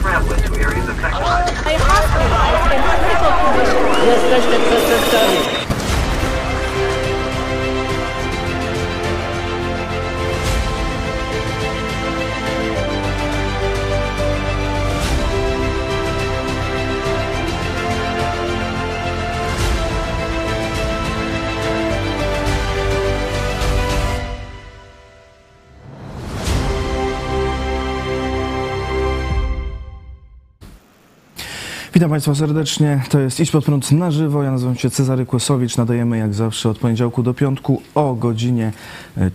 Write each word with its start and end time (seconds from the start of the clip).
travelers 0.00 0.40
to 0.42 0.54
areas 0.56 0.88
affected 0.88 1.20
by... 1.20 1.44
A 1.44 1.76
hospitalized 1.76 2.72
in 2.72 2.80
critical 2.88 3.32
condition. 3.36 3.84
Yes, 4.08 4.20
yes, 4.32 4.44
yes, 4.48 4.88
yes, 4.88 5.12
yes. 5.12 5.59
Witam 32.00 32.10
Państwa 32.10 32.34
serdecznie. 32.34 33.02
To 33.08 33.20
jest 33.20 33.40
Idź 33.40 33.50
Pod 33.50 33.64
Prąd 33.64 33.92
na 33.92 34.10
żywo. 34.10 34.42
Ja 34.42 34.50
nazywam 34.50 34.76
się 34.76 34.90
Cezary 34.90 35.26
Kłosowicz. 35.26 35.76
Nadajemy 35.76 36.18
jak 36.18 36.34
zawsze 36.34 36.68
od 36.68 36.78
poniedziałku 36.78 37.22
do 37.22 37.34
piątku 37.34 37.82
o 37.94 38.14
godzinie 38.14 38.72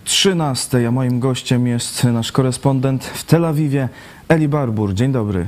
13. 0.04 0.88
A 0.88 0.92
moim 0.92 1.20
gościem 1.20 1.68
jest 1.68 2.04
nasz 2.04 2.32
korespondent 2.32 3.06
w 3.06 3.24
Tel 3.24 3.46
Awiwie, 3.46 3.90
Eli 4.28 4.48
Barbur. 4.48 4.94
Dzień 4.94 5.12
dobry. 5.12 5.48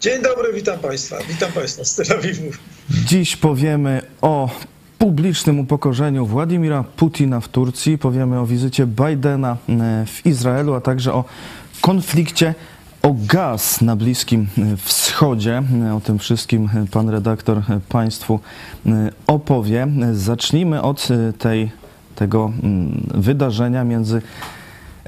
Dzień 0.00 0.22
dobry, 0.22 0.52
witam 0.52 0.78
Państwa. 0.78 1.16
Witam 1.28 1.52
Państwa 1.52 1.84
z 1.84 1.96
Tel 1.96 2.18
Awiwu. 2.18 2.50
Dziś 2.90 3.36
powiemy 3.36 4.02
o 4.22 4.50
publicznym 4.98 5.60
upokorzeniu 5.60 6.26
Władimira 6.26 6.84
Putina 6.96 7.40
w 7.40 7.48
Turcji. 7.48 7.98
Powiemy 7.98 8.40
o 8.40 8.46
wizycie 8.46 8.86
Bidena 8.86 9.56
e, 9.68 10.06
w 10.06 10.26
Izraelu, 10.26 10.74
a 10.74 10.80
także 10.80 11.12
o 11.12 11.24
konflikcie 11.80 12.54
o 13.02 13.14
gaz 13.28 13.80
na 13.80 13.96
Bliskim 13.96 14.46
Wschodzie. 14.76 15.62
O 15.96 16.00
tym 16.00 16.18
wszystkim 16.18 16.68
pan 16.90 17.08
redaktor 17.08 17.62
Państwu 17.88 18.40
opowie. 19.26 19.86
Zacznijmy 20.12 20.82
od 20.82 21.08
tej, 21.38 21.70
tego 22.14 22.52
mm, 22.62 23.06
wydarzenia 23.14 23.84
między 23.84 24.22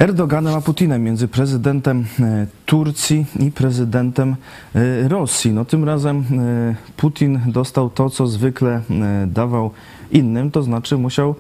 Erdoganem 0.01 0.55
a 0.55 0.61
Putinem, 0.61 1.03
między 1.03 1.29
prezydentem 1.29 2.05
Turcji 2.67 3.27
i 3.41 3.51
prezydentem 3.51 4.37
Rosji. 5.09 5.53
No 5.53 5.65
tym 5.65 5.85
razem 5.85 6.25
Putin 6.97 7.41
dostał 7.47 7.91
to, 7.91 8.11
co 8.11 8.27
zwykle 8.27 8.81
dawał 9.27 9.71
innym, 10.11 10.51
to 10.51 10.63
znaczy 10.63 10.99
musiał 10.99 11.35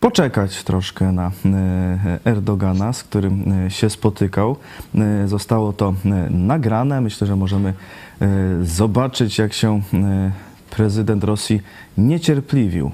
poczekać 0.00 0.64
troszkę 0.64 1.12
na 1.12 1.30
e, 1.44 2.18
Erdogana, 2.24 2.92
z 2.92 3.02
którym 3.02 3.52
e, 3.66 3.70
się 3.70 3.90
spotykał. 3.90 4.56
E, 4.94 5.28
zostało 5.28 5.72
to 5.72 5.94
nagrane. 6.30 7.00
Myślę, 7.00 7.26
że 7.26 7.36
możemy 7.36 7.74
zobaczyć, 8.62 9.38
jak 9.38 9.52
się 9.52 9.80
prezydent 10.70 11.24
Rosji 11.24 11.62
niecierpliwił. 11.98 12.90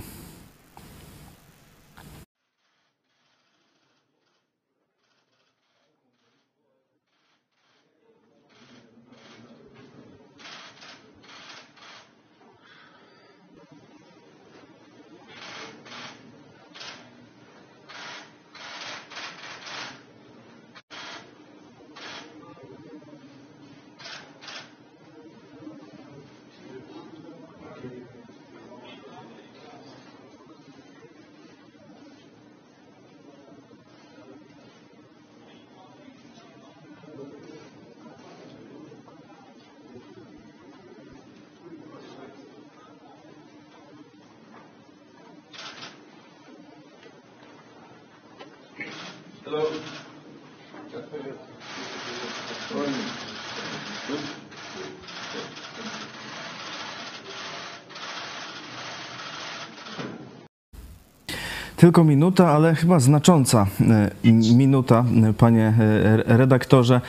Tylko 61.76 62.04
minuta, 62.04 62.48
ale 62.48 62.75
chyba 62.75 63.00
znacząca 63.00 63.66
e, 63.81 64.10
minuta, 64.54 65.04
e, 65.28 65.32
panie 65.32 65.75
e, 65.78 66.37
redaktorze. 66.37 67.00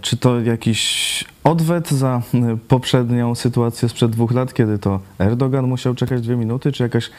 Czy 0.00 0.16
to 0.16 0.40
jakiś 0.40 1.24
odwet 1.44 1.90
za 1.90 2.22
poprzednią 2.68 3.34
sytuację 3.34 3.88
sprzed 3.88 4.10
dwóch 4.10 4.32
lat, 4.32 4.54
kiedy 4.54 4.78
to 4.78 5.00
Erdogan 5.18 5.66
musiał 5.66 5.94
czekać 5.94 6.22
dwie 6.22 6.36
minuty, 6.36 6.72
czy 6.72 6.82
jakaś 6.82 7.10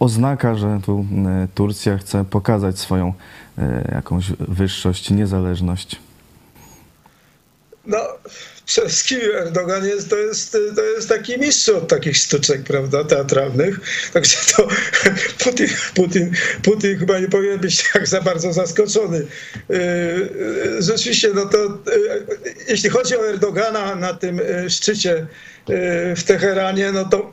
oznaka, 0.00 0.54
że 0.54 0.80
tu 0.86 1.06
Turcja 1.54 1.98
chce 1.98 2.24
pokazać 2.24 2.78
swoją 2.78 3.12
jakąś 3.92 4.32
wyższość, 4.48 5.10
niezależność? 5.10 6.03
Wszystkim 8.74 9.20
Erdogan 9.34 9.86
jest, 9.86 10.10
to 10.10 10.16
jest, 10.16 10.56
to 10.76 10.82
jest 10.82 11.08
taki 11.08 11.38
mistrz 11.38 11.68
od 11.68 11.88
takich 11.88 12.16
sztuczek, 12.16 12.62
prawda, 12.62 13.04
teatralnych. 13.04 13.80
Także 14.12 14.36
to 14.56 14.68
Putin, 15.44 15.68
Putin, 15.94 16.32
Putin 16.62 16.98
chyba 16.98 17.18
nie 17.18 17.28
powinien 17.28 17.58
być 17.58 17.92
tak 17.92 18.08
za 18.08 18.20
bardzo 18.20 18.52
zaskoczony. 18.52 19.26
Yy, 19.68 20.82
rzeczywiście, 20.82 21.30
no 21.34 21.46
to 21.46 21.58
yy, 21.58 22.26
jeśli 22.68 22.90
chodzi 22.90 23.16
o 23.16 23.28
Erdogana 23.28 23.94
na 23.94 24.14
tym 24.14 24.40
szczycie 24.68 25.26
w 26.16 26.22
Teheranie, 26.26 26.92
no 26.92 27.04
to 27.04 27.32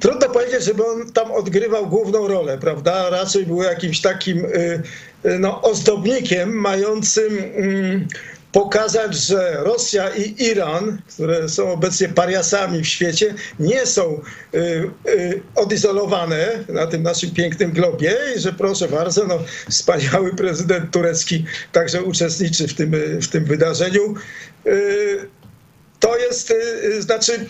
trudno 0.00 0.28
powiedzieć, 0.28 0.64
żeby 0.64 0.86
on 0.86 1.12
tam 1.12 1.32
odgrywał 1.32 1.86
główną 1.86 2.28
rolę, 2.28 2.58
prawda? 2.58 3.10
Raczej 3.10 3.46
był 3.46 3.62
jakimś 3.62 4.00
takim 4.00 4.46
no, 5.38 5.62
ozdobnikiem 5.62 6.52
mającym 6.52 7.38
mm, 7.56 8.08
pokazać, 8.52 9.16
że 9.16 9.56
Rosja 9.60 10.10
i 10.14 10.44
Iran, 10.44 11.02
które 11.14 11.48
są 11.48 11.72
obecnie 11.72 12.08
pariasami 12.08 12.82
w 12.82 12.86
świecie, 12.86 13.34
nie 13.58 13.86
są 13.86 14.20
y, 14.54 14.58
y, 15.08 15.42
odizolowane 15.54 16.64
na 16.68 16.86
tym 16.86 17.02
naszym 17.02 17.30
pięknym 17.30 17.72
globie 17.72 18.16
i 18.36 18.40
że 18.40 18.52
proszę 18.52 18.88
bardzo, 18.88 19.26
no, 19.26 19.38
wspaniały 19.70 20.34
prezydent 20.34 20.90
turecki 20.90 21.44
także 21.72 22.02
uczestniczy 22.02 22.68
w 22.68 22.74
tym, 22.74 22.92
w 23.22 23.28
tym 23.28 23.44
wydarzeniu. 23.44 24.14
Y, 24.66 25.28
to 26.00 26.18
jest, 26.18 26.52
znaczy 26.98 27.46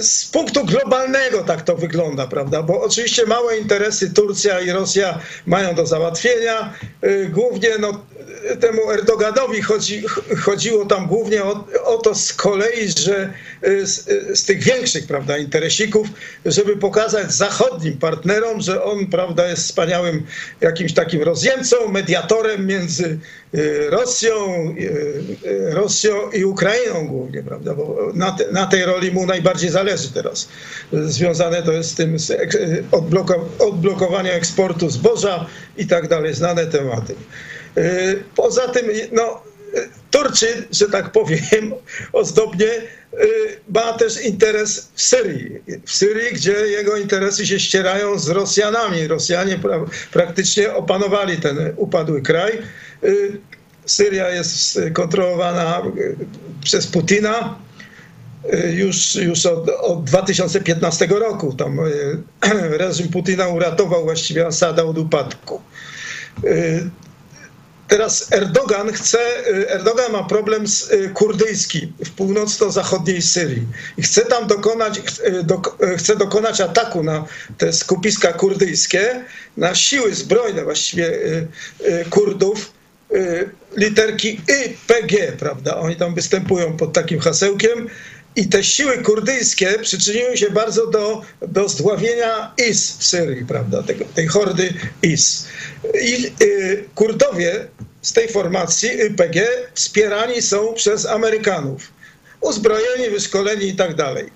z 0.00 0.24
punktu 0.24 0.64
globalnego 0.64 1.42
tak 1.42 1.62
to 1.62 1.76
wygląda, 1.76 2.26
prawda? 2.26 2.62
Bo 2.62 2.82
oczywiście 2.82 3.26
małe 3.26 3.58
interesy 3.58 4.14
Turcja 4.14 4.60
i 4.60 4.70
Rosja 4.70 5.18
mają 5.46 5.74
do 5.74 5.86
załatwienia. 5.86 6.74
Głównie 7.30 7.68
no, 7.80 8.00
temu 8.60 8.90
Erdoganowi 8.90 9.62
chodzi, 9.62 10.02
chodziło 10.40 10.86
tam 10.86 11.06
głównie 11.06 11.44
o, 11.44 11.64
o, 11.84 11.98
to 11.98 12.14
z 12.14 12.32
kolei, 12.32 12.88
że 12.98 13.32
y, 13.66 13.86
z, 13.86 14.08
y, 14.08 14.36
z, 14.36 14.44
tych 14.44 14.62
większych 14.62 15.06
prawda, 15.06 15.38
interesików, 15.38 16.08
żeby 16.46 16.76
pokazać 16.76 17.32
zachodnim 17.32 17.98
partnerom, 17.98 18.60
że 18.60 18.84
on 18.84 19.06
prawda, 19.06 19.48
jest 19.48 19.62
wspaniałym 19.62 20.26
jakimś 20.60 20.92
takim 20.92 21.22
rozjemcą, 21.22 21.88
mediatorem 21.88 22.66
między 22.66 23.04
y, 23.04 23.18
Rosją, 23.90 24.34
Rosją 25.70 26.30
i 26.30 26.44
Ukrainą 26.44 27.06
głównie, 27.06 27.42
prawda, 27.42 27.74
bo 27.74 28.10
na, 28.14 28.32
te, 28.32 28.52
na 28.52 28.66
tej 28.66 28.84
roli 28.84 29.12
mu 29.12 29.26
najbardziej 29.26 29.70
zależy 29.70 30.12
teraz. 30.12 30.48
Związane 30.92 31.62
to 31.62 31.72
jest 31.72 31.90
z 31.90 31.94
tym 31.94 32.18
z 32.18 32.32
odblokowania 33.58 34.32
eksportu 34.32 34.90
zboża 34.90 35.46
i 35.76 35.86
tak 35.86 36.08
dalej, 36.08 36.34
znane 36.34 36.66
tematy. 36.66 37.14
Y, 37.78 38.22
poza 38.36 38.68
tym, 38.68 38.86
no, 39.12 39.42
Turczyn, 40.10 40.64
że 40.70 40.88
tak 40.88 41.12
powiem, 41.12 41.74
ozdobnie 42.12 42.66
y, 42.66 42.80
ma 43.68 43.92
też 43.92 44.20
interes 44.20 44.90
w 44.94 45.02
Syrii. 45.02 45.60
W 45.86 45.92
Syrii, 45.92 46.34
gdzie 46.34 46.52
jego 46.52 46.96
interesy 46.96 47.46
się 47.46 47.60
ścierają 47.60 48.18
z 48.18 48.28
Rosjanami. 48.28 49.08
Rosjanie 49.08 49.58
pra 49.58 49.80
praktycznie 50.12 50.74
opanowali 50.74 51.36
ten 51.36 51.72
upadły 51.76 52.22
kraj. 52.22 52.52
Y, 53.04 53.38
Syria 53.86 54.28
jest 54.28 54.80
kontrolowana 54.92 55.82
przez 56.64 56.86
Putina 56.86 57.58
już, 58.72 59.14
już 59.14 59.46
od, 59.46 59.68
od 59.68 60.04
2015 60.04 61.06
roku. 61.06 61.52
Tam 61.52 61.80
reżim 62.82 63.08
Putina 63.08 63.48
uratował 63.48 64.04
właściwie 64.04 64.46
Asada 64.46 64.84
od 64.84 64.98
upadku. 64.98 65.60
teraz 67.88 68.32
Erdogan 68.32 68.92
chce, 68.92 69.18
y, 69.48 69.70
Erdogan 69.70 70.12
ma 70.12 70.24
problem 70.24 70.66
z, 70.68 70.90
y, 70.92 71.10
kurdyjski 71.14 71.92
w 72.04 72.10
północno-zachodniej 72.10 73.22
Syrii 73.22 73.66
i 73.96 74.02
chce 74.02 74.20
tam 74.20 74.46
dokonać, 74.46 75.00
ch- 75.00 75.20
y, 75.20 75.42
dok, 75.42 75.76
y, 75.94 75.96
chce 75.96 76.16
dokonać 76.16 76.60
ataku 76.60 77.02
na 77.02 77.24
te 77.58 77.72
skupiska 77.72 78.32
kurdyjskie, 78.32 79.24
na 79.56 79.74
siły 79.74 80.14
zbrojne 80.14 80.64
właściwie 80.64 81.06
y, 81.08 81.48
y, 81.80 82.04
Kurdów, 82.10 82.58
y, 82.68 82.73
literki 83.76 84.40
YPG, 84.48 85.32
prawda? 85.38 85.76
Oni 85.76 85.96
tam 85.96 86.14
występują 86.14 86.76
pod 86.76 86.92
takim 86.92 87.20
hasełkiem 87.20 87.88
i 88.36 88.48
te 88.48 88.64
siły 88.64 88.98
kurdyjskie 88.98 89.78
przyczyniły 89.78 90.36
się 90.36 90.50
bardzo 90.50 90.86
do, 90.86 91.22
do 91.48 91.68
zdławienia 91.68 92.54
IS 92.70 92.96
w 92.98 93.04
Syrii, 93.04 93.46
prawda? 93.46 93.82
Tego, 93.82 94.04
tej 94.14 94.26
hordy 94.26 94.74
IS. 95.02 95.46
I 96.02 96.32
y, 96.42 96.84
Kurdowie 96.94 97.66
z 98.02 98.12
tej 98.12 98.28
formacji 98.28 98.88
YPG 98.88 99.46
wspierani 99.74 100.42
są 100.42 100.74
przez 100.74 101.06
Amerykanów. 101.06 101.92
Uzbrojeni, 102.40 103.10
wyszkoleni 103.10 103.68
i 103.68 103.76
tak 103.76 103.94
dalej. 103.94 104.30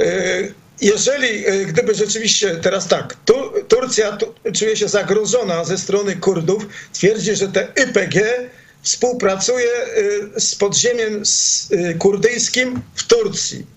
Y, 0.00 0.54
Jeżeli, 0.80 1.48
y, 1.48 1.66
gdyby 1.66 1.94
rzeczywiście 1.94 2.56
teraz 2.56 2.88
tak, 2.88 3.16
tu, 3.24 3.34
Turcja 3.68 4.16
tu, 4.16 4.34
czuje 4.52 4.76
się 4.76 4.88
zagrożona 4.88 5.64
ze 5.64 5.78
strony 5.78 6.16
Kurdów, 6.16 6.66
twierdzi, 6.92 7.36
że 7.36 7.48
te 7.48 7.68
YPG 7.76 8.20
współpracuje 8.82 9.70
y, 10.36 10.40
z 10.40 10.54
podziemiem 10.54 11.22
y, 11.72 11.94
kurdyjskim 11.98 12.82
w 12.94 13.06
Turcji. 13.06 13.74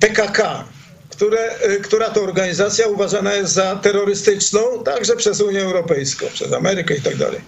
PKK, 0.00 0.64
które, 1.10 1.54
która 1.82 2.10
to 2.10 2.22
organizacja 2.22 2.86
uważana 2.86 3.34
jest 3.34 3.52
za 3.52 3.76
terrorystyczną 3.76 4.84
także 4.84 5.16
przez 5.16 5.40
Unię 5.40 5.62
Europejską, 5.62 6.26
przez 6.32 6.52
Amerykę 6.52 6.94
i 6.94 7.00
tak 7.00 7.16
dalej. 7.16 7.40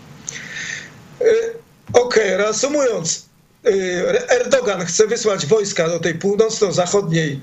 Okej, 1.92 2.36
reasumując, 2.36 3.26
y, 3.66 4.30
Erdogan 4.30 4.86
chce 4.86 5.06
wysłać 5.06 5.46
wojska 5.46 5.88
do 5.88 6.00
tej 6.00 6.14
północno-zachodniej 6.14 7.40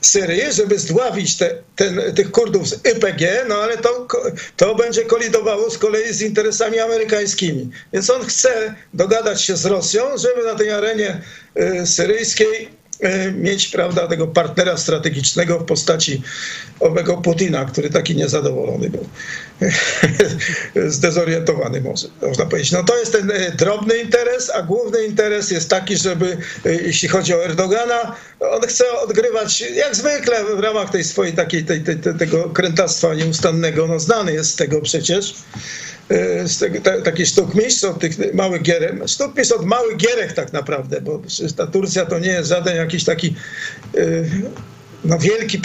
Syrii, 0.00 0.52
żeby 0.52 0.78
zdławić 0.78 1.36
te, 1.36 1.54
ten, 1.76 2.00
tych 2.14 2.30
Kurdów 2.30 2.68
z 2.68 2.72
YPG, 2.72 3.44
no 3.48 3.54
ale 3.54 3.78
to, 3.78 4.06
to 4.56 4.74
będzie 4.74 5.04
kolidowało 5.04 5.70
z 5.70 5.78
kolei 5.78 6.14
z 6.14 6.22
interesami 6.22 6.78
amerykańskimi. 6.78 7.70
Więc 7.92 8.10
on 8.10 8.24
chce 8.24 8.74
dogadać 8.94 9.42
się 9.42 9.56
z 9.56 9.66
Rosją, 9.66 10.18
żeby 10.18 10.44
na 10.44 10.54
tej 10.54 10.70
arenie 10.70 11.20
y, 11.82 11.86
syryjskiej 11.86 12.68
y, 13.04 13.32
mieć 13.32 13.68
prawda, 13.68 14.06
tego 14.06 14.26
partnera 14.26 14.76
strategicznego 14.76 15.58
w 15.58 15.64
postaci 15.64 16.22
owego 16.80 17.16
Putina, 17.16 17.64
który 17.64 17.90
taki 17.90 18.16
niezadowolony 18.16 18.90
był. 18.90 19.08
Zdezorientowany 20.86 21.80
można 22.22 22.46
powiedzieć. 22.46 22.72
No 22.72 22.84
to 22.84 22.98
jest 22.98 23.12
ten 23.12 23.30
y, 23.30 23.52
drobny 23.56 23.98
interes, 23.98 24.50
a 24.54 24.62
główny 24.62 25.04
interes 25.04 25.50
jest 25.50 25.70
taki, 25.70 25.96
żeby, 25.96 26.36
y, 26.66 26.82
jeśli 26.86 27.08
chodzi 27.08 27.34
o 27.34 27.44
Erdogana, 27.44 28.16
on 28.40 28.62
chce 28.62 28.92
odgrywać, 28.92 29.60
jak 29.60 29.96
zwykle 29.96 30.44
w 30.56 30.58
ramach 30.58 30.90
tej 30.90 31.04
swojej 31.04 31.32
takiej, 31.32 31.64
tej, 31.64 31.80
tej, 31.80 31.96
tego 32.18 32.50
krętactwa 32.50 33.14
nieustannego, 33.14 33.86
no 33.86 34.00
znany 34.00 34.32
jest 34.32 34.50
z 34.50 34.56
tego 34.56 34.80
przecież, 34.80 35.34
y, 36.10 36.48
z 36.48 36.58
tego, 36.58 36.80
ta, 36.80 37.02
taki 37.02 37.26
sztukmistrz 37.26 37.84
od 37.84 38.00
tych 38.00 38.34
małych 38.34 38.62
gierek, 38.62 38.94
sztukmistrz 39.06 39.52
od 39.52 39.66
małych 39.66 39.96
gierek 39.96 40.32
tak 40.32 40.52
naprawdę, 40.52 41.00
bo 41.00 41.22
ta 41.56 41.66
Turcja 41.66 42.06
to 42.06 42.18
nie 42.18 42.30
jest 42.30 42.48
żaden 42.48 42.76
jakiś 42.76 43.04
taki 43.04 43.34
no 45.04 45.18
wielki, 45.18 45.60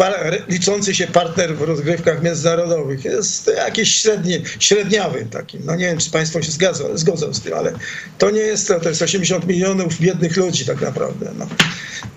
liczący 0.49 0.95
się 0.95 1.07
partner 1.07 1.55
w 1.55 1.61
rozgrywkach 1.61 2.23
międzynarodowych. 2.23 3.05
Jest 3.05 3.51
jakiś 3.57 3.95
średni, 3.95 4.33
średniawy 4.59 5.25
taki. 5.31 5.57
No 5.65 5.75
nie 5.75 5.85
wiem, 5.85 5.97
czy 5.97 6.11
państwo 6.11 6.41
się 6.41 6.51
zgadzą, 6.51 6.97
zgodzą 6.97 7.33
z 7.33 7.41
tym, 7.41 7.53
ale 7.53 7.73
to 8.17 8.31
nie 8.31 8.39
jest 8.41 8.67
to, 8.67 8.79
to 8.79 8.89
jest 8.89 9.01
80 9.01 9.47
milionów 9.47 9.99
biednych 9.99 10.37
ludzi 10.37 10.65
tak 10.65 10.81
naprawdę. 10.81 11.31
No. 11.39 11.47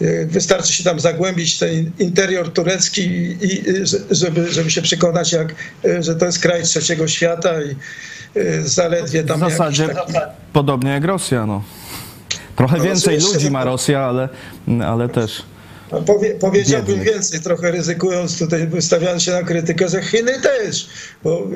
Y, 0.06 0.26
Wystarczy 0.30 0.72
się 0.72 0.84
tam 0.84 1.00
zagłębić 1.00 1.54
w 1.54 1.58
ten 1.58 1.90
interior 1.98 2.52
turecki, 2.52 3.02
i, 3.40 3.62
że- 3.86 3.98
żeby, 4.10 4.52
żeby 4.52 4.70
się 4.70 4.82
przekonać, 4.82 5.32
jak, 5.32 5.54
y, 5.84 6.02
że 6.02 6.14
to 6.16 6.26
jest 6.26 6.38
kraj 6.38 6.62
trzeciego 6.62 7.08
świata 7.08 7.52
i 7.62 7.76
y, 8.40 8.68
zaledwie 8.68 9.22
W 9.22 9.26
tam 9.26 9.40
jakiś 9.40 9.52
zasadzie 9.56 9.88
taki- 9.88 10.12
podobnie 10.52 10.90
jak 10.90 11.04
Rosja, 11.04 11.46
no. 11.46 11.62
Trochę 12.56 12.76
No, 12.78 12.84
więcej 12.84 13.18
ludzi 13.20 13.50
ma. 13.50 13.64
Rosja, 13.64 14.00
ale, 14.00 14.28
ale 14.86 15.08
też. 15.08 15.42
No, 15.92 16.02
Powie, 16.02 16.34
powiedziałbym 16.34 17.02
więcej, 17.02 17.40
trochę 17.40 17.70
ryzykując 17.70 18.38
tutaj, 18.38 18.66
wystawiając 18.66 19.22
się 19.22 19.30
na 19.30 19.42
krytykę, 19.42 19.88
że 19.88 20.02
Chiny 20.02 20.40
też, 20.40 20.88
bo 21.24 21.48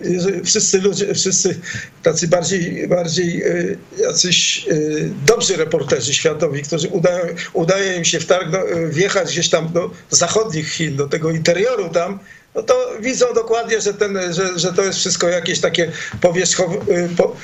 wszyscy 0.45 0.81
ludzie, 0.81 1.15
wszyscy 1.15 1.61
tacy 2.03 2.29
bardziej, 2.29 2.89
bardziej 2.89 3.45
y, 3.45 3.79
jacyś 3.99 4.67
y, 4.69 5.11
dobrzy 5.27 5.57
reporterzy 5.57 6.15
światowi, 6.15 6.63
którzy 6.63 6.89
udają, 6.89 7.25
udaje 7.53 7.97
im 7.97 8.05
się 8.05 8.21
wtargnąć, 8.21 8.65
wjechać 8.91 9.29
gdzieś 9.33 9.49
tam 9.49 9.73
do 9.73 9.91
zachodnich 10.11 10.73
Chin, 10.73 10.97
do 10.97 11.09
tego 11.09 11.31
interioru 11.31 11.89
tam, 11.89 12.19
no 12.55 12.63
to 12.63 12.91
widzą 13.01 13.27
dokładnie, 13.35 13.81
że, 13.81 13.95
ten, 13.95 14.19
że, 14.33 14.59
że 14.59 14.73
to 14.73 14.83
jest 14.85 14.99
wszystko 14.99 15.29
jakieś 15.29 15.61
takie 15.61 15.93
powierzchow, 16.21 16.71
po, 17.17 17.37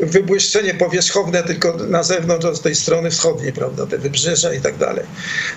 wybłyszczenie 0.00 0.74
powierzchowne 0.74 1.42
tylko 1.42 1.76
na 1.76 2.02
zewnątrz 2.02 2.46
od 2.46 2.62
tej 2.62 2.74
strony 2.74 3.10
wschodniej, 3.10 3.52
prawda, 3.52 3.86
te 3.86 3.98
wybrzeża 3.98 4.54
i 4.54 4.60
tak 4.60 4.76
dalej. 4.76 5.04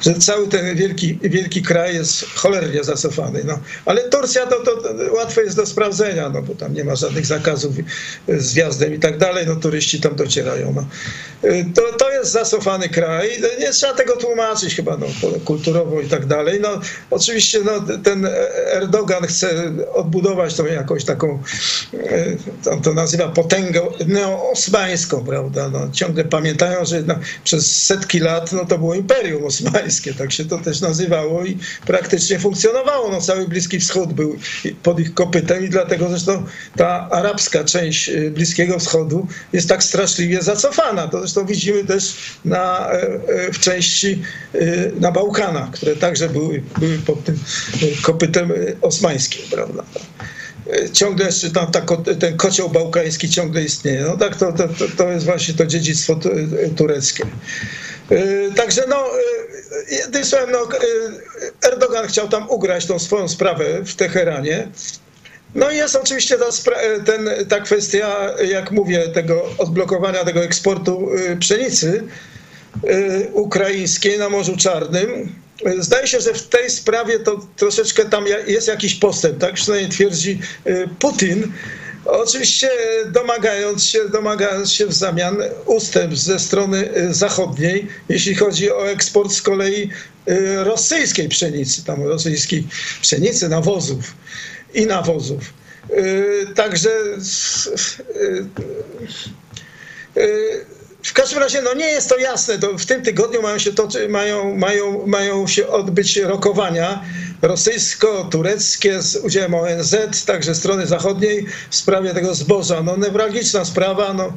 Że 0.01 0.13
cały 0.13 0.47
ten 0.47 0.75
wielki, 0.75 1.19
wielki 1.21 1.61
kraj 1.61 1.95
jest 1.95 2.25
cholernie 2.35 2.83
zacofany. 2.83 3.43
No. 3.43 3.59
Ale 3.85 4.09
Turcja 4.09 4.47
to, 4.47 4.59
to, 4.59 4.75
to 4.77 5.13
łatwe 5.13 5.41
jest 5.43 5.55
do 5.55 5.65
sprawdzenia, 5.65 6.29
no 6.29 6.41
bo 6.41 6.55
tam 6.55 6.73
nie 6.73 6.83
ma 6.83 6.95
żadnych 6.95 7.25
zakazów 7.25 7.75
z 8.27 8.53
wjazdem 8.53 8.93
i 8.93 8.99
tak 8.99 9.17
dalej, 9.17 9.47
no 9.47 9.55
turyści 9.55 10.01
tam 10.01 10.15
docierają. 10.15 10.73
No. 10.73 10.85
To, 11.75 11.97
to 11.97 12.11
jest 12.11 12.31
zacofany 12.31 12.89
kraj, 12.89 13.29
nie 13.59 13.71
trzeba 13.71 13.93
tego 13.93 14.15
tłumaczyć 14.17 14.75
chyba 14.75 14.97
no, 14.97 15.07
kulturowo 15.45 16.01
i 16.01 16.07
tak 16.07 16.25
dalej. 16.25 16.59
No, 16.61 16.69
oczywiście 17.11 17.59
no, 17.65 17.97
ten 18.03 18.27
Erdogan 18.73 19.23
chce 19.27 19.71
odbudować 19.93 20.53
tą 20.53 20.65
jakąś 20.65 21.05
taką, 21.05 21.43
e, 22.65 22.71
on 22.71 22.81
to 22.81 22.93
nazywa 22.93 23.27
potęgę 23.27 23.81
neoosmańską, 24.07 25.25
prawda? 25.25 25.69
No, 25.69 25.89
ciągle 25.91 26.23
pamiętają, 26.23 26.85
że 26.85 27.01
no, 27.01 27.15
przez 27.43 27.83
setki 27.83 28.19
lat 28.19 28.51
no, 28.51 28.65
to 28.65 28.77
było 28.77 28.95
Imperium 28.95 29.45
Osmańskie, 29.45 30.13
tak 30.13 30.31
się 30.31 30.45
to 30.45 30.57
też 30.57 30.81
nazywało 30.81 31.45
i 31.45 31.57
praktycznie 31.85 32.39
funkcjonowało. 32.39 33.11
No, 33.11 33.21
cały 33.21 33.47
Bliski 33.47 33.79
Wschód 33.79 34.13
był 34.13 34.37
pod 34.83 34.99
ich 34.99 35.13
kopytem 35.13 35.65
i 35.65 35.69
dlatego 35.69 36.09
zresztą 36.09 36.45
ta 36.77 37.09
arabska 37.09 37.63
część 37.63 38.09
e, 38.09 38.31
Bliskiego 38.31 38.79
Wschodu 38.79 39.27
jest 39.53 39.69
tak 39.69 39.83
straszliwie 39.83 40.41
zacofana. 40.41 41.07
To 41.07 41.19
zresztą 41.19 41.45
widzimy 41.45 41.83
też 41.83 42.15
na, 42.45 42.91
e, 42.91 43.01
e, 43.01 43.51
w 43.53 43.59
części 43.59 44.21
e, 44.53 44.59
na 44.99 45.11
Bałkanach, 45.11 45.71
które 45.71 45.95
także 45.95 46.29
były, 46.29 46.63
były 46.79 46.97
pod 46.97 47.23
tym 47.23 47.39
e, 47.81 48.01
kopytem 48.01 48.51
osmańskim, 48.81 49.41
prawda? 49.51 49.83
Ciągle 50.93 51.25
jeszcze 51.25 51.51
tam 51.51 51.71
ta, 51.71 51.81
ten 52.19 52.37
kocioł 52.37 52.69
bałkański 52.69 53.29
ciągle 53.29 53.63
istnieje. 53.63 54.01
No 54.01 54.17
tak, 54.17 54.35
to, 54.35 54.53
to, 54.53 54.67
to, 54.97 55.09
jest 55.11 55.25
właśnie 55.25 55.53
to 55.53 55.65
dziedzictwo 55.65 56.13
e, 56.13 56.69
tureckie. 56.69 57.25
E, 58.11 58.51
Także 58.55 58.83
no, 58.89 59.05
e, 59.05 59.95
jednym 59.95 60.25
słowem, 60.25 60.51
no, 60.51 60.67
Erdogan 61.71 62.07
chciał 62.07 62.27
tam 62.27 62.49
ugrać 62.49 62.85
tą 62.85 62.99
swoją 62.99 63.27
sprawę 63.27 63.65
w 63.85 63.95
Teheranie. 63.95 64.67
No 65.55 65.71
i 65.71 65.77
jest 65.77 65.95
oczywiście 65.95 66.37
ta, 66.37 66.45
ten, 67.05 67.29
ta 67.49 67.59
kwestia, 67.59 68.33
jak 68.45 68.71
mówię, 68.71 69.07
tego 69.07 69.45
odblokowania 69.57 70.25
tego 70.25 70.43
eksportu 70.43 71.09
pszenicy 71.39 72.03
ukraińskiej 73.33 74.19
na 74.19 74.29
Morzu 74.29 74.57
Czarnym. 74.57 75.35
Y, 75.67 75.83
Zdaje 75.83 76.07
się, 76.07 76.21
że 76.21 76.33
w 76.33 76.47
tej 76.47 76.69
sprawie 76.69 77.19
to 77.19 77.47
troszeczkę 77.55 78.05
tam 78.05 78.25
jest 78.47 78.67
jakiś 78.67 78.95
postęp, 78.95 79.37
tak 79.37 79.53
przynajmniej 79.53 79.91
twierdzi 79.91 80.39
y, 80.67 80.89
Putin. 80.99 81.51
Oczywiście 82.05 82.69
domagając 83.11 83.85
się, 83.85 84.09
domagając 84.09 84.71
się 84.71 84.85
w 84.85 84.93
zamian 84.93 85.37
ustęp 85.65 86.17
ze 86.17 86.39
strony 86.39 86.97
y, 86.97 87.13
zachodniej, 87.13 87.87
jeśli 88.09 88.35
chodzi 88.35 88.71
o 88.71 88.89
eksport 88.89 89.31
z 89.31 89.41
kolei 89.41 89.89
y, 90.29 90.63
rosyjskiej 90.63 91.29
pszenicy, 91.29 91.85
tam 91.85 92.03
rosyjskiej 92.03 92.67
pszenicy, 93.01 93.49
nawozów 93.49 94.13
i 94.73 94.85
nawozów. 94.85 95.53
Y, 95.91 96.47
Także 96.55 96.89
y, 98.15 98.45
y, 100.17 100.65
w 101.03 101.13
każdym 101.13 101.39
razie 101.39 101.61
no 101.61 101.73
nie 101.73 101.85
jest 101.85 102.09
to 102.09 102.17
jasne. 102.17 102.59
To 102.59 102.77
w 102.77 102.85
tym 102.85 103.01
tygodniu 103.01 103.41
mają 103.41 103.59
się, 103.59 103.73
toczy, 103.73 104.09
mają, 104.09 104.55
mają, 104.55 105.07
mają 105.07 105.47
się 105.47 105.67
odbyć 105.67 106.17
rokowania 106.17 107.03
rosyjsko-tureckie 107.41 109.01
z 109.01 109.15
udziałem 109.15 109.53
ONZ, 109.53 109.95
także 110.25 110.55
strony 110.55 110.87
zachodniej 110.87 111.45
w 111.69 111.75
sprawie 111.75 112.13
tego 112.13 112.35
zboża. 112.35 112.83
No 112.83 112.97
newralgiczna 112.97 113.65
sprawa. 113.65 114.13
No, 114.13 114.33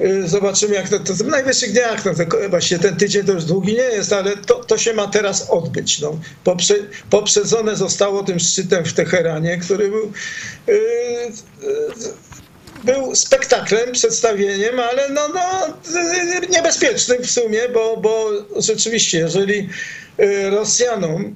y, 0.00 0.28
zobaczymy 0.28 0.74
jak 0.74 0.88
to, 0.88 0.98
to 0.98 1.14
w 1.14 1.26
najwyższych 1.26 1.72
dniach. 1.72 2.04
No, 2.04 2.12
to, 2.14 2.48
właśnie 2.50 2.78
ten 2.78 2.96
tydzień 2.96 3.24
to 3.24 3.32
już 3.32 3.44
długi 3.44 3.72
nie 3.72 3.82
jest, 3.82 4.12
ale 4.12 4.36
to, 4.36 4.54
to 4.54 4.78
się 4.78 4.94
ma 4.94 5.06
teraz 5.06 5.50
odbyć. 5.50 6.00
No. 6.00 6.18
Poprze, 6.44 6.74
poprzedzone 7.10 7.76
zostało 7.76 8.22
tym 8.22 8.40
szczytem 8.40 8.84
w 8.84 8.92
Teheranie, 8.92 9.58
który 9.58 9.88
był 9.88 10.12
y, 10.68 10.72
y, 10.72 12.31
był 12.84 13.14
spektaklem, 13.14 13.92
przedstawieniem, 13.92 14.80
ale 14.80 15.08
no, 15.10 15.28
no, 15.28 15.40
niebezpiecznym 16.50 17.22
w 17.22 17.30
sumie, 17.30 17.68
bo, 17.68 17.96
bo 17.96 18.30
rzeczywiście, 18.56 19.18
jeżeli 19.18 19.68
y, 20.20 20.50
Rosjanom, 20.50 21.34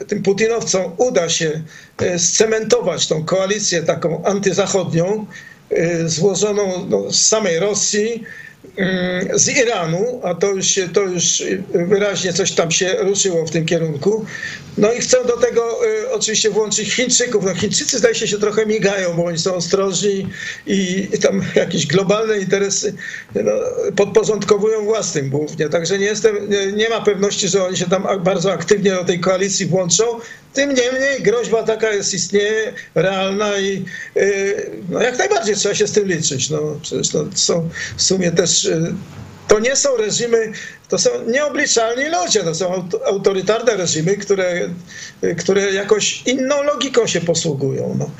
y, 0.00 0.04
tym 0.04 0.22
Putinowcom 0.22 0.92
uda 0.96 1.28
się 1.28 1.62
y, 2.02 2.18
scementować 2.18 3.06
tą 3.06 3.24
koalicję 3.24 3.82
taką 3.82 4.24
antyzachodnią, 4.24 5.26
złożoną 6.06 6.86
no, 6.88 7.12
z 7.12 7.26
samej 7.26 7.58
Rosji, 7.58 8.24
z 9.34 9.48
Iranu, 9.48 10.20
a 10.22 10.34
to 10.34 10.50
już, 10.50 10.80
to 10.92 11.02
już 11.02 11.42
wyraźnie 11.74 12.32
coś 12.32 12.52
tam 12.52 12.70
się 12.70 12.96
ruszyło 13.00 13.46
w 13.46 13.50
tym 13.50 13.66
kierunku. 13.66 14.24
No 14.78 14.92
i 14.92 15.00
chcą 15.00 15.24
do 15.26 15.36
tego 15.36 15.86
y, 15.86 16.10
oczywiście 16.10 16.50
włączyć 16.50 16.94
Chińczyków. 16.94 17.44
No 17.44 17.54
Chińczycy 17.54 17.98
zdaje 17.98 18.14
się 18.14 18.28
się 18.28 18.38
trochę 18.38 18.66
migają, 18.66 19.14
bo 19.14 19.24
oni 19.24 19.38
są 19.38 19.54
ostrożni 19.54 20.28
i, 20.66 21.08
tam 21.22 21.42
jakieś 21.54 21.86
globalne 21.86 22.38
interesy 22.38 22.94
no, 23.34 23.52
podporządkowują 23.96 24.84
własnym 24.84 25.30
głównie. 25.30 25.68
Także 25.68 25.98
nie, 25.98 26.06
jestem, 26.06 26.36
nie 26.76 26.88
ma 26.88 27.00
pewności, 27.00 27.48
że 27.48 27.64
oni 27.64 27.76
się 27.76 27.86
tam 27.88 28.06
bardzo 28.20 28.52
aktywnie 28.52 28.90
do 28.90 29.04
tej 29.04 29.20
koalicji 29.20 29.66
włączą. 29.66 30.04
Tym 30.56 30.74
niemniej 30.74 31.22
groźba 31.22 31.62
taka 31.62 31.90
jest, 31.92 32.14
istnieje, 32.14 32.72
realna 32.94 33.58
i 33.58 33.84
yy, 34.14 34.70
no 34.88 35.02
jak 35.02 35.18
najbardziej 35.18 35.56
trzeba 35.56 35.74
się 35.74 35.86
z 35.86 35.92
tym 35.92 36.08
liczyć. 36.08 36.50
No, 36.50 36.78
przecież 36.82 37.08
to 37.08 37.24
są 37.34 37.68
w 37.96 38.02
sumie 38.02 38.32
też 38.32 38.64
yy, 38.64 38.94
to 39.48 39.58
nie 39.58 39.76
są 39.76 39.96
reżimy, 39.96 40.52
to 40.88 40.98
są 40.98 41.10
nieobliczalni 41.26 42.04
ludzie, 42.04 42.40
to 42.40 42.54
są 42.54 42.88
autorytarne 43.06 43.76
reżimy, 43.76 44.16
które, 44.16 44.68
które 45.38 45.72
jakoś 45.72 46.22
inną 46.26 46.62
logiką 46.62 47.06
się 47.06 47.20
posługują. 47.20 47.96
No. 47.98 48.10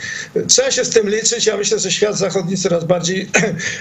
Trzeba 0.49 0.71
się 0.71 0.85
z 0.85 0.91
tym 0.91 1.11
liczyć. 1.11 1.47
Ja 1.47 1.57
myślę, 1.57 1.79
że 1.79 1.91
świat 1.91 2.19
zachodni 2.19 2.57
coraz 2.57 2.85
bardziej, 2.85 3.29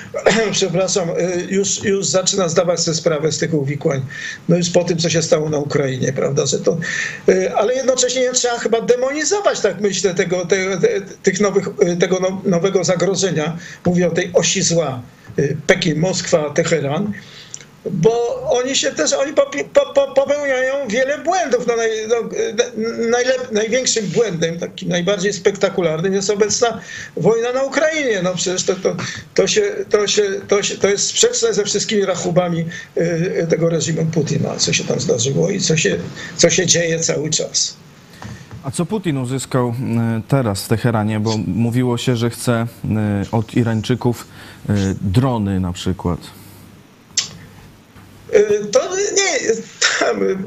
przepraszam, 0.51 1.09
już, 1.49 1.83
już 1.83 2.05
zaczyna 2.05 2.49
zdawać 2.49 2.79
sobie 2.79 2.97
sprawę 2.97 3.31
z 3.31 3.37
tych 3.37 3.53
uwikłań. 3.53 4.05
No 4.49 4.57
już 4.57 4.69
po 4.69 4.83
tym, 4.83 4.97
co 4.97 5.09
się 5.09 5.21
stało 5.21 5.49
na 5.49 5.57
Ukrainie, 5.57 6.13
prawda, 6.13 6.45
że 6.45 6.59
to, 6.59 6.77
ale 7.55 7.75
jednocześnie 7.75 8.21
nie 8.21 8.31
trzeba 8.31 8.59
chyba 8.59 8.81
demonizować, 8.81 9.59
tak 9.59 9.81
myślę, 9.81 10.15
tego, 10.15 10.45
te, 10.45 10.77
te, 10.77 10.87
tych 11.23 11.39
nowych, 11.39 11.67
tego 11.99 12.19
no, 12.21 12.41
nowego 12.45 12.83
zagrożenia. 12.83 13.57
Mówię 13.85 14.07
o 14.07 14.11
tej 14.11 14.31
osi 14.33 14.61
zła. 14.61 15.01
Pekin, 15.67 15.99
Moskwa, 15.99 16.49
Teheran 16.49 17.13
bo 17.91 18.41
oni 18.51 18.75
się 18.75 18.91
też, 18.91 19.13
oni 19.13 19.33
popełniają 20.15 20.87
wiele 20.87 21.17
błędów. 21.17 21.67
No, 21.67 21.75
naj, 21.75 21.89
no, 22.07 22.15
najlep, 23.09 23.51
największym 23.51 24.07
błędem, 24.07 24.59
takim 24.59 24.89
najbardziej 24.89 25.33
spektakularnym 25.33 26.13
jest 26.13 26.29
obecna 26.29 26.79
wojna 27.17 27.51
na 27.53 27.63
Ukrainie. 27.63 28.21
No 28.23 28.35
przecież 28.35 28.63
to, 28.63 28.75
to, 28.75 28.95
to, 29.33 29.47
się, 29.47 29.61
to, 29.89 30.07
się, 30.07 30.23
to, 30.47 30.63
się, 30.63 30.77
to 30.77 30.89
jest 30.89 31.07
sprzeczne 31.07 31.53
ze 31.53 31.63
wszystkimi 31.63 32.05
rachubami 32.05 32.65
y, 32.97 33.47
tego 33.49 33.69
reżimu 33.69 34.05
Putina, 34.05 34.55
co 34.57 34.73
się 34.73 34.83
tam 34.83 34.99
zdarzyło 34.99 35.49
i 35.49 35.59
co 35.59 35.77
się, 35.77 35.97
co 36.35 36.49
się 36.49 36.65
dzieje 36.65 36.99
cały 36.99 37.29
czas. 37.29 37.75
A 38.63 38.71
co 38.71 38.85
Putin 38.85 39.17
uzyskał 39.17 39.69
y, 39.69 39.73
teraz 40.27 40.63
w 40.63 40.67
Teheranie? 40.67 41.19
Bo 41.19 41.37
mówiło 41.47 41.97
się, 41.97 42.15
że 42.15 42.29
chce 42.29 42.67
y, 42.85 42.87
od 43.31 43.53
Irańczyków 43.53 44.27
drony 45.01 45.59
na 45.59 45.73
przykład. 45.73 46.19
Y, 48.33 48.65
to 48.71 48.95
nie, 48.95 49.55
tam 49.99 50.23
y, 50.23 50.37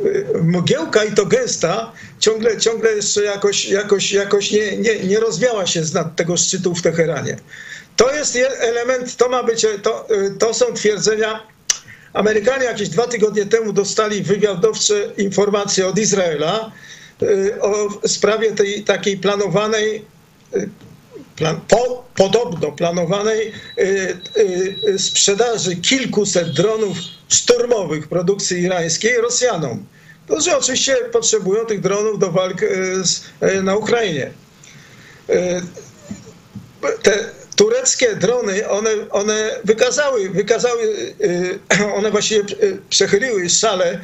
mgiełka 0.43 1.05
i 1.05 1.13
to 1.13 1.27
gęsta 1.27 1.93
ciągle, 2.19 2.61
ciągle 2.61 2.93
jeszcze 2.93 3.25
jakoś, 3.25 3.65
jakoś, 3.65 4.13
jakoś 4.13 4.51
nie, 4.51 4.77
nie, 4.77 4.99
nie 4.99 5.21
rozwiała 5.21 5.67
się 5.67 5.85
z 5.85 5.95
nad 5.95 6.17
tego 6.17 6.37
szczytu 6.37 6.75
w 6.75 6.83
Teheranie. 6.83 7.37
To 7.97 8.15
jest 8.15 8.39
element, 8.59 9.17
to 9.17 9.29
ma 9.29 9.43
być, 9.43 9.67
to, 9.83 10.07
y, 10.11 10.31
to 10.39 10.55
są 10.55 10.73
twierdzenia. 10.75 11.47
Amerykanie 12.13 12.65
jakieś 12.65 12.89
dwa 12.89 13.07
tygodnie 13.07 13.47
temu 13.47 13.73
dostali 13.73 14.23
wywiadowcze 14.23 15.13
informacje 15.17 15.87
od 15.87 15.99
Izraela 15.99 16.73
o 17.61 17.89
sprawie 18.09 18.53
tej 18.53 18.85
takiej 18.85 19.17
planowanej 19.17 20.05
plan, 21.39 21.61
po, 21.69 22.05
podobno 22.17 22.73
planowanej 22.73 23.53
y, 23.79 24.17
y, 24.89 24.99
sprzedaży 24.99 25.77
kilkuset 25.77 26.53
dronów 26.53 26.97
szturmowych 27.29 28.09
produkcji 28.09 28.63
irańskiej 28.63 29.17
Rosjanom, 29.17 29.87
którzy 30.25 30.57
oczywiście 30.57 30.97
potrzebują 31.13 31.67
tych 31.67 31.81
dronów 31.81 32.19
do 32.19 32.33
walk 32.33 32.63
y, 32.63 33.05
z, 33.05 33.23
na 33.63 33.77
Ukrainie. 33.77 34.31
Te 37.03 37.25
tureckie 37.57 38.17
drony, 38.17 38.69
one, 38.69 38.91
one 39.11 39.51
wykazały, 39.65 40.31
wykazały, 40.31 41.15
one 41.95 42.11
właściwie 42.11 42.43
przechyliły 42.91 43.49
szale, 43.49 44.01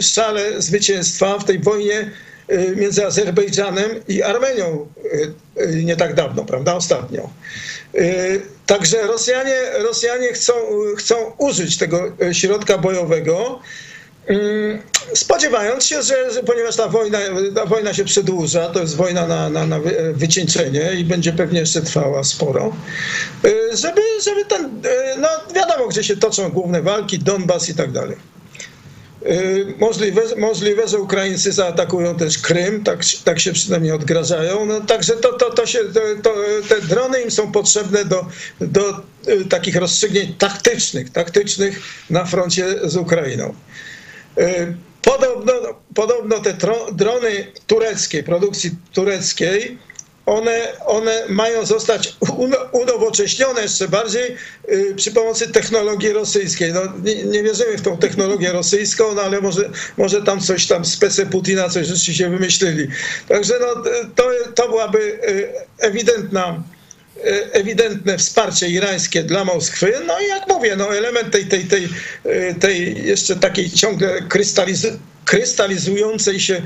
szale 0.00 0.62
zwycięstwa 0.62 1.38
w 1.38 1.44
tej 1.44 1.58
wojnie 1.58 1.96
Y, 2.00 2.31
między 2.76 3.06
Azerbejdżanem 3.06 3.90
i 4.08 4.22
Armenią 4.22 4.86
y, 5.04 5.32
y, 5.62 5.84
nie 5.84 5.96
tak 5.96 6.14
dawno, 6.14 6.44
prawda, 6.44 6.74
ostatnio. 6.74 7.30
Także 8.66 9.02
Rosjanie, 9.06 9.56
Rosjanie 9.78 10.32
chcą, 10.32 10.52
chcą 10.96 11.14
użyć 11.38 11.78
tego 11.78 12.12
środka 12.32 12.78
bojowego, 12.78 13.60
spodziewając 15.14 15.84
się, 15.84 16.02
że, 16.02 16.32
że 16.32 16.42
ponieważ 16.42 16.76
ta 16.76 16.88
wojna, 16.88 17.18
ta 17.54 17.66
wojna 17.66 17.94
się 17.94 18.04
przedłuża, 18.04 18.68
to 18.68 18.80
jest 18.80 18.96
wojna 18.96 19.26
na, 19.26 19.50
na, 19.50 19.66
na 19.66 19.80
wycieńczenie 20.12 20.94
i 20.98 21.04
będzie 21.04 21.32
pewnie 21.32 21.60
jeszcze 21.60 21.82
trwała 21.82 22.24
sporo, 22.24 22.76
żeby, 23.72 24.00
żeby 24.24 24.44
ten, 24.44 24.82
no 25.18 25.28
wiadomo, 25.54 25.88
gdzie 25.88 26.04
się 26.04 26.16
toczą 26.16 26.48
główne 26.48 26.82
walki, 26.82 27.18
Donbas 27.18 27.68
i 27.68 27.74
tak 27.74 27.92
dalej. 27.92 28.16
Y, 29.26 29.74
możliwe, 29.78 30.22
możliwe, 30.36 30.88
że 30.88 30.98
Ukraińcy 30.98 31.52
zaatakują 31.52 32.16
też 32.16 32.38
Krym, 32.38 32.84
tak, 32.84 33.00
tak 33.24 33.40
się 33.40 33.52
przynajmniej 33.52 33.92
odgrażają. 33.92 34.66
No, 34.66 34.80
także 34.80 35.12
to, 35.12 35.32
to, 35.32 35.50
to 35.50 35.66
się, 35.66 35.78
to, 36.22 36.34
te 36.68 36.80
drony 36.80 37.22
im 37.22 37.30
są 37.30 37.52
potrzebne 37.52 38.04
do, 38.04 38.26
do 38.60 39.00
y, 39.28 39.44
takich 39.44 39.76
rozstrzygnięć 39.76 40.30
taktycznych, 40.38 41.10
taktycznych 41.10 41.80
na 42.10 42.24
froncie 42.24 42.88
z 42.88 42.96
Ukrainą. 42.96 43.54
Y, 44.38 44.74
podobno, 45.02 45.52
podobno 45.94 46.38
te 46.38 46.56
drony 46.92 47.46
tureckiej, 47.66 48.24
produkcji 48.24 48.70
tureckiej, 48.92 49.78
one, 50.26 50.72
one 50.86 51.22
mają 51.28 51.66
zostać 51.66 52.16
unowocześnione 52.72 53.62
jeszcze 53.62 53.88
bardziej 53.88 54.36
y, 54.68 54.94
przy 54.96 55.12
pomocy 55.12 55.48
technologii 55.48 56.12
rosyjskiej. 56.12 56.72
No, 56.72 56.80
nie, 57.04 57.24
nie, 57.24 57.42
wierzymy 57.42 57.78
w 57.78 57.82
tą 57.82 57.98
technologię 57.98 58.52
rosyjską, 58.52 59.14
no 59.14 59.22
ale 59.22 59.40
może, 59.40 59.70
może 59.96 60.22
tam 60.22 60.40
coś 60.40 60.66
tam 60.66 60.84
z 60.84 60.96
PC 60.96 61.26
Putina 61.26 61.68
coś 61.68 61.86
rzeczywiście 61.86 62.30
wymyślili. 62.30 62.88
Także 63.28 63.54
no, 63.60 63.82
to, 64.14 64.30
to 64.54 64.68
byłaby 64.68 64.98
y, 64.98 65.52
ewidentna 65.78 66.62
y, 67.16 67.52
ewidentne 67.52 68.18
wsparcie 68.18 68.68
irańskie 68.68 69.22
dla 69.22 69.44
Moskwy. 69.44 69.92
No 70.06 70.20
i 70.20 70.28
jak 70.28 70.48
mówię, 70.48 70.76
no 70.76 70.96
element 70.96 71.32
tej, 71.32 71.46
tej, 71.46 71.64
tej, 71.64 71.88
tej 72.60 73.06
jeszcze 73.06 73.36
takiej 73.36 73.70
ciągle 73.70 74.22
krystaliz 74.22 74.86
krystalizującej 75.24 76.40
się 76.40 76.62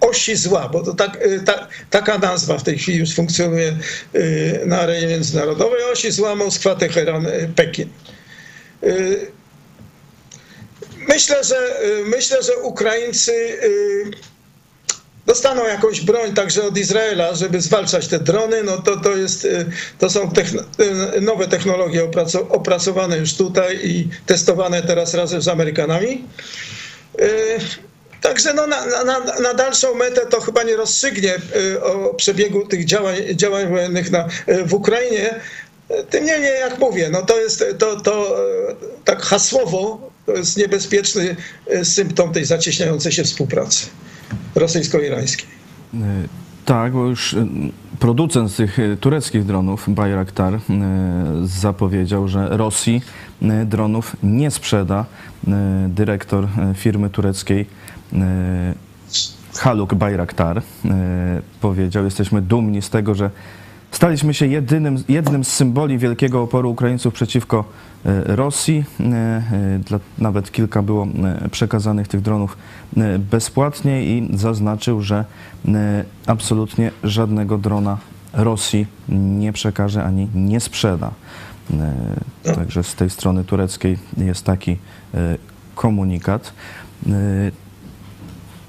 osi 0.00 0.36
zła, 0.36 0.68
bo 0.68 0.82
to 0.82 0.94
tak, 0.94 1.26
y, 1.26 1.40
ta, 1.40 1.68
taka 1.90 2.18
nazwa 2.18 2.58
w 2.58 2.62
tej 2.62 2.78
chwili 2.78 2.98
już 2.98 3.14
funkcjonuje 3.14 3.76
y, 4.14 4.60
na 4.66 4.80
arenie 4.80 5.06
międzynarodowej. 5.06 5.84
Osi 5.92 6.10
zła 6.10 6.34
Moskwa, 6.34 6.74
Teheran, 6.74 7.26
y, 7.26 7.50
Pekin. 7.56 7.88
Myślę, 11.08 11.44
że 11.44 11.56
myślę, 12.04 12.42
że 12.42 12.56
Ukraińcy 12.56 13.58
dostaną 15.26 15.66
jakąś 15.66 16.00
broń 16.00 16.34
także 16.34 16.62
od 16.62 16.78
Izraela, 16.78 17.34
żeby 17.34 17.60
zwalczać 17.60 18.08
te 18.08 18.18
drony. 18.18 18.62
No 18.62 18.76
to, 18.76 18.96
to, 18.96 19.16
jest, 19.16 19.46
to 19.98 20.10
są 20.10 20.30
nowe 21.20 21.48
technologie 21.48 22.10
opracowane 22.48 23.18
już 23.18 23.34
tutaj 23.34 23.80
i 23.84 24.08
testowane 24.26 24.82
teraz 24.82 25.14
razem 25.14 25.42
z 25.42 25.48
Amerykanami. 25.48 26.24
Także 28.20 28.54
no 28.54 28.66
na, 28.66 28.86
na, 29.04 29.20
na, 29.42 29.54
dalszą 29.54 29.94
metę 29.94 30.26
to 30.26 30.40
chyba 30.40 30.62
nie 30.62 30.76
rozstrzygnie 30.76 31.34
y, 31.56 31.82
o 31.82 32.14
przebiegu 32.14 32.66
tych 32.66 32.84
działań, 32.84 33.16
działań 33.34 33.68
wojennych 33.68 34.10
na, 34.10 34.28
y, 34.48 34.64
w 34.64 34.74
Ukrainie. 34.74 35.34
Tym 36.10 36.24
niemniej, 36.24 36.60
jak 36.60 36.78
mówię, 36.78 37.08
no 37.12 37.22
to 37.22 37.40
jest 37.40 37.64
to, 37.78 38.00
to 38.00 38.44
y, 38.70 38.74
tak 39.04 39.22
hasłowo 39.22 40.10
to 40.26 40.32
jest 40.32 40.56
niebezpieczny 40.56 41.36
symptom 41.82 42.32
tej 42.32 42.44
zacieśniającej 42.44 43.12
się 43.12 43.24
współpracy 43.24 43.86
rosyjsko-irańskiej. 44.54 45.46
Tak, 46.64 46.92
bo 46.92 47.06
już 47.06 47.36
producent 47.98 48.56
tych 48.56 48.78
tureckich 49.00 49.44
dronów, 49.44 49.84
Bayraktar, 49.88 50.60
zapowiedział, 51.44 52.28
że 52.28 52.48
Rosji 52.50 53.02
dronów 53.66 54.16
nie 54.22 54.50
sprzeda. 54.50 55.04
Dyrektor 55.88 56.48
firmy 56.74 57.10
tureckiej 57.10 57.66
Haluk 59.58 59.94
Bayraktar 59.94 60.58
e, 60.58 60.62
powiedział, 61.60 62.04
jesteśmy 62.04 62.42
dumni 62.42 62.82
z 62.82 62.90
tego, 62.90 63.14
że 63.14 63.30
Staliśmy 63.90 64.34
się 64.34 64.46
jedynym, 64.46 65.04
jednym 65.08 65.44
z 65.44 65.48
symboli 65.48 65.98
wielkiego 65.98 66.42
oporu 66.42 66.70
Ukraińców 66.70 67.14
przeciwko 67.14 67.64
e, 68.06 68.36
Rosji. 68.36 68.84
E, 69.00 69.04
e, 69.04 69.98
Nawet 70.18 70.52
kilka 70.52 70.82
było 70.82 71.06
e, 71.44 71.48
przekazanych 71.48 72.08
tych 72.08 72.20
dronów 72.20 72.58
e, 72.96 73.18
bezpłatnie 73.18 74.04
i 74.04 74.36
zaznaczył, 74.36 75.02
że 75.02 75.24
e, 75.68 76.04
absolutnie 76.26 76.90
żadnego 77.04 77.58
drona 77.58 77.98
Rosji 78.32 78.86
nie 79.08 79.52
przekaże 79.52 80.04
ani 80.04 80.28
nie 80.34 80.60
sprzeda. 80.60 81.10
E, 82.44 82.54
Także 82.54 82.82
z 82.82 82.94
tej 82.94 83.10
strony 83.10 83.44
tureckiej 83.44 83.98
jest 84.16 84.44
taki 84.44 84.70
e, 84.72 84.76
komunikat. 85.74 86.52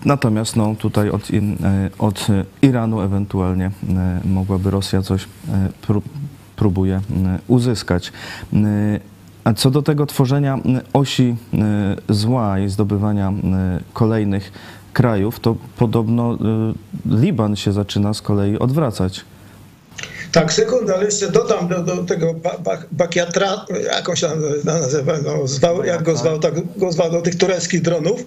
Natomiast 0.06 0.56
no, 0.56 0.76
tutaj 0.76 1.10
od, 1.10 1.22
e, 1.32 1.90
od 2.00 2.28
Iranu 2.62 3.02
ewentualnie 3.02 3.66
e, 3.66 4.20
mogłaby 4.26 4.72
Rosja 4.72 5.02
coś 5.02 5.24
e, 5.24 5.28
pró- 5.88 6.02
próbuje 6.56 7.02
uzyskać. 7.48 8.12
A 9.44 9.54
co 9.54 9.72
do 9.72 9.82
tego 9.82 10.06
tworzenia 10.06 10.60
osi 10.94 11.36
zła 12.10 12.60
i 12.60 12.70
zdobywania 12.70 13.34
kolejnych 13.94 14.52
krajów, 14.94 15.40
to 15.40 15.56
podobno 15.78 16.38
Liban 17.06 17.56
się 17.56 17.72
zaczyna 17.72 18.14
z 18.14 18.22
kolei 18.22 18.60
odwracać. 18.60 19.26
Tak, 20.32 20.54
sekunda, 20.54 20.94
ale 20.96 21.06
jeszcze 21.06 21.32
dodam 21.32 21.68
do, 21.68 21.84
do 21.84 22.04
tego 22.04 22.34
ba, 22.34 22.58
ba, 22.64 22.78
Bakiatra, 22.92 23.66
jak 23.94 24.10
on 24.10 24.16
się 24.16 24.28
nazywa, 24.64 25.14
no, 25.26 25.48
zwał, 25.48 25.84
jak 25.84 26.04
go 26.04 26.18
zwał, 26.18 26.40
tak 26.40 26.54
go 26.78 26.92
zwał 26.92 27.12
do 27.12 27.22
tych 27.22 27.36
tureckich 27.36 27.82
dronów, 27.82 28.26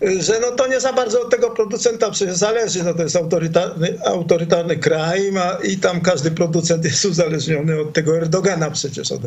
że 0.00 0.40
no 0.40 0.50
to 0.50 0.66
nie 0.66 0.80
za 0.80 0.92
bardzo 0.92 1.22
od 1.22 1.30
tego 1.30 1.50
producenta 1.50 2.10
przecież 2.10 2.36
zależy, 2.36 2.82
no 2.82 2.94
to 2.94 3.02
jest 3.02 3.16
autorytarny, 3.16 3.98
autorytarny 4.04 4.76
kraj 4.76 5.32
ma, 5.32 5.58
i 5.64 5.76
tam 5.76 6.00
każdy 6.00 6.30
producent 6.30 6.84
jest 6.84 7.04
uzależniony 7.04 7.80
od 7.80 7.92
tego 7.92 8.16
Erdogana 8.16 8.70
przecież, 8.70 9.12
od, 9.12 9.20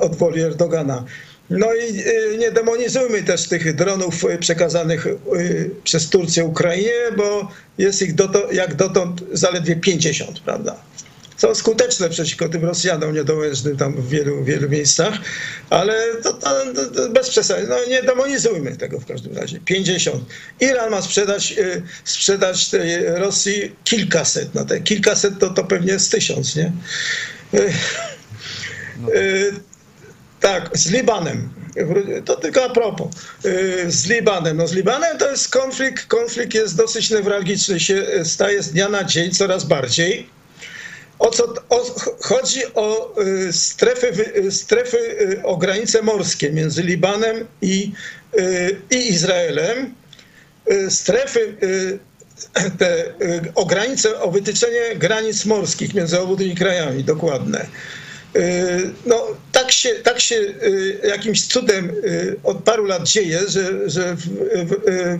od 0.00 0.16
woli 0.16 0.40
Erdogana. 0.40 1.04
No 1.50 1.66
i 1.74 2.00
y, 2.00 2.38
nie 2.38 2.50
demonizujmy 2.50 3.22
też 3.22 3.48
tych 3.48 3.74
dronów 3.74 4.24
y, 4.24 4.38
przekazanych 4.38 5.06
y, 5.06 5.70
przez 5.84 6.08
Turcję 6.08 6.44
Ukrainie, 6.44 6.92
bo 7.16 7.48
jest 7.78 8.02
ich 8.02 8.14
doto, 8.14 8.52
jak 8.52 8.74
dotąd 8.74 9.22
zaledwie 9.32 9.76
50, 9.76 10.40
prawda? 10.40 10.76
Są 11.42 11.54
skuteczne 11.54 12.08
przeciwko 12.08 12.48
tym 12.48 12.64
Rosjanom 12.64 13.14
niedołężnym 13.14 13.76
tam 13.76 13.94
w 13.94 14.08
wielu, 14.08 14.44
wielu 14.44 14.68
miejscach, 14.68 15.14
ale 15.70 15.94
to, 16.22 16.32
to, 16.32 16.50
to 16.94 17.08
bez 17.08 17.30
przesady, 17.30 17.66
no 17.68 17.76
nie 17.88 18.02
demonizujmy 18.02 18.76
tego 18.76 19.00
w 19.00 19.06
każdym 19.06 19.36
razie. 19.36 19.60
50. 19.60 20.24
Iran 20.60 20.90
ma 20.90 21.02
sprzedać, 21.02 21.52
y, 21.58 21.82
sprzedać 22.04 22.68
tej 22.68 23.06
Rosji 23.06 23.76
kilkaset, 23.84 24.54
no 24.54 24.64
te 24.64 24.80
kilkaset 24.80 25.38
to, 25.38 25.50
to 25.50 25.64
pewnie 25.64 25.98
z 25.98 26.08
tysiąc, 26.08 26.56
nie? 26.56 26.72
Y, 27.54 27.72
y, 29.14 29.52
tak, 30.40 30.70
z 30.74 30.90
Libanem. 30.90 31.48
To 32.24 32.36
tylko 32.36 32.64
a 32.64 32.70
propos. 32.70 33.08
Z 33.88 34.06
Libanem. 34.06 34.56
No 34.56 34.68
z 34.68 34.72
Libanem 34.72 35.18
to 35.18 35.30
jest 35.30 35.48
konflikt, 35.48 36.06
konflikt 36.06 36.54
jest 36.54 36.76
dosyć 36.76 37.10
newralgiczny, 37.10 37.80
się 37.80 38.06
staje 38.24 38.62
z 38.62 38.72
dnia 38.72 38.88
na 38.88 39.04
dzień 39.04 39.30
coraz 39.30 39.64
bardziej. 39.64 40.31
O 41.22 41.30
co 41.30 41.54
o, 41.68 41.84
chodzi 42.20 42.62
o 42.74 43.14
y, 43.22 43.52
strefy, 43.52 44.06
y, 44.36 44.52
strefy 44.52 44.98
y, 44.98 45.42
o 45.42 45.56
granice 45.56 46.02
morskie 46.02 46.50
między 46.50 46.82
Libanem 46.82 47.46
i, 47.60 47.92
i 48.90 49.08
Izraelem. 49.08 49.94
Strefy 50.88 51.56
te, 52.78 53.14
o 53.54 53.64
granice, 53.66 54.20
o 54.20 54.30
wytyczenie 54.30 54.96
granic 54.96 55.44
morskich 55.44 55.94
między 55.94 56.20
obu 56.20 56.36
tymi 56.36 56.54
krajami, 56.54 57.04
dokładne. 57.04 57.66
Y, 58.36 58.90
No, 59.06 59.26
tak 59.52 59.72
się, 59.72 59.94
tak 59.94 60.20
się 60.20 60.34
y, 60.36 61.00
jakimś 61.08 61.46
cudem 61.46 61.90
y, 61.90 62.36
od 62.44 62.56
paru 62.56 62.84
lat 62.84 63.02
dzieje, 63.02 63.40
że, 63.48 63.90
że 63.90 64.16
w, 64.16 64.28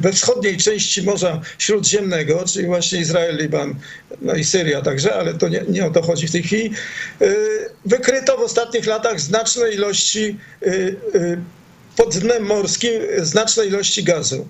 we 0.00 0.12
wschodniej 0.12 0.56
części 0.56 1.02
Morza 1.02 1.40
Śródziemnego, 1.58 2.44
czyli 2.52 2.66
właśnie 2.66 3.00
Izrael, 3.00 3.36
Liban, 3.36 3.74
no 4.20 4.34
i 4.34 4.44
Syria 4.44 4.82
także, 4.82 5.14
ale 5.14 5.34
to 5.34 5.48
nie, 5.48 5.62
nie 5.68 5.86
o 5.86 5.90
to 5.90 6.02
chodzi 6.02 6.28
w 6.28 6.32
tej 6.32 6.42
chwili, 6.42 6.72
wykryto 7.86 8.36
w 8.36 8.40
ostatnich 8.40 8.86
latach 8.86 9.20
znaczne 9.20 9.70
ilości 9.70 10.38
pod 11.96 12.18
dnem 12.18 12.42
morskim 12.42 12.92
znaczne 13.18 13.66
ilości 13.66 14.04
gazu. 14.04 14.48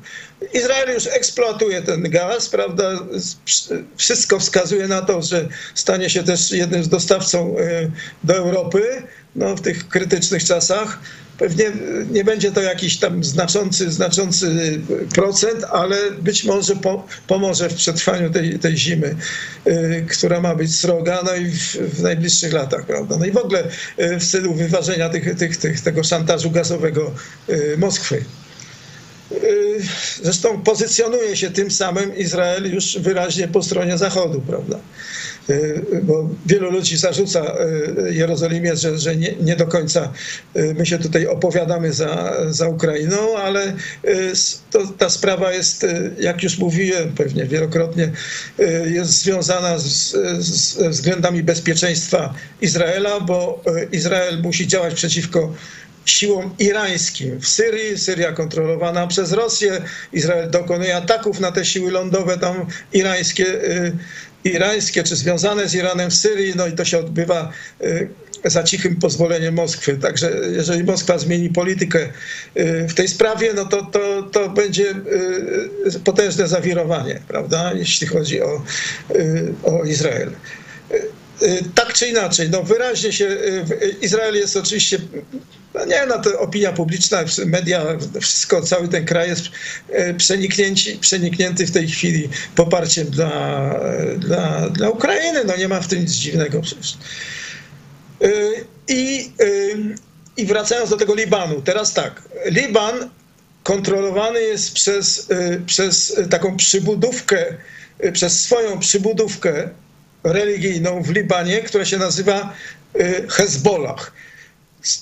Izrael 0.53 0.95
już 0.95 1.07
eksploatuje 1.07 1.83
ten 1.83 2.11
gaz, 2.11 2.49
prawda? 2.49 2.99
Wszystko 3.97 4.39
wskazuje 4.39 4.89
na 4.89 5.03
to, 5.03 5.23
że 5.23 5.49
stanie 5.75 6.11
się 6.11 6.23
też 6.23 6.51
jednym 6.51 6.85
z 6.85 6.89
dostawcą 6.89 7.59
e, 7.59 7.91
do 8.25 8.37
Europy 8.37 9.03
no, 9.37 9.57
w 9.57 9.61
tych 9.61 9.89
krytycznych 9.89 10.45
czasach. 10.45 10.99
Pewnie 11.39 11.65
nie 12.11 12.25
będzie 12.25 12.53
to 12.53 12.61
jakiś 12.61 12.99
tam 12.99 13.25
znaczący, 13.25 13.93
znaczący 13.93 14.81
procent, 15.15 15.65
ale 15.65 15.97
być 16.11 16.45
może 16.45 16.77
po, 16.77 17.07
pomoże 17.27 17.69
w 17.69 17.75
przetrwaniu 17.75 18.31
tej, 18.31 18.59
tej 18.59 18.77
zimy, 18.77 19.17
y, 19.67 20.07
która 20.11 20.41
ma 20.41 20.55
być 20.55 20.77
sroga, 20.77 21.23
no 21.25 21.35
i 21.35 21.45
w, 21.45 21.77
w 21.77 22.03
najbliższych 22.03 22.53
latach, 22.53 22.87
prawda? 22.87 23.17
No 23.19 23.25
i 23.25 23.31
w 23.31 23.37
ogóle 23.37 23.65
y, 23.99 24.19
w 24.19 24.27
celu 24.27 24.55
wyważenia 24.55 25.09
tych, 25.09 25.39
tych, 25.39 25.57
tych, 25.57 25.81
tego 25.81 26.05
szantażu 26.05 26.51
gazowego 26.51 27.15
y, 27.49 27.77
Moskwy. 27.79 28.25
Y, 29.45 29.83
Zresztą 30.23 30.63
pozycjonuje 30.63 31.37
się 31.37 31.51
tym 31.51 31.71
samym 31.71 32.17
Izrael 32.17 32.75
już 32.75 32.99
wyraźnie 32.99 33.49
po 33.49 33.63
stronie 33.63 33.99
Zachodu, 33.99 34.41
prawda? 34.41 34.79
Y, 35.51 35.83
Bo 36.03 36.29
wielu 36.47 36.71
ludzi 36.71 36.97
zarzuca 36.97 37.55
y, 38.09 38.15
Jerozolimie, 38.15 38.77
że, 38.77 38.99
że 38.99 39.17
nie, 39.17 39.35
nie 39.41 39.57
do 39.57 39.67
końca 39.67 40.13
my 40.55 40.87
się 40.87 40.99
tutaj 40.99 41.27
opowiadamy 41.27 41.93
za, 41.93 42.33
za 42.51 42.69
Ukrainą, 42.69 43.37
ale 43.37 43.73
to, 44.71 44.87
ta 44.99 45.11
sprawa 45.11 45.53
jest, 45.53 45.87
jak 46.19 46.43
już 46.43 46.59
mówiłem 46.59 47.13
pewnie 47.13 47.45
wielokrotnie, 47.45 48.13
jest 48.85 49.11
związana 49.11 49.79
z, 49.79 50.11
z, 50.39 50.77
względami 50.89 51.43
bezpieczeństwa 51.43 52.35
Izraela, 52.61 53.21
bo 53.21 53.63
Izrael 53.93 54.43
musi 54.43 54.67
działać 54.67 54.95
przeciwko 54.95 55.55
siłom 56.05 56.55
irańskim 56.59 57.41
w 57.41 57.49
Syrii. 57.49 57.99
Syria 57.99 58.33
kontrolowana 58.33 59.07
przez 59.07 59.33
Rosję. 59.33 59.83
Izrael 60.13 60.51
dokonuje 60.51 60.97
ataków 60.97 61.41
na 61.41 61.53
te 61.53 61.65
siły 61.65 61.91
lądowe 61.91 62.39
tam 62.39 62.67
irańskie, 62.93 63.47
y, 63.47 63.93
irańskie 64.45 65.03
czy 65.03 65.17
związane 65.17 65.69
z 65.69 65.75
Iranem 65.75 66.11
w 66.11 66.15
Syrii. 66.15 66.53
No 66.57 66.67
i 66.67 66.73
to 66.73 66.85
się 66.85 66.99
odbywa 66.99 67.53
y, 67.83 68.09
za 68.45 68.63
cichym 68.63 68.97
pozwoleniem 68.97 69.55
Moskwy. 69.55 69.97
Także 69.97 70.31
jeżeli 70.53 70.85
Moskwa 70.85 71.19
zmieni 71.19 71.51
politykę 71.51 72.09
y, 72.57 72.87
w 72.89 72.95
tej 72.95 73.09
sprawie, 73.09 73.55
no 73.55 73.65
to, 73.65 73.83
to, 73.83 74.23
to 74.23 74.49
będzie 74.49 74.95
potężne 76.05 76.49
zawirowanie, 76.49 77.21
prawda, 77.29 77.73
jeśli 77.75 78.07
chodzi 78.07 78.43
o, 78.43 78.63
o 79.65 79.85
Izrael. 79.85 80.31
Y, 81.43 81.65
Tak 81.75 81.93
czy 81.93 82.09
inaczej, 82.09 82.51
no 82.51 82.63
wyraźnie 82.63 83.13
się, 83.13 83.27
y, 83.27 83.97
Izrael 84.03 84.35
jest 84.35 84.57
oczywiście, 84.57 84.99
no 85.75 85.85
nie 85.85 86.07
no 86.07 86.19
to 86.19 86.41
opinia 86.41 86.73
publiczna, 86.73 87.25
media, 87.47 87.85
wszystko, 88.21 88.63
cały 88.63 88.89
ten 88.89 89.05
kraj 89.05 89.29
jest 89.29 89.47
y, 89.47 90.15
przeniknięci, 90.15 90.97
przeniknięty 90.97 91.67
w 91.67 91.71
tej 91.71 91.89
chwili 91.89 92.29
poparciem 92.57 93.07
dla, 93.07 93.75
dla, 94.19 94.69
dla 94.71 94.91
Ukrainy, 94.91 95.45
no 95.45 95.57
nie 95.57 95.69
ma 95.69 95.81
w 95.81 95.89
tym 95.89 96.01
nic 96.01 96.13
dziwnego 96.13 96.61
przecież. 96.61 96.97
I, 98.89 99.33
I 100.37 100.47
wracając 100.47 100.91
do 100.91 100.97
tego 100.97 101.15
Libanu, 101.15 101.63
teraz 101.63 101.93
tak, 101.93 102.23
Liban 102.47 103.11
kontrolowany 103.63 104.41
jest 104.43 104.73
przez, 104.73 105.29
przez 105.67 106.17
taką 106.31 106.57
przybudówkę, 106.57 107.45
przez 108.13 108.43
swoją 108.43 108.79
przybudówkę 108.79 109.71
religijną 110.25 111.03
w 111.03 111.11
Libanie, 111.11 111.63
która 111.63 111.85
się 111.85 111.99
nazywa 111.99 112.55
y, 112.97 113.27
Hezbollah. 113.31 114.13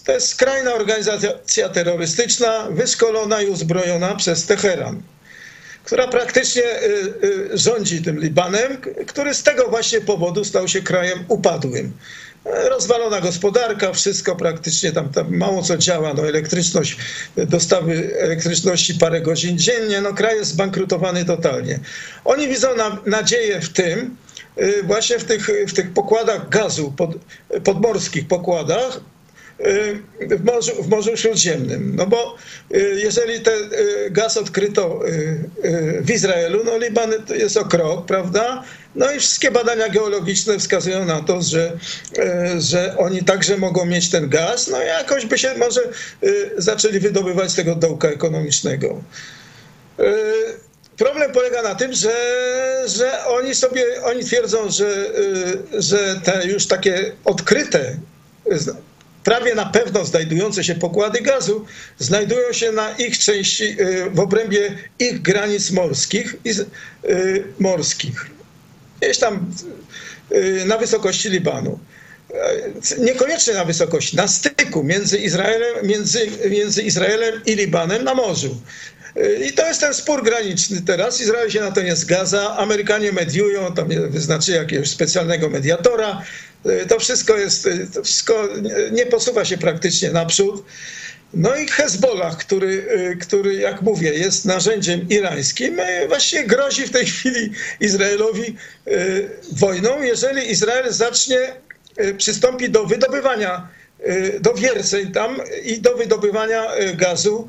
To 0.05 0.13
jest 0.13 0.29
skrajna 0.29 0.75
organizacja 0.75 1.69
terrorystyczna, 1.69 2.67
wyszkolona 2.71 3.43
i 3.43 3.47
uzbrojona 3.47 4.15
przez 4.15 4.47
Teheran, 4.47 5.03
która 5.85 6.09
praktycznie 6.09 6.63
y, 6.63 7.15
y, 7.25 7.59
rządzi 7.59 8.03
tym 8.03 8.21
Libanem, 8.21 8.79
który 9.07 9.35
z 9.35 9.43
tego 9.43 9.69
właśnie 9.69 10.01
powodu 10.01 10.45
stał 10.45 10.69
się 10.69 10.83
krajem 10.83 11.25
upadłym. 11.29 11.93
Rozwalona 12.45 13.21
gospodarka, 13.21 13.93
wszystko 13.93 14.37
praktycznie 14.37 14.93
tam, 14.93 15.09
tam 15.09 15.37
mało 15.37 15.63
co 15.63 15.79
działa, 15.79 16.15
no 16.15 16.29
elektryczność, 16.29 16.97
dostawy 17.37 18.19
elektryczności 18.19 18.95
parę 18.95 19.21
godzin 19.21 19.59
dziennie, 19.59 20.01
no 20.01 20.15
kraj 20.15 20.37
jest 20.37 20.51
zbankrutowany 20.51 21.25
totalnie. 21.25 21.79
Oni 22.25 22.49
widzą 22.49 22.77
na, 22.77 22.99
nadzieję 23.07 23.61
w 23.61 23.69
tym, 23.69 24.17
właśnie 24.85 25.19
w 25.19 25.25
tych, 25.25 25.51
w 25.69 25.73
tych 25.73 25.93
pokładach 25.93 26.49
gazu, 26.49 26.93
pod, 26.97 27.11
podmorskich 27.65 28.29
pokładach, 28.29 29.01
y, 29.61 30.03
w 30.37 30.45
Morzu, 30.45 30.83
w 30.83 30.89
Morzu 30.89 31.17
Śródziemnym. 31.17 31.97
No 31.97 32.07
bo 32.07 32.37
y, 32.75 33.01
jeżeli 33.03 33.41
ten 33.41 33.71
gaz 34.11 34.37
odkryto 34.37 35.01
w 36.01 36.11
Izraelu, 36.11 36.65
no 36.65 36.79
Liban 36.79 37.13
jest 37.37 37.57
o 37.57 37.65
krok, 37.65 38.07
prawda? 38.07 38.65
No 38.95 39.13
i 39.13 39.19
wszystkie 39.19 39.51
badania 39.51 39.89
geologiczne 39.89 40.59
wskazują 40.59 41.05
na 41.05 41.21
to, 41.21 41.43
że, 41.43 41.79
że 42.59 42.97
oni 42.99 43.25
także 43.25 43.57
mogą 43.57 43.85
mieć 43.85 44.11
ten 44.11 44.29
gaz, 44.29 44.69
no 44.69 44.83
i 44.83 44.87
jakoś 44.87 45.27
by 45.27 45.39
się 45.39 45.55
może 45.59 45.81
zaczęli 46.57 47.01
wydobywać 47.01 47.51
z 47.51 47.55
tego 47.55 47.75
dołka 47.75 48.09
ekonomicznego. 48.09 49.03
Problem 51.01 51.33
polega 51.33 51.63
na 51.63 51.75
tym, 51.75 51.93
że, 51.93 52.15
że 52.87 53.25
oni 53.27 53.55
sobie, 53.55 54.03
oni 54.05 54.25
twierdzą, 54.25 54.71
że, 54.71 55.07
y, 55.75 55.83
że 55.83 56.21
te 56.25 56.47
już 56.47 56.67
takie 56.67 57.13
odkryte, 57.25 57.97
prawie 59.25 59.55
na 59.55 59.67
pewno 59.67 60.05
znajdujące 60.05 60.65
się 60.65 60.75
pokłady 60.75 61.21
gazu, 61.21 61.65
znajdują 61.99 62.53
się 62.53 62.73
na 62.73 62.91
ich 62.97 63.19
części, 63.19 63.65
y, 63.81 64.11
w 64.11 64.21
obrębie 64.21 64.79
ich 64.99 65.23
granic 65.23 65.71
morskich, 65.71 66.37
y, 66.47 67.45
morskich. 67.59 68.27
Gdzieś 69.01 69.19
tam 69.19 69.55
na 70.67 70.79
wysokości 70.79 71.29
Libanu. 71.29 71.79
Niekoniecznie 72.99 73.55
na 73.55 73.65
wysokości, 73.65 74.17
na 74.17 74.29
styku 74.29 74.85
między 74.85 75.19
Izraelem, 75.19 75.87
między, 75.87 76.31
między 76.51 76.83
Izraelem 76.83 77.41
i 77.47 77.55
Libanem 77.55 78.05
na 78.05 78.15
morzu. 78.15 78.61
I 79.49 79.53
to 79.53 79.67
jest 79.67 79.81
ten 79.81 79.95
spór 79.95 80.25
graniczny 80.25 80.83
teraz. 80.87 81.21
Izrael 81.21 81.51
się 81.51 81.61
na 81.61 81.73
to 81.73 81.83
nie 81.83 81.97
zgadza. 81.97 82.57
Amerykanie 82.57 83.13
mediują, 83.13 83.75
tam 83.75 83.89
wyznaczy 84.11 84.53
jakiegoś 84.53 84.91
specjalnego 84.91 85.49
mediatora. 85.49 86.23
To 86.89 86.99
wszystko 86.99 87.37
jest, 87.37 87.69
to 87.95 88.03
wszystko 88.03 88.49
nie 88.93 89.07
posuwa 89.07 89.45
się 89.45 89.59
praktycznie 89.59 90.11
naprzód. 90.11 90.65
No 91.35 91.57
i 91.57 91.69
Hezbollah, 91.69 92.37
który, 92.37 92.87
który, 93.21 93.55
jak 93.55 93.83
mówię, 93.83 94.15
jest 94.15 94.45
narzędziem 94.45 95.09
irańskim, 95.09 95.81
właściwie 96.09 96.45
grozi 96.45 96.87
w 96.87 96.91
tej 96.91 97.07
chwili 97.07 97.53
Izraelowi 97.81 98.57
wojną, 99.53 100.03
jeżeli 100.03 100.51
Izrael 100.51 100.93
zacznie, 100.93 101.39
przystąpi 102.17 102.71
do 102.71 102.87
wydobywania, 102.87 103.69
do 104.41 104.55
wierceń 104.55 105.13
tam 105.13 105.41
i 105.65 105.81
do 105.81 105.97
wydobywania 105.97 106.67
gazu 106.95 107.49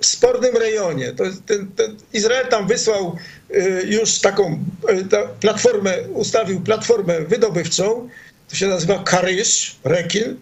w 0.00 0.06
spornym 0.06 0.56
rejonie. 0.56 1.12
To, 1.12 1.24
ten, 1.46 1.70
ten 1.76 1.96
Izrael 2.12 2.46
tam 2.46 2.66
wysłał 2.66 3.16
y, 3.50 3.82
już 3.86 4.18
taką 4.18 4.64
y, 4.90 5.04
platformę, 5.40 5.94
ustawił 6.08 6.60
platformę 6.60 7.20
wydobywczą, 7.20 8.08
to 8.48 8.56
się 8.56 8.66
nazywa 8.66 9.02
Karysz, 9.04 9.76
Rekin. 9.84 10.36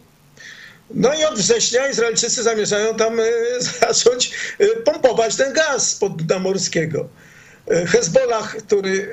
No 0.95 1.15
i 1.15 1.25
od 1.25 1.39
września 1.39 1.89
Izraelczycy 1.89 2.43
zamierzają 2.43 2.95
tam 2.95 3.21
y, 3.21 3.25
zacząć 3.81 4.31
pompować 4.85 5.37
ten 5.37 5.53
gaz 5.53 5.95
podnamorskiego. 5.95 7.09
Hezbollah, 7.87 8.57
który, 8.57 9.13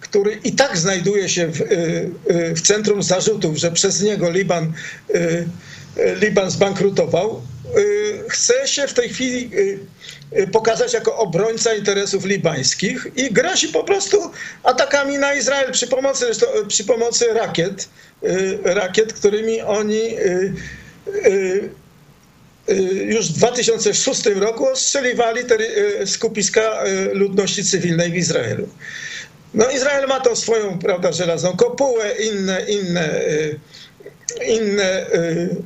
który 0.00 0.38
i 0.44 0.52
tak 0.52 0.78
znajduje 0.78 1.28
się 1.28 1.46
w, 1.46 1.62
w 2.56 2.60
centrum 2.60 3.02
zarzutów, 3.02 3.56
że 3.56 3.70
przez 3.70 4.02
niego 4.02 4.30
Liban, 4.30 4.72
Liban 6.20 6.50
zbankrutował, 6.50 7.42
chce 8.28 8.68
się 8.68 8.86
w 8.86 8.94
tej 8.94 9.08
chwili 9.08 9.50
y, 9.54 9.78
y, 10.38 10.46
pokazać 10.46 10.92
jako 10.94 11.16
obrońca 11.16 11.74
interesów 11.74 12.24
libańskich 12.24 13.06
i 13.16 13.32
grozi 13.32 13.68
po 13.68 13.84
prostu 13.84 14.30
atakami 14.62 15.18
na 15.18 15.34
Izrael 15.34 15.72
przy 15.72 15.86
pomocy, 15.86 16.26
przy 16.68 16.84
pomocy 16.84 17.26
rakiet, 17.34 17.88
rakiet, 18.64 19.12
którymi 19.12 19.60
oni 19.60 20.16
już 23.06 23.32
w 23.32 23.32
2006 23.32 24.26
roku 24.26 24.66
ostrzeliwali 24.66 25.44
te 25.44 25.56
skupiska 26.06 26.84
ludności 27.12 27.64
cywilnej 27.64 28.12
w 28.12 28.16
Izraelu. 28.16 28.68
No 29.54 29.70
Izrael 29.70 30.08
ma 30.08 30.20
tą 30.20 30.36
swoją, 30.36 30.78
prawda, 30.78 31.12
żelazną 31.12 31.56
kopułę, 31.56 32.12
inne, 32.12 32.64
inne, 32.68 33.10
inne 34.46 35.06
Y, 35.14 35.56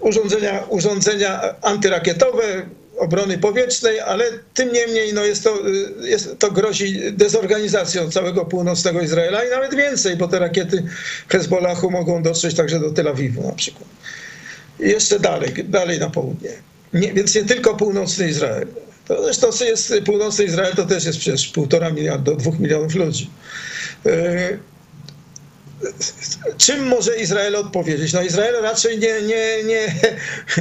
urządzenia, 0.00 0.64
urządzenia 0.68 1.54
antyrakietowe, 1.62 2.66
obrony 2.98 3.38
powietrznej, 3.38 4.00
ale 4.00 4.24
tym 4.54 4.72
niemniej 4.72 5.14
no 5.14 5.24
jest 5.24 5.44
to, 5.44 5.68
y, 5.68 6.08
jest, 6.08 6.38
to 6.38 6.50
grozi 6.50 7.12
dezorganizacją 7.12 8.10
całego 8.10 8.44
północnego 8.44 9.00
Izraela 9.00 9.44
i 9.44 9.50
nawet 9.50 9.74
więcej, 9.74 10.16
bo 10.16 10.28
te 10.28 10.38
rakiety 10.38 10.84
Hezbollahu 11.28 11.90
mogą 11.90 12.22
dotrzeć 12.22 12.54
także 12.54 12.80
do 12.80 12.90
Tel 12.90 13.08
Awiwu 13.08 13.46
na 13.46 13.52
przykład. 13.52 13.88
I 14.80 14.88
jeszcze 14.88 15.20
dalej, 15.20 15.52
dalej 15.64 15.98
na 15.98 16.10
południe. 16.10 16.50
Nie, 16.92 17.12
więc 17.12 17.34
nie 17.34 17.44
tylko 17.44 17.74
północny 17.74 18.28
Izrael. 18.28 18.66
To 19.08 19.24
zresztą 19.24 19.48
jest 19.64 19.94
północny 20.04 20.44
Izrael, 20.44 20.74
to 20.74 20.86
też 20.86 21.04
jest 21.04 21.18
przecież 21.18 21.48
półtora 21.48 21.90
miliarda 21.90 22.24
do 22.24 22.36
dwóch 22.36 22.58
milionów 22.58 22.94
ludzi. 22.94 23.30
Y, 24.06 24.58
czym 26.58 26.86
może 26.86 27.16
Izrael 27.16 27.56
odpowiedzieć? 27.56 28.12
No 28.12 28.22
Izrael 28.22 28.62
raczej 28.62 28.98
nie, 28.98 29.22
nie, 29.22 29.64
nie 29.64 29.94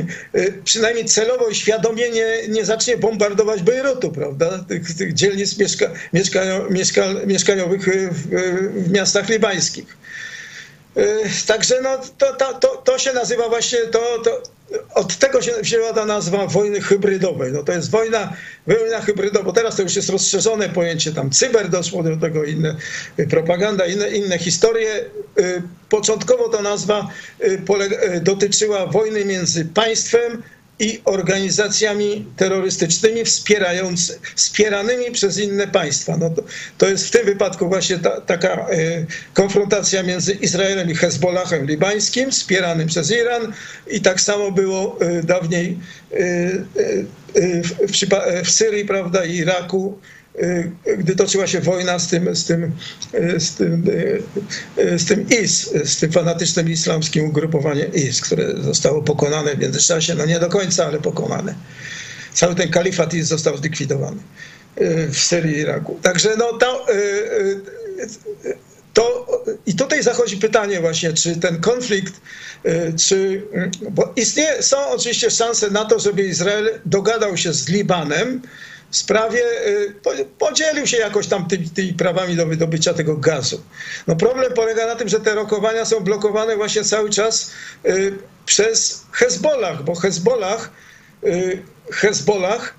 przynajmniej 0.66 1.06
celowo 1.06 1.50
i 1.50 1.56
świadomie 1.56 2.10
nie, 2.10 2.48
nie 2.50 2.66
zacznie 2.66 2.98
bombardować 2.98 3.62
Bejrutu, 3.62 4.12
prawda? 4.12 4.66
Tych, 4.68 4.98
tych 4.98 5.14
dzielnic 5.14 5.58
mieszka, 5.58 5.92
mieszka, 6.70 7.06
mieszkaniowych 7.26 7.82
w, 8.12 8.28
w 8.88 8.92
miastach 8.92 9.30
libańskich. 9.30 9.98
Także 11.48 11.82
no, 11.82 11.98
to, 12.18 12.36
to, 12.36 12.54
to, 12.54 12.68
to 12.68 13.00
się 13.00 13.14
nazywa 13.14 13.50
właśnie, 13.50 13.80
to, 13.80 14.20
to, 14.24 14.42
od 14.94 15.18
tego 15.18 15.42
się 15.42 15.52
wzięła 15.62 15.94
ta 15.94 16.06
nazwa 16.06 16.48
wojny 16.48 16.82
hybrydowej. 16.82 17.52
No 17.52 17.64
to 17.64 17.72
jest 17.72 17.92
wojna, 17.92 18.34
wojna 18.68 19.02
hybrydowa, 19.02 19.46
bo 19.46 19.54
teraz 19.54 19.76
to 19.76 19.82
już 19.82 19.96
jest 19.96 20.10
rozszerzone 20.10 20.70
pojęcie, 20.70 21.12
tam 21.12 21.30
cyber 21.30 21.70
doszło 21.70 22.04
do 22.04 22.18
tego, 22.18 22.44
inne 22.44 22.76
propaganda, 23.30 23.86
inne, 23.86 24.10
inne 24.10 24.38
historie. 24.38 25.06
Y, 25.40 25.62
początkowo 25.90 26.50
ta 26.50 26.62
nazwa 26.62 27.10
dotyczyła 28.22 28.88
wojny 28.88 29.26
między 29.26 29.66
państwem 29.66 30.44
i 30.80 31.02
organizacjami 31.06 32.26
terrorystycznymi 32.38 33.26
wspierając, 33.26 34.20
wspieranymi 34.36 35.12
przez 35.12 35.40
inne 35.40 35.68
państwa. 35.68 36.18
No 36.18 36.30
to, 36.30 36.44
to 36.78 36.90
jest 36.90 37.08
w 37.08 37.12
tym 37.12 37.26
wypadku 37.26 37.70
właśnie 37.70 37.98
ta, 37.98 38.22
taka 38.22 38.48
e, 38.48 38.66
konfrontacja 39.34 40.04
między 40.04 40.34
Izraelem 40.34 40.92
i 40.92 40.96
Hezbollahem 40.96 41.66
libańskim, 41.66 42.32
wspieranym 42.32 42.88
przez 42.88 43.12
Iran 43.12 43.54
i 43.88 44.02
tak 44.02 44.22
samo 44.22 44.52
było 44.52 44.98
e, 45.02 45.24
dawniej 45.24 45.80
e, 46.12 46.18
w, 47.64 47.92
w, 47.92 48.46
w 48.46 48.52
Syrii 48.52 48.86
prawda, 48.86 49.26
i 49.26 49.36
Iraku 49.36 50.00
Y, 50.23 50.23
gdy 50.98 51.16
toczyła 51.16 51.48
się 51.48 51.62
wojna 51.62 52.00
z 52.00 52.08
tym, 52.08 52.36
z 52.36 52.46
tym, 52.46 52.72
y, 53.14 53.40
z 53.40 53.56
tym, 53.56 53.84
y, 54.78 55.00
z 55.00 55.06
tym 55.06 55.26
IS, 55.30 55.70
z 55.84 55.98
tym 55.98 56.12
fanatycznym 56.12 56.70
islamskim 56.70 57.26
ugrupowaniem 57.26 57.94
IS, 57.94 58.22
które 58.22 58.54
zostało 58.62 59.02
pokonane 59.02 59.56
w 59.56 59.60
międzyczasie, 59.60 60.16
no 60.16 60.26
nie 60.26 60.40
do 60.40 60.50
końca, 60.50 60.86
ale 60.86 61.00
pokonane. 61.00 61.56
Cały 62.34 62.56
ten 62.56 62.72
kalifat 62.72 63.14
IS 63.14 63.28
został 63.28 63.58
zlikwidowany 63.58 64.22
w 65.12 65.18
Syrii 65.18 65.56
i 65.56 65.60
Iraku. 65.60 66.00
Także 66.02 66.36
no 66.38 66.54
to, 66.54 66.86
to 68.94 69.28
i 69.66 69.76
tutaj 69.76 70.04
zachodzi 70.04 70.38
pytanie 70.38 70.80
właśnie, 70.80 71.14
czy 71.14 71.36
ten 71.36 71.62
konflikt, 71.62 72.14
czy, 73.06 73.42
bo 73.92 74.14
istnieje, 74.16 74.64
są 74.64 74.88
oczywiście 74.88 75.32
szanse 75.32 75.70
na 75.70 75.86
to, 75.86 76.00
żeby 76.00 76.24
Izrael 76.24 76.80
dogadał 76.86 77.38
się 77.38 77.54
z 77.54 77.70
Libanem, 77.70 78.42
w 78.94 78.98
sprawie, 78.98 79.42
y, 79.68 80.26
podzielił 80.40 80.88
się 80.88 80.98
jakoś 80.98 81.28
tam 81.28 81.48
tymi, 81.48 81.70
tymi, 81.70 81.94
prawami 81.94 82.36
do 82.36 82.46
wydobycia 82.46 82.94
tego 82.94 83.18
gazu. 83.18 83.62
No 84.08 84.16
problem 84.16 84.54
polega 84.54 84.86
na 84.86 84.96
tym, 84.96 85.10
że 85.10 85.20
te 85.20 85.36
rokowania 85.36 85.86
są 85.86 86.00
blokowane 86.00 86.56
właśnie 86.56 86.84
cały 86.84 87.10
czas 87.10 87.52
y, 87.86 88.18
przez 88.46 89.06
Hezbollah, 89.12 89.84
bo 89.84 89.96
Hezbollah, 89.96 90.72
y, 91.24 91.64
Hezbollah 91.92 92.76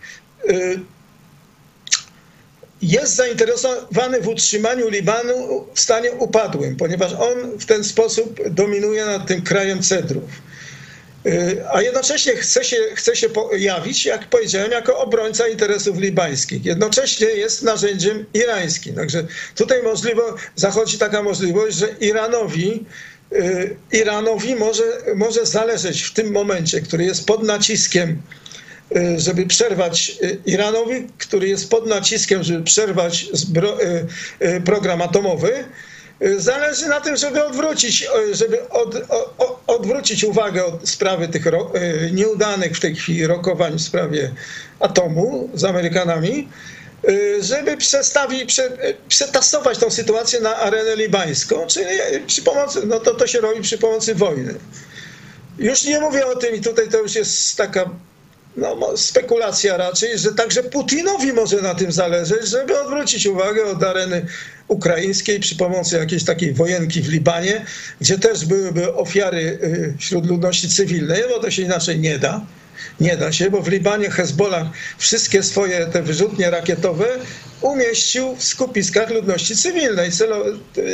jest 2.82 3.14
zainteresowany 3.14 4.20
w 4.20 4.28
utrzymaniu 4.28 4.88
Libanu 4.88 5.66
w 5.74 5.80
stanie 5.80 6.12
upadłym, 6.12 6.76
ponieważ 6.76 7.12
on 7.12 7.58
w 7.58 7.66
ten 7.66 7.84
sposób 7.84 8.48
dominuje 8.48 9.06
nad 9.06 9.26
tym 9.26 9.42
krajem 9.42 9.82
cedrów. 9.82 10.30
Y, 11.26 11.64
a 11.72 11.82
jednocześnie 11.82 12.36
chce 12.36 12.64
się, 12.64 12.76
chce 12.94 13.16
się 13.16 13.28
pojawić, 13.28 14.06
jak 14.06 14.28
powiedziałem, 14.28 14.70
jako 14.70 14.98
obrońca 14.98 15.48
interesów 15.48 15.98
libańskich. 15.98 16.64
Jednocześnie 16.64 17.26
jest 17.26 17.62
narzędziem 17.62 18.24
irańskim. 18.34 18.94
Także 18.94 19.26
tutaj 19.54 19.82
możliwe, 19.82 20.22
zachodzi 20.56 20.98
taka 20.98 21.22
możliwość, 21.22 21.76
że 21.76 21.88
Iranowi, 22.00 22.84
y, 23.32 23.76
Iranowi 23.92 24.54
może, 24.54 24.82
może 25.14 25.46
zależeć 25.46 26.02
w 26.02 26.12
tym 26.12 26.32
momencie, 26.32 26.80
który 26.80 27.04
jest 27.04 27.26
pod 27.26 27.42
naciskiem, 27.42 28.22
y, 28.96 29.20
żeby 29.20 29.46
przerwać 29.46 30.18
Iranowi, 30.46 31.06
który 31.18 31.48
jest 31.48 31.70
pod 31.70 31.86
naciskiem, 31.86 32.42
żeby 32.42 32.64
przerwać 32.64 33.26
program 34.64 35.02
atomowy, 35.02 35.64
zależy 36.36 36.86
na 36.88 37.00
tym, 37.00 37.16
żeby 37.16 37.44
odwrócić, 37.44 38.08
y, 38.30 38.34
żeby 38.34 38.68
od, 38.68 38.94
o, 39.38 39.60
odwrócić 39.66 40.24
uwagę 40.24 40.64
od 40.64 40.88
sprawy 40.88 41.28
tych 41.28 41.46
ro, 41.46 41.72
y, 41.76 42.10
nieudanych 42.12 42.76
w 42.76 42.80
tej 42.80 42.94
chwili 42.94 43.26
rokowań 43.26 43.78
w 43.78 43.82
sprawie 43.82 44.30
atomu 44.80 45.50
z 45.54 45.64
Amerykanami, 45.64 46.48
żeby 47.40 47.76
przestawić, 47.76 48.44
prze, 48.44 48.70
przetasować 49.08 49.78
tą 49.78 49.90
sytuację 49.90 50.40
na 50.40 50.56
arenę 50.56 50.96
libańską, 50.96 51.66
czyli 51.66 51.86
przy 52.26 52.42
pomocy, 52.42 52.80
no 52.86 53.00
to, 53.00 53.14
to 53.14 53.26
się 53.26 53.40
robi 53.40 53.62
przy 53.62 53.78
pomocy 53.78 54.14
wojny. 54.14 54.54
Już 55.58 55.84
nie 55.84 56.00
mówię 56.00 56.26
o 56.26 56.36
tym 56.36 56.54
i 56.54 56.60
tutaj 56.60 56.88
to 56.88 56.98
już 56.98 57.14
jest 57.14 57.56
taka 57.56 57.90
no, 58.56 58.96
spekulacja 58.96 59.76
raczej, 59.76 60.18
że 60.18 60.34
także 60.34 60.62
Putinowi 60.62 61.32
może 61.32 61.62
na 61.62 61.74
tym 61.74 61.92
zależeć, 61.92 62.48
żeby 62.48 62.80
odwrócić 62.80 63.26
uwagę 63.26 63.64
od 63.64 63.82
areny 63.82 64.26
ukraińskiej 64.68 65.40
przy 65.40 65.56
pomocy 65.56 65.96
jakiejś 65.96 66.24
takiej 66.24 66.52
wojenki 66.52 67.02
w 67.02 67.08
Libanie, 67.08 67.66
gdzie 68.00 68.18
też 68.18 68.46
byłyby 68.46 68.94
ofiary 68.94 69.58
y, 69.62 69.94
wśród 69.98 70.26
ludności 70.26 70.68
cywilnej, 70.68 71.22
bo 71.28 71.38
to 71.38 71.50
się 71.50 71.62
inaczej 71.62 71.98
nie 72.00 72.18
da. 72.18 72.46
Nie 73.00 73.16
da 73.16 73.32
się, 73.32 73.50
bo 73.50 73.62
w 73.62 73.68
Libanie 73.68 74.10
Hezbollah 74.10 74.66
wszystkie 74.98 75.42
swoje 75.42 75.86
te 75.86 76.02
wyrzutnie 76.02 76.50
rakietowe 76.50 77.06
umieścił 77.60 78.36
w 78.36 78.44
skupiskach 78.44 79.10
ludności 79.10 79.56
cywilnej, 79.56 80.12
celo, 80.12 80.44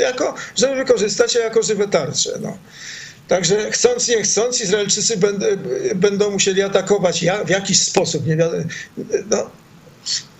jako, 0.01 0.35
żeby 0.57 0.75
wykorzystać 0.75 1.35
je 1.35 1.40
jako 1.40 1.62
żywe 1.62 1.88
tarcze. 1.88 2.31
No. 2.40 2.59
Także 3.31 3.71
chcąc, 3.71 4.09
nie 4.09 4.23
chcąc, 4.23 4.61
Izraelczycy 4.61 5.19
będą 5.95 6.31
musieli 6.31 6.62
atakować 6.62 7.25
w 7.47 7.51
jakiś 7.51 7.83
sposób. 7.83 8.27
Nie 8.27 8.37
wiadomo, 8.37 8.62
no, 9.31 9.51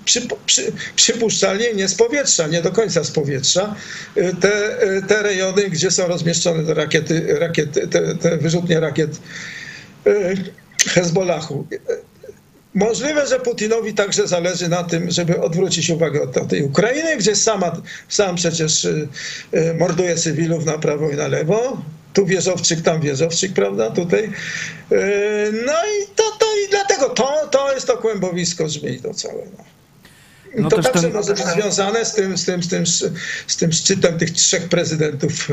przy, 0.05 0.29
przy, 0.47 0.73
przypuszczalnie 0.97 1.75
nie 1.75 1.89
z 1.89 1.95
powietrza, 1.95 2.47
nie 2.47 2.63
do 2.63 2.73
końca 2.73 3.05
z 3.05 3.11
powietrza, 3.11 3.75
te, 4.41 4.79
te 5.09 5.23
rejony, 5.23 5.71
gdzie 5.71 5.91
są 5.91 6.07
rozmieszczone 6.07 6.65
te 6.65 6.75
rakiety, 6.75 7.39
rakiety 7.39 7.89
te, 7.89 8.15
te 8.15 8.37
wyrzutnie 8.37 8.81
rakiet 8.81 9.11
e, 10.07 10.35
Hezbollahu. 10.89 11.67
Możliwe, 12.75 13.27
że 13.27 13.41
Putinowi 13.41 13.95
także 13.95 14.27
zależy 14.27 14.69
na 14.69 14.85
tym, 14.85 15.11
żeby 15.11 15.41
odwrócić 15.41 15.91
uwagę 15.91 16.23
od 16.23 16.49
tej 16.49 16.63
Ukrainy, 16.63 17.17
gdzie 17.17 17.37
sama, 17.37 17.83
sam 18.09 18.37
przecież 18.37 18.85
e, 18.85 19.75
morduje 19.75 20.17
cywilów 20.17 20.65
na 20.65 20.79
prawo 20.79 21.11
i 21.11 21.17
na 21.17 21.29
lewo 21.29 21.83
tu 22.13 22.27
wieżowczyk, 22.27 22.83
tam 22.83 23.01
wieżowczyk, 23.01 23.53
prawda, 23.53 23.91
tutaj. 23.91 24.25
E, 24.25 24.97
no 25.67 25.73
i 25.73 26.07
to, 26.17 26.23
to 26.39 26.47
i 26.67 26.71
dlatego 26.71 27.09
to, 27.09 27.49
to 27.51 27.75
jest 27.75 27.87
to 27.87 27.97
kłębowisko 27.97 28.69
żmii 28.69 29.01
to 29.01 29.15
całe. 29.15 29.43
No. 29.59 29.65
No 30.59 30.69
to 30.69 30.83
także 30.83 31.03
ten... 31.03 31.13
może 31.13 31.35
być 31.35 31.45
związane 31.45 32.05
z 32.05 32.15
tym, 32.15 32.39
z, 32.39 32.45
tym, 32.45 32.63
z, 32.63 32.69
tym, 32.69 32.87
z 33.47 33.57
tym 33.57 33.73
szczytem 33.73 34.19
tych 34.19 34.31
trzech 34.31 34.69
prezydentów 34.69 35.49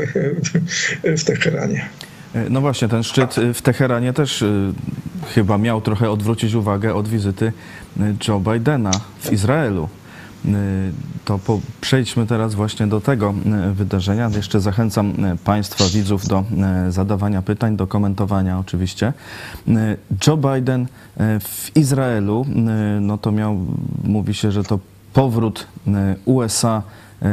w 1.18 1.24
Teheranie. 1.24 1.88
E, 2.34 2.50
no 2.50 2.60
właśnie, 2.60 2.88
ten 2.88 3.02
szczyt 3.02 3.34
w 3.54 3.62
Teheranie 3.62 4.12
też 4.12 4.44
chyba 5.34 5.58
miał 5.58 5.80
trochę 5.80 6.10
odwrócić 6.10 6.54
uwagę 6.54 6.94
od 6.94 7.08
wizyty 7.08 7.52
Joe 8.28 8.40
Bidena 8.40 8.90
w 9.20 9.32
Izraelu. 9.32 9.88
Y, 10.44 10.92
to 11.24 11.38
po, 11.38 11.60
przejdźmy 11.80 12.26
teraz 12.26 12.54
właśnie 12.54 12.86
do 12.86 13.00
tego 13.00 13.34
y, 13.70 13.74
wydarzenia. 13.74 14.30
Jeszcze 14.36 14.60
zachęcam 14.60 15.24
y, 15.24 15.36
Państwa, 15.44 15.84
widzów 15.92 16.28
do 16.28 16.44
zadawania 16.88 17.42
pytań, 17.42 17.76
do 17.76 17.86
komentowania 17.86 18.58
oczywiście. 18.58 19.12
Joe 20.26 20.36
Biden 20.36 20.86
w 21.40 21.76
Izraelu, 21.76 22.46
no 23.00 23.18
to 23.18 23.32
miał, 23.32 23.58
mówi 24.04 24.34
się, 24.34 24.52
że 24.52 24.64
to 24.64 24.78
powrót 25.12 25.66
USA 26.24 26.82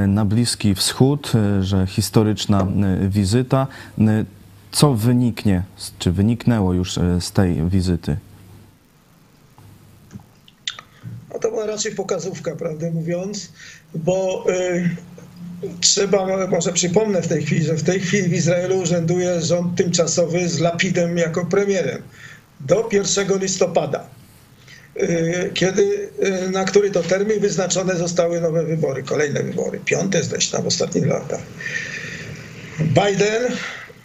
na 0.08 0.26
Bliski 0.26 0.76
Wschód, 0.76 1.32
że 1.62 1.88
historyczna 1.88 2.68
wizyta. 3.10 3.68
Co 4.72 4.94
wyniknie, 4.94 5.64
czy 6.00 6.12
wyniknęło 6.12 6.74
już 6.74 7.00
z 7.20 7.32
tej 7.32 7.70
wizyty? 7.70 8.18
No 11.36 11.40
to 11.40 11.50
była 11.50 11.66
raczej 11.66 11.92
pokazówka, 11.92 12.56
prawdę 12.56 12.92
mówiąc, 12.92 13.52
bo 13.96 14.46
y, 14.50 14.90
trzeba, 15.82 16.48
może 16.48 16.74
przypomnę 16.74 17.22
w 17.22 17.28
tej 17.28 17.46
chwili, 17.46 17.64
że 17.64 17.74
w 17.74 17.84
tej 17.84 18.00
chwili 18.00 18.30
w 18.30 18.34
Izraelu 18.34 18.80
urzęduje 18.80 19.42
rząd 19.42 19.78
tymczasowy 19.78 20.50
z 20.50 20.60
Lapidem 20.60 21.18
jako 21.18 21.46
premierem 21.46 22.02
do 22.60 22.90
1 22.92 23.40
listopada, 23.40 24.08
y, 24.98 25.52
kiedy, 25.54 26.10
y, 26.46 26.50
na 26.50 26.64
który 26.64 26.92
to 26.92 27.04
termin 27.04 27.40
wyznaczone 27.40 27.96
zostały 27.96 28.42
nowe 28.42 28.64
wybory, 28.64 29.04
kolejne 29.04 29.44
wybory, 29.44 29.80
piąte 29.86 30.24
zresztą 30.24 30.62
w 30.62 30.68
ostatnich 30.68 31.06
latach. 31.06 31.42
Biden, 32.80 33.44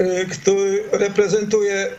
y, 0.01 0.27
który 0.27 0.85
reprezentuje 0.93 1.91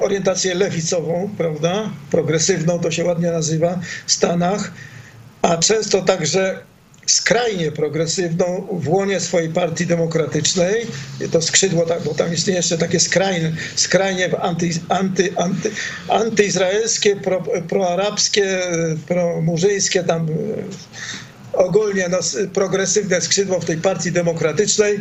orientację 0.00 0.54
lewicową, 0.54 1.30
prawda, 1.38 1.90
progresywną 2.10 2.78
to 2.78 2.90
się 2.90 3.04
ładnie 3.04 3.30
nazywa 3.30 3.78
w 4.06 4.12
Stanach, 4.12 4.72
a 5.42 5.56
często 5.56 6.02
także 6.02 6.70
skrajnie 7.10 7.72
progresywną 7.72 8.66
w 8.72 8.88
łonie 8.88 9.20
swojej 9.20 9.48
partii 9.48 9.86
demokratycznej. 9.86 10.86
To 11.32 11.42
skrzydło, 11.42 11.86
tak, 11.86 12.02
bo 12.02 12.14
tam 12.14 12.34
istnieje 12.34 12.56
jeszcze 12.56 12.78
takie 12.78 13.00
skrajne, 13.00 13.52
skrajnie 13.76 14.40
anty, 14.40 14.70
anty, 14.88 15.32
anty, 15.36 15.70
antyizraelskie, 16.08 17.16
pro, 17.16 17.42
proarabskie, 17.68 18.60
promurzyńskie, 19.08 20.04
tam 20.04 20.28
y, 20.28 20.34
ogólnie 21.52 22.08
no, 22.08 22.18
progresywne 22.54 23.20
skrzydło 23.20 23.60
w 23.60 23.64
tej 23.64 23.76
partii 23.76 24.12
demokratycznej. 24.12 25.00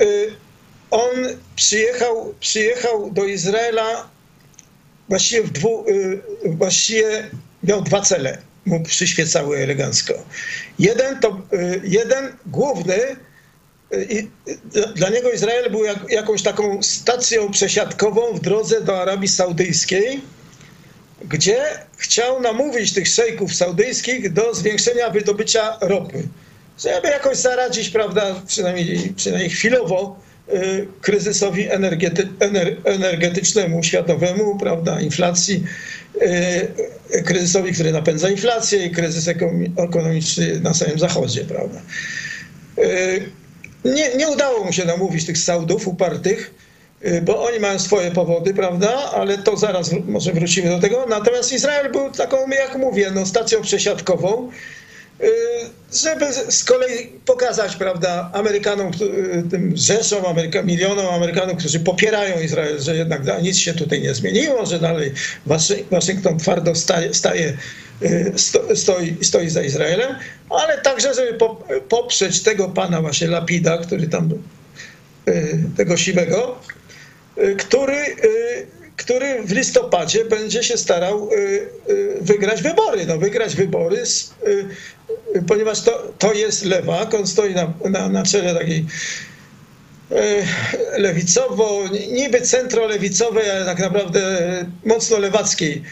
Y, 0.00 0.45
on 0.90 1.10
przyjechał, 1.56 2.34
przyjechał 2.40 3.10
do 3.10 3.24
Izraela 3.24 4.08
właściwie, 5.08 5.42
w 5.42 5.50
dwu, 5.50 5.84
y, 5.88 6.22
właściwie 6.44 7.30
miał 7.62 7.82
dwa 7.82 8.00
cele, 8.00 8.38
mu 8.66 8.82
przyświecały 8.82 9.58
elegancko. 9.58 10.14
Jeden, 10.78 11.20
to, 11.20 11.42
y, 11.52 11.80
jeden 11.84 12.36
główny, 12.46 13.16
y, 13.92 14.26
dla 14.94 15.08
niego 15.08 15.30
Izrael 15.30 15.70
był 15.70 15.84
jak, 15.84 16.10
jakąś 16.10 16.42
taką 16.42 16.82
stacją 16.82 17.50
przesiadkową 17.50 18.32
w 18.34 18.40
drodze 18.40 18.80
do 18.80 19.02
Arabii 19.02 19.28
Saudyjskiej, 19.28 20.20
gdzie 21.24 21.64
chciał 21.96 22.40
namówić 22.40 22.92
tych 22.92 23.08
szejków 23.08 23.54
saudyjskich 23.54 24.32
do 24.32 24.54
zwiększenia 24.54 25.10
wydobycia 25.10 25.78
ropy, 25.80 26.22
żeby 26.78 27.08
jakoś 27.08 27.36
zaradzić, 27.36 27.88
prawda, 27.88 28.42
przynajmniej, 28.46 29.12
przynajmniej 29.16 29.50
chwilowo, 29.50 30.20
kryzysowi 31.00 31.70
energety, 31.70 32.28
energetycznemu 32.84 33.82
światowemu, 33.82 34.58
prawda, 34.58 35.00
inflacji, 35.00 35.64
y, 37.14 37.22
kryzysowi, 37.22 37.72
który 37.72 37.92
napędza 37.92 38.30
inflację 38.30 38.86
i 38.86 38.90
kryzys 38.90 39.28
ekonomiczny 39.76 40.60
na 40.60 40.74
samym 40.74 40.98
zachodzie, 40.98 41.44
prawda. 41.44 41.80
Y, 42.78 43.30
nie, 43.84 44.14
nie 44.14 44.28
udało 44.28 44.64
mu 44.64 44.72
się 44.72 44.84
namówić 44.84 45.26
tych 45.26 45.38
Saudów 45.38 45.88
upartych, 45.88 46.54
bo 47.22 47.44
oni 47.44 47.60
mają 47.60 47.78
swoje 47.78 48.10
powody, 48.10 48.54
prawda, 48.54 49.10
ale 49.14 49.38
to 49.38 49.56
zaraz 49.56 49.90
może 50.06 50.32
wrócimy 50.32 50.70
do 50.70 50.78
tego. 50.78 51.06
Natomiast 51.08 51.52
Izrael 51.52 51.92
był 51.92 52.10
taką, 52.10 52.36
jak 52.50 52.76
mówię, 52.78 53.10
no, 53.14 53.26
stacją 53.26 53.62
przesiadkową, 53.62 54.50
Y, 54.50 54.85
żeby 55.92 56.32
z 56.32 56.64
kolei 56.64 57.06
pokazać, 57.24 57.76
prawda, 57.76 58.30
Amerykanom, 58.32 58.90
y, 58.90 59.50
tym 59.50 59.76
rzeszom, 59.76 60.26
Ameryka, 60.26 60.62
milionom 60.62 61.14
Amerykanów, 61.14 61.58
którzy 61.58 61.80
popierają 61.80 62.40
Izrael, 62.40 62.80
że 62.80 62.96
jednak 62.96 63.42
nic 63.42 63.58
się 63.58 63.74
tutaj 63.74 64.02
nie 64.02 64.14
zmieniło, 64.14 64.66
że 64.66 64.78
dalej 64.78 65.12
Waszyngton 65.90 66.38
twardo 66.38 66.74
staje, 66.74 67.14
staje 67.14 67.56
y, 68.02 68.32
stoi, 68.74 69.16
stoi 69.22 69.50
za 69.50 69.62
Izraelem, 69.62 70.14
ale 70.50 70.78
także, 70.78 71.14
żeby 71.14 71.38
poprzeć 71.88 72.42
tego 72.42 72.68
pana 72.68 73.02
właśnie 73.02 73.26
Lapida, 73.26 73.78
który 73.78 74.06
tam, 74.06 74.30
tego 75.76 75.96
siwego, 75.96 76.58
który 77.58 78.16
który 78.96 79.42
w 79.42 79.52
listopadzie 79.52 80.24
będzie 80.24 80.62
się 80.62 80.76
starał 80.76 81.30
wygrać 82.20 82.62
wybory. 82.62 83.06
No, 83.06 83.18
wygrać 83.18 83.56
wybory 83.56 84.02
ponieważ 85.48 85.82
to, 85.82 86.12
to 86.18 86.32
jest 86.32 86.64
lewak, 86.64 87.14
on 87.14 87.26
stoi 87.26 87.54
na, 87.54 87.72
na, 87.90 88.08
na 88.08 88.22
czele 88.22 88.54
takiej 88.54 88.86
e, 90.10 90.46
lewicowo, 90.98 91.84
niby 92.12 92.40
centrolewicowej, 92.40 93.50
ale 93.50 93.64
tak 93.64 93.78
naprawdę 93.78 94.20
mocno 94.84 95.18
lewackiej, 95.18 95.82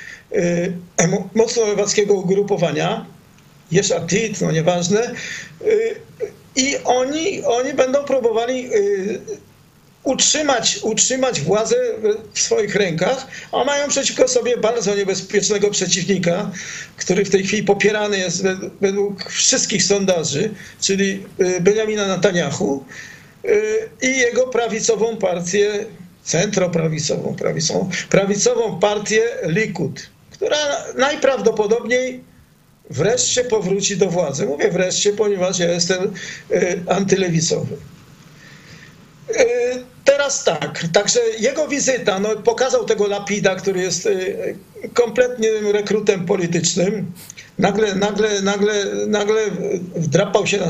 e, 0.98 1.16
mocno 1.34 1.66
lewackiego 1.66 2.14
ugrupowania, 2.14 3.06
Jesh 3.72 3.92
Atit, 3.92 4.40
no 4.40 4.52
nieważne, 4.52 5.00
e, 5.00 5.14
i 6.56 6.76
oni, 6.84 7.44
oni 7.44 7.74
będą 7.74 8.04
próbowali 8.04 8.70
utrzymać, 10.04 10.78
utrzymać 10.82 11.40
władzę 11.40 11.76
w 12.32 12.40
swoich 12.40 12.74
rękach, 12.74 13.26
a 13.52 13.64
mają 13.64 13.88
przeciwko 13.88 14.28
sobie 14.28 14.56
bardzo 14.56 14.94
niebezpiecznego 14.94 15.70
przeciwnika, 15.70 16.50
który 16.96 17.24
w 17.24 17.30
tej 17.30 17.44
chwili 17.44 17.62
popierany 17.62 18.18
jest 18.18 18.44
według 18.80 19.30
wszystkich 19.30 19.84
sondaży, 19.84 20.50
czyli 20.80 21.22
y, 21.40 21.60
Benjamina 21.60 22.06
Netanyahu 22.06 22.84
y, 23.44 23.88
i 24.02 24.18
jego 24.18 24.46
prawicową 24.46 25.16
partię, 25.16 25.86
centroprawicową, 26.24 27.36
prawicową, 27.36 27.90
prawicową 28.10 28.80
partię 28.80 29.22
Likud, 29.46 30.10
która 30.30 30.56
najprawdopodobniej 30.96 32.24
wreszcie 32.90 33.44
powróci 33.44 33.96
do 33.96 34.10
władzy. 34.10 34.46
Mówię 34.46 34.70
wreszcie, 34.70 35.12
ponieważ 35.12 35.58
ja 35.58 35.72
jestem 35.72 36.14
y, 36.50 36.82
antylewicowy. 36.88 37.76
Teraz 40.16 40.44
tak, 40.44 40.84
także 40.92 41.20
jego 41.38 41.68
wizyta, 41.68 42.18
no, 42.18 42.28
pokazał 42.36 42.84
tego 42.84 43.06
Lapida, 43.06 43.54
który 43.54 43.80
jest 43.80 44.06
y, 44.06 44.56
kompletnym 44.94 45.70
rekrutem 45.70 46.26
politycznym. 46.26 47.12
Nagle, 47.58 47.94
nagle, 47.94 48.42
nagle, 48.42 48.84
nagle 49.06 49.40
wdrapał 49.96 50.46
się 50.46 50.58
na. 50.58 50.66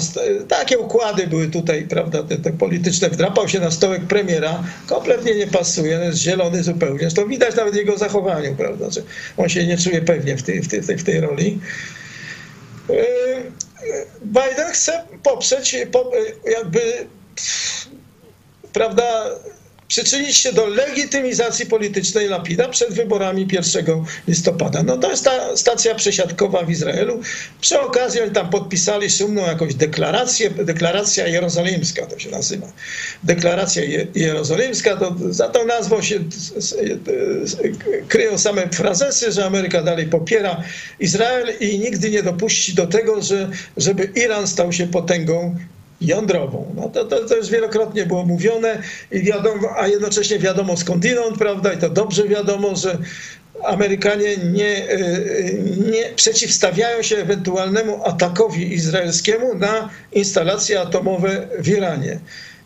Takie 0.49 0.79
układy 0.79 1.27
były 1.27 1.49
tutaj, 1.49 1.87
prawda, 1.89 2.23
te, 2.23 2.37
te 2.37 2.53
polityczne. 2.53 3.11
Wdrapał 3.11 3.49
się 3.49 3.61
na 3.61 3.71
stołek 3.71 4.03
premiera. 4.03 4.63
Kompletnie 4.87 5.35
nie 5.35 5.47
pasuje, 5.47 6.01
jest 6.05 6.19
zielony 6.19 6.63
zupełnie. 6.63 7.11
To 7.11 7.27
widać 7.27 7.57
nawet 7.57 7.75
w 7.75 7.77
jego 7.77 7.99
zachowaniu, 7.99 8.55
prawda, 8.57 8.91
że 8.91 9.03
on 9.37 9.49
się 9.49 9.67
nie 9.67 9.79
czuje 9.79 10.03
pewnie 10.03 10.37
w 10.37 10.43
tej, 10.43 10.63
w 10.63 10.69
tej, 10.69 10.81
w 10.81 11.05
tej 11.05 11.21
roli. 11.21 11.61
Y, 12.91 12.95
Biden 14.23 14.73
chce 14.73 15.03
poprzeć, 15.23 15.77
jakby 16.45 16.81
prawda, 18.75 19.25
przyczynić 19.89 20.37
się 20.37 20.53
do 20.53 20.67
legitymizacji 20.67 21.67
politycznej 21.67 22.29
Lapida 22.29 22.69
przed 22.69 22.93
wyborami 22.93 23.49
1 23.53 24.05
listopada. 24.29 24.83
No 24.83 24.97
to 24.97 25.11
jest 25.11 25.25
ta 25.25 25.57
stacja 25.57 25.95
przesiadkowa 25.95 26.63
w 26.63 26.71
Izraelu. 26.71 27.21
Przy 27.61 27.81
okazji 27.81 28.21
oni 28.21 28.31
tam 28.31 28.51
podpisali 28.51 29.11
szumną 29.11 29.47
jakąś 29.47 29.75
deklarację, 29.75 30.51
deklaracja 30.51 31.27
jerozolimska 31.27 32.07
to 32.07 32.19
się 32.19 32.31
nazywa. 32.31 32.67
Deklaracja 33.23 33.83
jerozolimska, 34.15 34.97
to 34.97 35.15
za 35.31 35.49
tą 35.49 35.67
nazwą 35.67 36.03
się 36.03 36.21
kryją 38.09 38.39
same 38.39 38.69
frazesy, 38.69 39.33
że 39.33 39.45
Ameryka 39.45 39.83
dalej 39.83 40.07
popiera 40.07 40.63
Izrael 41.01 41.53
i 41.61 41.79
nigdy 41.79 42.11
nie 42.11 42.23
dopuści 42.23 42.75
do 42.75 42.87
tego, 42.87 43.23
że, 43.23 43.51
żeby 43.77 44.05
Iran 44.15 44.47
stał 44.47 44.73
się 44.73 44.87
potęgą 44.87 45.57
jądrową. 46.07 46.75
No 46.77 46.89
to, 46.89 47.05
to, 47.05 47.29
to 47.29 47.37
już 47.37 47.51
wielokrotnie 47.51 48.07
było 48.07 48.25
mówione, 48.25 48.83
i 49.11 49.23
wiadomo, 49.23 49.69
a 49.79 49.89
jednocześnie 49.89 50.39
wiadomo 50.39 50.77
skądinąd, 50.77 51.39
prawda, 51.39 51.73
i 51.73 51.79
to 51.79 51.91
dobrze 51.91 52.29
wiadomo, 52.29 52.77
że 52.77 52.99
Amerykanie 53.65 54.37
nie, 54.37 54.89
e, 54.89 54.99
nie 55.93 56.05
przeciwstawiają 56.17 57.03
się 57.03 57.17
ewentualnemu 57.17 58.05
atakowi 58.05 58.73
izraelskiemu 58.75 59.55
na 59.55 59.91
instalacje 60.13 60.81
atomowe 60.81 61.49
w 61.59 61.69
Iranie. 61.69 62.19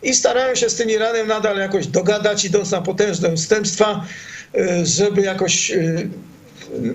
I 0.03 0.13
starają 0.13 0.55
się 0.55 0.69
z 0.69 0.75
tym 0.75 0.89
Iranem 0.89 1.27
nadal 1.27 1.57
jakoś 1.57 1.87
dogadać, 1.87 2.45
idąc 2.45 2.71
na 2.71 2.81
potężne 2.81 3.29
ustępstwa, 3.29 4.05
e, 4.55 4.85
żeby 4.85 5.21
jakoś 5.21 5.71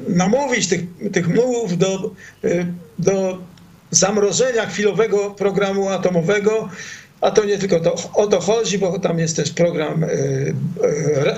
namówić 0.09 0.69
tych, 0.69 0.81
tych 1.13 1.29
mułów 1.29 1.79
do, 1.79 2.11
do 2.99 3.39
zamrożenia 3.95 4.67
chwilowego 4.67 5.31
programu 5.31 5.89
atomowego, 5.89 6.69
a 7.21 7.31
to 7.31 7.45
nie 7.45 7.59
tylko 7.59 7.81
to, 7.81 7.95
o 8.15 8.27
to 8.27 8.41
chodzi, 8.41 8.79
bo 8.79 8.99
tam 8.99 9.19
jest 9.19 9.37
też 9.37 9.51
program 9.51 10.05
e, 10.05 10.09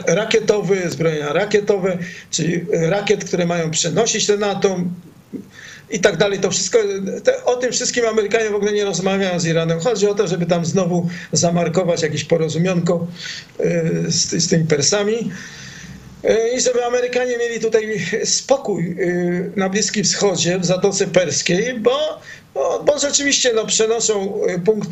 e, 0.08 0.14
rakietowy, 0.14 0.90
zbrojenia 0.90 1.32
rakietowe, 1.32 1.98
czyli 2.30 2.64
rakiet, 2.70 3.24
które 3.24 3.46
mają 3.46 3.70
przenosić 3.70 4.26
ten 4.26 4.44
atom 4.44 4.94
i 5.90 6.00
tak 6.00 6.16
dalej. 6.16 6.38
To 6.38 6.50
wszystko, 6.50 6.78
te, 7.24 7.44
o 7.44 7.56
tym 7.56 7.72
wszystkim 7.72 8.06
Amerykanie 8.06 8.50
w 8.50 8.54
ogóle 8.54 8.72
nie 8.72 8.84
rozmawiają 8.84 9.40
z 9.40 9.46
Iranem. 9.46 9.80
Chodzi 9.80 10.08
o 10.08 10.14
to, 10.14 10.28
żeby 10.28 10.46
tam 10.46 10.64
znowu 10.64 11.08
zamarkować 11.32 12.02
jakieś 12.02 12.24
porozumionko 12.24 13.06
e, 13.58 13.82
z, 14.10 14.44
z 14.44 14.48
tymi 14.48 14.64
Persami. 14.64 15.30
I 16.56 16.60
żeby 16.60 16.84
Amerykanie 16.84 17.38
mieli 17.38 17.60
tutaj 17.60 18.00
spokój 18.24 18.96
na 19.56 19.68
Bliskim 19.68 20.04
Wschodzie, 20.04 20.58
w 20.58 20.64
Zatoce 20.64 21.06
Perskiej, 21.06 21.74
bo 21.74 22.20
bo, 22.54 22.82
bo 22.84 22.98
rzeczywiście 22.98 23.52
no, 23.54 23.66
przenoszą 23.66 24.40
punkt 24.64 24.88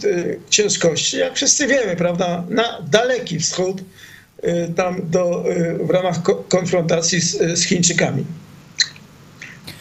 ciężkości, 0.50 1.18
jak 1.18 1.34
wszyscy 1.36 1.66
wiemy, 1.66 1.96
prawda, 1.96 2.44
na 2.48 2.82
daleki 2.90 3.38
wschód, 3.38 3.82
tam 4.76 5.10
do, 5.10 5.44
w 5.80 5.90
ramach 5.90 6.16
konfrontacji 6.48 7.20
z, 7.20 7.58
z 7.58 7.64
Chińczykami. 7.64 8.24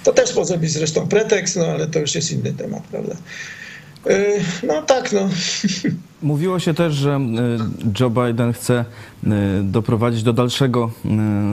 To 0.03 0.13
też 0.13 0.35
może 0.35 0.57
być 0.57 0.71
zresztą 0.71 1.07
pretekst, 1.07 1.55
no 1.55 1.65
ale 1.65 1.87
to 1.87 1.99
już 1.99 2.15
jest 2.15 2.31
inny 2.31 2.53
temat, 2.53 2.83
prawda. 2.91 3.15
No 4.67 4.81
tak, 4.81 5.13
no. 5.13 5.29
Mówiło 6.21 6.59
się 6.59 6.73
też, 6.73 6.93
że 6.93 7.19
Joe 7.99 8.09
Biden 8.09 8.53
chce 8.53 8.85
doprowadzić 9.63 10.23
do 10.23 10.33
dalszego 10.33 10.91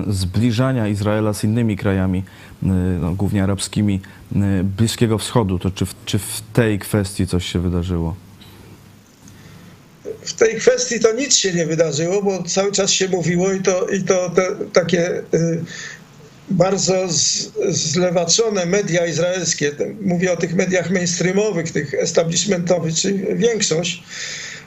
zbliżania 0.08 0.88
Izraela 0.88 1.32
z 1.32 1.44
innymi 1.44 1.76
krajami, 1.76 2.24
no, 2.62 3.14
głównie 3.14 3.42
arabskimi, 3.42 4.00
Bliskiego 4.76 5.18
Wschodu. 5.18 5.58
To 5.58 5.70
czy 5.70 5.86
w, 5.86 5.94
czy 6.04 6.18
w 6.18 6.42
tej 6.52 6.78
kwestii 6.78 7.26
coś 7.26 7.46
się 7.46 7.58
wydarzyło? 7.58 8.14
w 10.22 10.32
tej 10.32 10.56
kwestii 10.56 11.00
to 11.00 11.12
nic 11.12 11.36
się 11.36 11.52
nie 11.52 11.66
wydarzyło, 11.66 12.22
bo 12.22 12.42
cały 12.42 12.72
czas 12.72 12.90
się 12.90 13.08
mówiło 13.08 13.52
i 13.52 13.60
to, 13.60 13.86
i 13.86 14.02
to 14.02 14.30
te, 14.30 14.42
takie 14.72 15.22
y, 15.34 15.64
bardzo 16.50 17.08
zlewaczone 17.68 18.66
media 18.66 19.06
izraelskie, 19.06 19.72
mówię 20.00 20.32
o 20.32 20.36
tych 20.36 20.54
mediach 20.54 20.90
mainstreamowych, 20.90 21.72
tych 21.72 21.94
establishmentowych, 21.94 22.94
czyli 22.94 23.24
większość, 23.36 24.02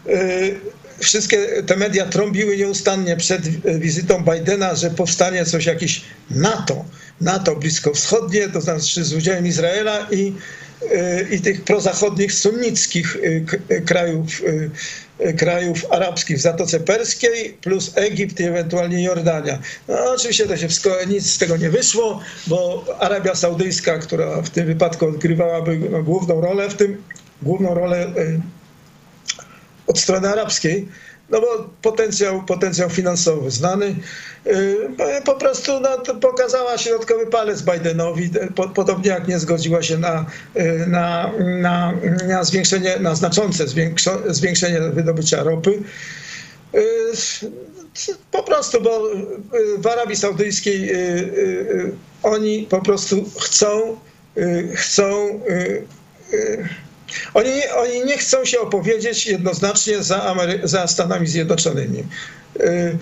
y, 0.07 0.59
wszystkie 0.99 1.63
te 1.63 1.75
media 1.75 2.05
trąbiły 2.05 2.57
nieustannie 2.57 3.17
przed 3.17 3.47
wizytą 3.79 4.23
Bidena, 4.23 4.75
że 4.75 4.89
powstanie 4.89 5.45
coś, 5.45 5.65
jakiś 5.65 6.01
NATO, 6.29 6.85
NATO 7.21 7.55
bliskowschodnie, 7.55 8.49
to 8.49 8.61
znaczy 8.61 9.03
z 9.03 9.13
udziałem 9.13 9.47
Izraela 9.47 10.07
i, 10.11 10.33
y, 11.31 11.35
i 11.35 11.41
tych 11.41 11.63
prozachodnich 11.63 12.33
sunnickich 12.33 13.15
y, 13.15 13.81
krajów, 13.85 14.41
krajów 15.37 15.85
arabskich 15.91 16.37
w 16.37 16.41
Zatoce 16.41 16.79
Perskiej, 16.79 17.57
plus 17.61 17.91
Egipt 17.95 18.39
i 18.39 18.43
ewentualnie 18.43 19.03
Jordania. 19.03 19.59
No, 19.87 19.95
oczywiście 20.13 20.47
to 20.47 20.57
się 20.57 20.67
wszystko, 20.67 20.89
nic 21.07 21.31
z 21.31 21.37
tego 21.37 21.57
nie 21.57 21.69
wyszło, 21.69 22.19
bo 22.47 22.85
Arabia 22.99 23.35
Saudyjska, 23.35 23.97
która 23.97 24.41
w 24.41 24.49
tym 24.49 24.65
wypadku 24.65 25.07
odgrywałaby 25.07 25.79
no, 25.91 26.03
główną 26.03 26.41
rolę 26.41 26.69
w 26.69 26.73
tym, 26.73 27.03
główną 27.41 27.73
rolę 27.73 28.13
od 29.87 29.99
strony 29.99 30.29
arabskiej, 30.29 30.87
no 31.29 31.41
bo 31.41 31.69
potencjał, 31.81 32.43
potencjał 32.43 32.89
finansowy 32.89 33.51
znany. 33.51 33.95
Y, 34.47 34.87
po 35.25 35.35
prostu 35.35 35.79
no, 35.79 36.15
pokazała 36.15 36.77
środkowy 36.77 37.27
palec 37.27 37.61
Bidenowi, 37.61 38.29
podobnie 38.75 39.09
jak 39.09 39.27
nie 39.27 39.39
zgodziła 39.39 39.83
się 39.83 39.97
na, 39.97 40.25
y, 40.57 40.87
na, 40.87 41.31
na, 41.39 41.93
na 42.27 42.43
zwiększenie, 42.43 42.99
na 42.99 43.15
znaczące 43.15 43.65
zwiększenie 44.27 44.81
wydobycia 44.81 45.43
ropy. 45.43 45.79
Y, 46.75 46.79
po 48.31 48.43
prostu, 48.43 48.81
bo 48.81 49.01
w 49.77 49.87
Arabii 49.87 50.15
Saudyjskiej 50.15 50.91
oni 52.23 52.67
po 52.69 52.81
prostu 52.81 53.25
chcą, 53.39 53.97
chcą 54.75 55.39
oni, 57.33 57.51
oni 57.75 58.05
nie 58.05 58.17
chcą 58.17 58.45
się 58.45 58.59
opowiedzieć 58.59 59.27
jednoznacznie 59.27 60.03
za, 60.03 60.23
Amery 60.23 60.59
za 60.63 60.87
Stanami 60.87 61.27
Zjednoczonymi. 61.27 62.03
Y, 62.59 62.97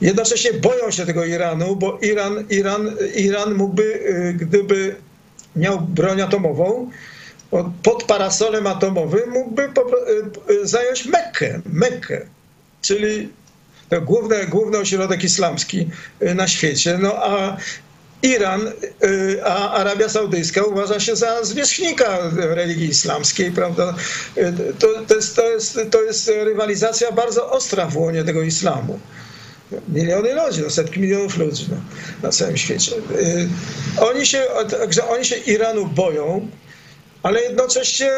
jednocześnie 0.00 0.52
boją 0.52 0.90
się 0.90 1.06
tego 1.06 1.24
Iranu, 1.24 1.76
bo 1.76 1.98
Iran, 2.02 2.44
Iran, 2.50 2.96
Iran 3.14 3.54
mógłby, 3.54 3.82
y, 3.82 4.34
gdyby 4.34 4.96
miał 5.56 5.80
broń 5.80 6.20
atomową, 6.20 6.90
pod 7.82 8.04
parasolem 8.04 8.66
atomowym 8.66 9.30
mógłby 9.30 9.62
y, 10.50 10.66
zająć 10.66 11.04
Mekkę, 11.04 11.60
Mekkę 11.66 12.26
czyli 12.82 13.28
główny, 14.02 14.46
główny 14.46 14.78
ośrodek 14.78 15.24
islamski 15.24 15.90
na 16.34 16.48
świecie. 16.48 16.98
No 16.98 17.14
a 17.14 17.56
Iran, 18.22 18.72
y, 19.04 19.44
a 19.44 19.70
Arabia 19.72 20.08
Saudyjska 20.08 20.64
uważa 20.64 21.00
się 21.00 21.16
za 21.16 21.44
zwierzchnika 21.44 22.18
religii 22.36 22.88
islamskiej, 22.88 23.52
prawda? 23.52 23.94
Y, 24.36 24.52
to, 24.78 24.88
to, 25.08 25.14
jest, 25.14 25.36
to, 25.36 25.48
jest, 25.50 25.78
to 25.90 26.02
jest 26.02 26.28
rywalizacja 26.28 27.12
bardzo 27.12 27.50
ostra 27.50 27.86
w 27.86 27.96
łonie 27.96 28.24
tego 28.24 28.42
islamu. 28.42 29.00
Miliony 29.88 30.34
ludzi, 30.34 30.60
no 30.62 30.70
setki 30.70 31.00
milionów 31.00 31.36
ludzi 31.36 31.66
no, 31.70 31.76
na 32.22 32.32
całym 32.32 32.56
świecie. 32.56 32.92
Y, 32.96 33.48
oni 34.00 34.26
się, 34.26 34.42
także 34.70 35.08
oni 35.08 35.24
się 35.24 35.36
Iranu 35.36 35.86
boją, 35.86 36.48
ale 37.22 37.42
jednocześnie 37.42 38.10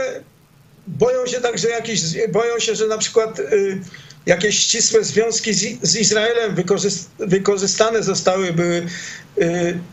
boją 0.87 1.27
się 1.27 1.41
także 1.41 1.69
jakiś, 1.69 2.01
boją 2.33 2.59
się, 2.59 2.75
że 2.75 2.87
na 2.87 2.99
przykład 2.99 3.41
jakieś 4.29 4.59
ścisłe 4.59 5.05
związki 5.05 5.55
z, 5.83 5.97
Izraelem 5.97 6.55
wykorzyst, 6.55 7.11
wykorzystane 7.19 8.03
zostały 8.03 8.53
były 8.53 8.87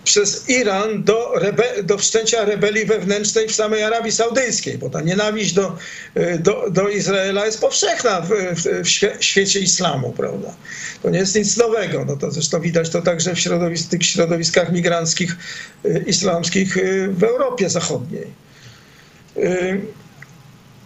przez 0.04 0.50
Iran 0.50 1.04
do, 1.04 1.32
rebe, 1.36 1.84
do 1.84 1.98
wszczęcia 1.98 2.46
rebelii 2.46 2.86
wewnętrznej 2.86 3.48
w 3.48 3.56
samej 3.56 3.84
Arabii 3.84 4.12
Saudyjskiej, 4.12 4.78
bo 4.78 4.90
ta 4.90 5.02
nienawiść 5.02 5.54
do, 5.54 5.78
y, 6.18 6.40
do, 6.40 6.70
do 6.72 6.90
Izraela 6.90 7.46
jest 7.46 7.62
powszechna 7.62 8.22
w, 8.22 8.30
w, 8.30 8.84
w 8.84 8.90
świe, 8.90 9.18
świecie 9.20 9.60
islamu, 9.60 10.12
prawda? 10.12 10.56
To 11.04 11.10
nie 11.10 11.20
jest 11.20 11.36
nic 11.36 11.58
nowego. 11.58 12.06
No 12.06 12.18
to 12.18 12.32
zresztą 12.32 12.62
widać 12.62 12.90
to 12.90 13.02
także 13.02 13.36
w 13.36 13.40
środowisk, 13.40 13.90
tych 13.90 14.06
środowiskach 14.06 14.72
migranckich 14.72 15.36
y, 15.86 16.04
islamskich 16.08 16.78
y, 16.78 17.08
w 17.12 17.24
Europie 17.24 17.70
Zachodniej. 17.70 18.46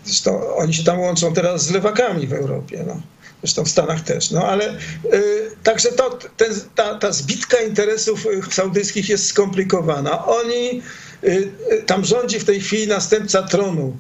Zresztą 0.06 0.56
oni 0.56 0.74
się 0.74 0.84
tam 0.84 1.00
łączą 1.00 1.34
teraz 1.34 1.66
z 1.66 1.72
lewakami 1.72 2.28
w 2.28 2.34
Europie. 2.34 2.84
No. 2.88 3.02
Zresztą 3.44 3.66
w 3.66 3.70
Stanach 3.70 4.02
też. 4.02 4.32
No 4.32 4.46
ale 4.46 4.78
y, 5.14 5.52
także 5.64 5.92
to, 5.92 6.20
ten, 6.38 6.54
ta, 6.76 6.96
ta 6.96 7.12
zbitka 7.12 7.58
interesów 7.62 8.26
y, 8.26 8.54
saudyjskich 8.54 9.10
jest 9.10 9.26
skomplikowana. 9.28 10.26
Oni, 10.26 10.82
y, 11.24 11.52
y, 11.72 11.84
tam 11.86 12.06
rządzi 12.06 12.40
w 12.40 12.46
tej 12.46 12.62
chwili 12.62 12.88
następca 12.88 13.44
tronu, 13.44 13.98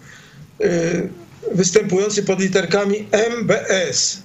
y, 0.61 1.09
występujący 1.51 2.23
pod 2.23 2.39
literkami 2.39 3.07
MBS. 3.11 4.17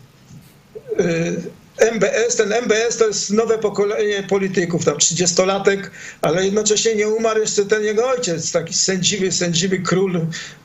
Y, 1.82 1.90
MBS, 1.90 2.36
ten 2.36 2.52
MBS 2.52 2.96
to 2.96 3.06
jest 3.06 3.30
nowe 3.30 3.58
pokolenie 3.58 4.22
polityków, 4.22 4.84
tam 4.84 4.94
30-latek, 4.94 5.90
ale 6.22 6.44
jednocześnie 6.44 6.94
nie 6.94 7.08
umarł 7.08 7.40
jeszcze 7.40 7.64
ten 7.66 7.84
jego 7.84 8.08
ojciec, 8.08 8.52
taki 8.52 8.74
sędziwy, 8.74 9.32
sędziwy 9.32 9.78
król, 9.78 10.16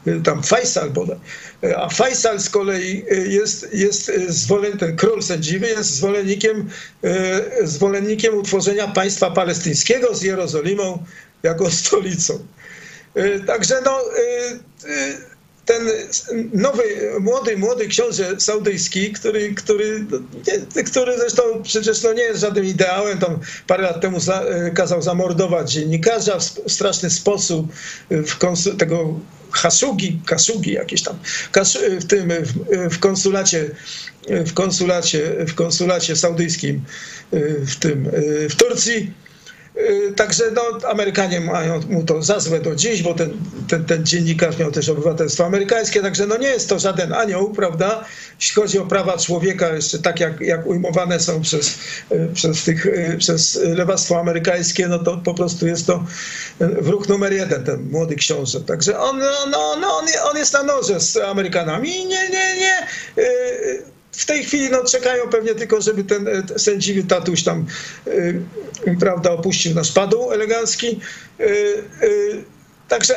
y, 0.08 0.22
tam 0.24 0.44
Faisal 0.44 0.90
bodaj. 0.90 1.18
Y, 1.64 1.78
A 1.78 1.90
Faisal 1.90 2.40
z 2.40 2.50
kolei 2.50 3.06
y, 3.12 3.28
jest, 3.28 3.74
jest 3.74 4.12
zwolen, 4.28 4.78
ten 4.78 4.96
król 4.96 5.24
sędziwy 5.24 5.68
jest 5.68 5.96
zwolennikiem, 5.96 6.70
zwolennikiem 7.64 8.38
utworzenia 8.38 8.88
państwa 8.88 9.32
palestyńskiego 9.32 10.16
z 10.16 10.22
Jerozolimą 10.22 11.04
jako 11.44 11.72
stolicą. 11.82 12.40
Także 13.48 13.82
no, 13.86 14.02
ten 15.70 15.90
nowy, 16.54 16.84
młody, 17.20 17.58
młody 17.58 17.88
książę 17.88 18.40
saudyjski, 18.40 19.12
który, 19.12 19.54
który, 19.54 20.06
który 20.86 21.18
zresztą 21.18 21.44
przecież 21.64 22.04
no 22.04 22.14
nie 22.14 22.22
jest 22.22 22.42
żadnym 22.42 22.66
ideałem, 22.66 23.18
tam 23.18 23.40
parę 23.68 23.84
lat 23.84 24.02
temu 24.02 24.20
za, 24.20 24.44
kazał 24.76 25.02
zamordować 25.02 25.72
dziennikarza 25.72 26.40
w 26.40 26.72
straszny 26.72 27.10
sposób, 27.10 27.68
w 28.10 28.38
konsu, 28.38 28.74
tego 28.78 29.20
Hasugi, 29.52 30.22
Kasugi 30.26 30.74
jakieś 30.74 31.04
tam, 31.04 31.20
w 32.00 32.06
tym, 32.06 32.32
w 32.92 33.00
konsulacie, 33.00 33.70
w 34.28 34.54
konsulacie, 34.54 35.46
w 35.48 35.54
konsulacie 35.54 36.16
saudyjskim 36.16 36.82
w 37.66 37.76
tym, 37.76 38.12
w 38.50 38.56
Turcji. 38.56 38.98
Y, 38.98 39.19
także 40.16 40.44
no, 40.52 40.90
Amerykanie 40.90 41.42
mają 41.42 41.80
mu 41.90 42.04
to 42.04 42.22
za 42.22 42.40
złe 42.40 42.60
do 42.60 42.76
dziś, 42.76 43.02
bo 43.02 43.14
ten, 43.14 43.32
ten, 43.68 43.86
ten 43.86 44.06
dziennikarz 44.06 44.58
miał 44.58 44.72
też 44.72 44.90
obywatelstwo 44.90 45.46
amerykańskie, 45.46 46.02
także 46.02 46.28
no 46.28 46.38
nie 46.38 46.48
jest 46.48 46.70
to 46.70 46.80
żaden 46.80 47.14
anioł, 47.14 47.52
prawda? 47.52 48.06
Jeśli 48.40 48.62
chodzi 48.62 48.80
o 48.80 48.86
prawa 48.86 49.18
człowieka, 49.18 49.70
jeszcze 49.76 50.00
tak 50.00 50.20
jak, 50.20 50.42
jak 50.42 50.68
ujmowane 50.68 51.20
są 51.20 51.42
przez, 51.42 51.78
y, 52.12 52.30
przez, 52.34 52.64
tych, 52.64 52.86
y, 52.86 53.16
przez 53.20 53.60
lewactwo 53.64 54.20
amerykańskie, 54.20 54.88
no 54.88 55.00
to 55.00 55.18
po 55.18 55.34
prostu 55.34 55.68
jest 55.68 55.88
to 55.88 56.06
wróg 56.60 57.10
numer 57.10 57.34
jeden, 57.34 57.64
ten 57.64 57.90
młody 57.90 58.16
książę. 58.16 58.62
Także 58.62 59.00
on, 59.00 59.20
no, 59.20 59.46
no, 59.52 59.76
no 59.82 59.88
on, 59.88 60.06
on 60.30 60.38
jest 60.38 60.54
na 60.54 60.64
noże 60.64 61.00
z 61.00 61.18
Amerykanami 61.18 61.96
i 61.96 62.06
nie, 62.06 62.30
nie, 62.30 62.56
nie 62.60 62.88
w 64.12 64.26
tej 64.26 64.44
chwili 64.44 64.70
no, 64.70 64.84
czekają 64.84 65.30
pewnie 65.30 65.56
tylko, 65.56 65.82
żeby 65.82 66.04
ten 66.04 66.28
e, 66.28 66.60
sędziwy 66.60 67.04
tatuś 67.04 67.44
tam, 67.44 67.66
y, 68.08 68.42
prawda, 69.00 69.32
opuścił 69.32 69.76
nasz 69.76 69.92
padł 69.92 70.32
elegancki. 70.32 71.00
Y, 71.40 71.44
y, 72.04 72.44
także 72.88 73.16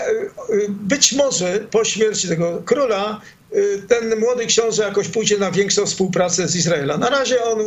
być 0.68 1.12
może 1.12 1.61
po 1.70 1.84
śmierci 1.84 2.28
tego 2.28 2.62
króla 2.64 3.20
ten 3.88 4.20
młody 4.20 4.47
książę 4.47 4.82
jakoś 4.82 5.09
pójdzie 5.09 5.38
na 5.38 5.51
większą 5.51 5.86
współpracę 5.86 6.49
z 6.49 6.57
Izraelem. 6.57 7.01
Na 7.01 7.11
razie 7.11 7.45
on, 7.45 7.59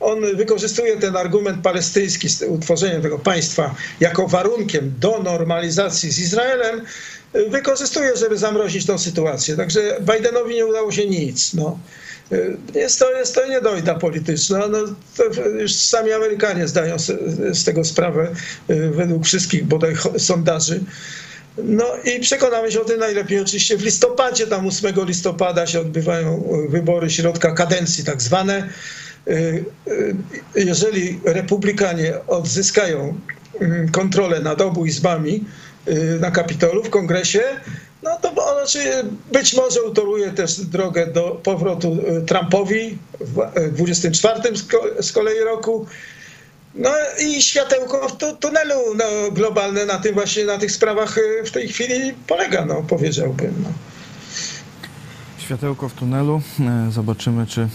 on 0.00 0.36
wykorzystuje 0.36 0.96
ten 0.96 1.16
argument 1.16 1.62
palestyński 1.62 2.28
z 2.28 2.42
utworzeniem 2.42 3.02
tego 3.02 3.18
państwa 3.18 3.74
jako 4.00 4.28
warunkiem 4.28 4.94
do 5.00 5.22
normalizacji 5.22 6.10
z 6.10 6.18
Izraelem, 6.18 6.82
wykorzystuje, 7.48 8.16
żeby 8.16 8.38
zamrozić 8.38 8.86
tą 8.86 8.98
sytuację. 8.98 9.56
Także 9.56 9.96
Bidenowi 10.00 10.54
nie 10.54 10.66
udało 10.66 10.92
się 10.92 11.06
nic. 11.06 11.54
No. 11.54 11.78
Jest 12.74 12.98
to, 12.98 13.12
jest 13.12 13.34
to 13.34 13.48
niedojda 13.48 13.94
polityczna. 13.94 14.68
No, 14.68 14.78
już 15.60 15.72
sami 15.72 16.12
Amerykanie 16.12 16.68
zdają 16.68 16.98
z 17.52 17.64
tego 17.64 17.84
sprawę 17.84 18.28
y, 18.70 18.90
według 18.90 19.24
wszystkich 19.24 19.64
bodaj 19.64 19.94
sondaży. 20.18 20.80
No 21.58 21.84
i 22.04 22.20
przekonamy 22.20 22.72
się 22.72 22.80
o 22.80 22.84
tym 22.84 22.98
najlepiej 22.98 23.40
oczywiście 23.40 23.76
w 23.76 23.82
listopadzie, 23.82 24.46
tam 24.46 24.66
8 24.66 24.94
listopada 25.06 25.66
się 25.66 25.80
odbywają 25.80 26.44
wybory 26.68 27.10
środka 27.10 27.52
kadencji 27.52 28.04
tak 28.04 28.22
zwane. 28.22 28.68
Jeżeli 30.54 31.20
republikanie 31.24 32.26
odzyskają 32.26 33.20
kontrolę 33.92 34.40
nad 34.40 34.60
obu 34.60 34.86
izbami 34.86 35.44
na 36.20 36.30
Kapitolu 36.30 36.82
w 36.82 36.90
kongresie, 36.90 37.42
no 38.04 38.18
to 38.22 38.32
znaczy 38.64 39.04
być 39.32 39.54
może 39.54 39.82
utoruje 39.82 40.30
też 40.30 40.60
drogę 40.60 41.06
do 41.06 41.40
powrotu 41.42 41.92
y, 41.92 42.22
Trumpowi 42.22 42.98
w 43.20 43.70
24 43.72 44.40
y, 44.98 45.02
z 45.02 45.12
kolei 45.12 45.40
roku. 45.40 45.86
No 46.74 46.90
i 47.20 47.42
światełko 47.42 48.08
w 48.08 48.38
tunelu 48.40 48.94
no, 48.96 49.30
globalne 49.32 49.86
na 49.86 49.98
tym 49.98 50.14
właśnie, 50.14 50.44
na 50.44 50.58
tych 50.58 50.72
sprawach 50.72 51.18
y, 51.18 51.44
w 51.44 51.50
tej 51.50 51.68
chwili 51.68 52.14
polega, 52.26 52.64
no 52.64 52.82
powiedziałbym. 52.88 53.54
No. 53.62 53.68
Światełko 55.38 55.88
w 55.88 55.92
tunelu. 55.92 56.42
E, 56.60 56.90
zobaczymy, 56.90 57.46
czy 57.46 57.60
e, 57.60 57.68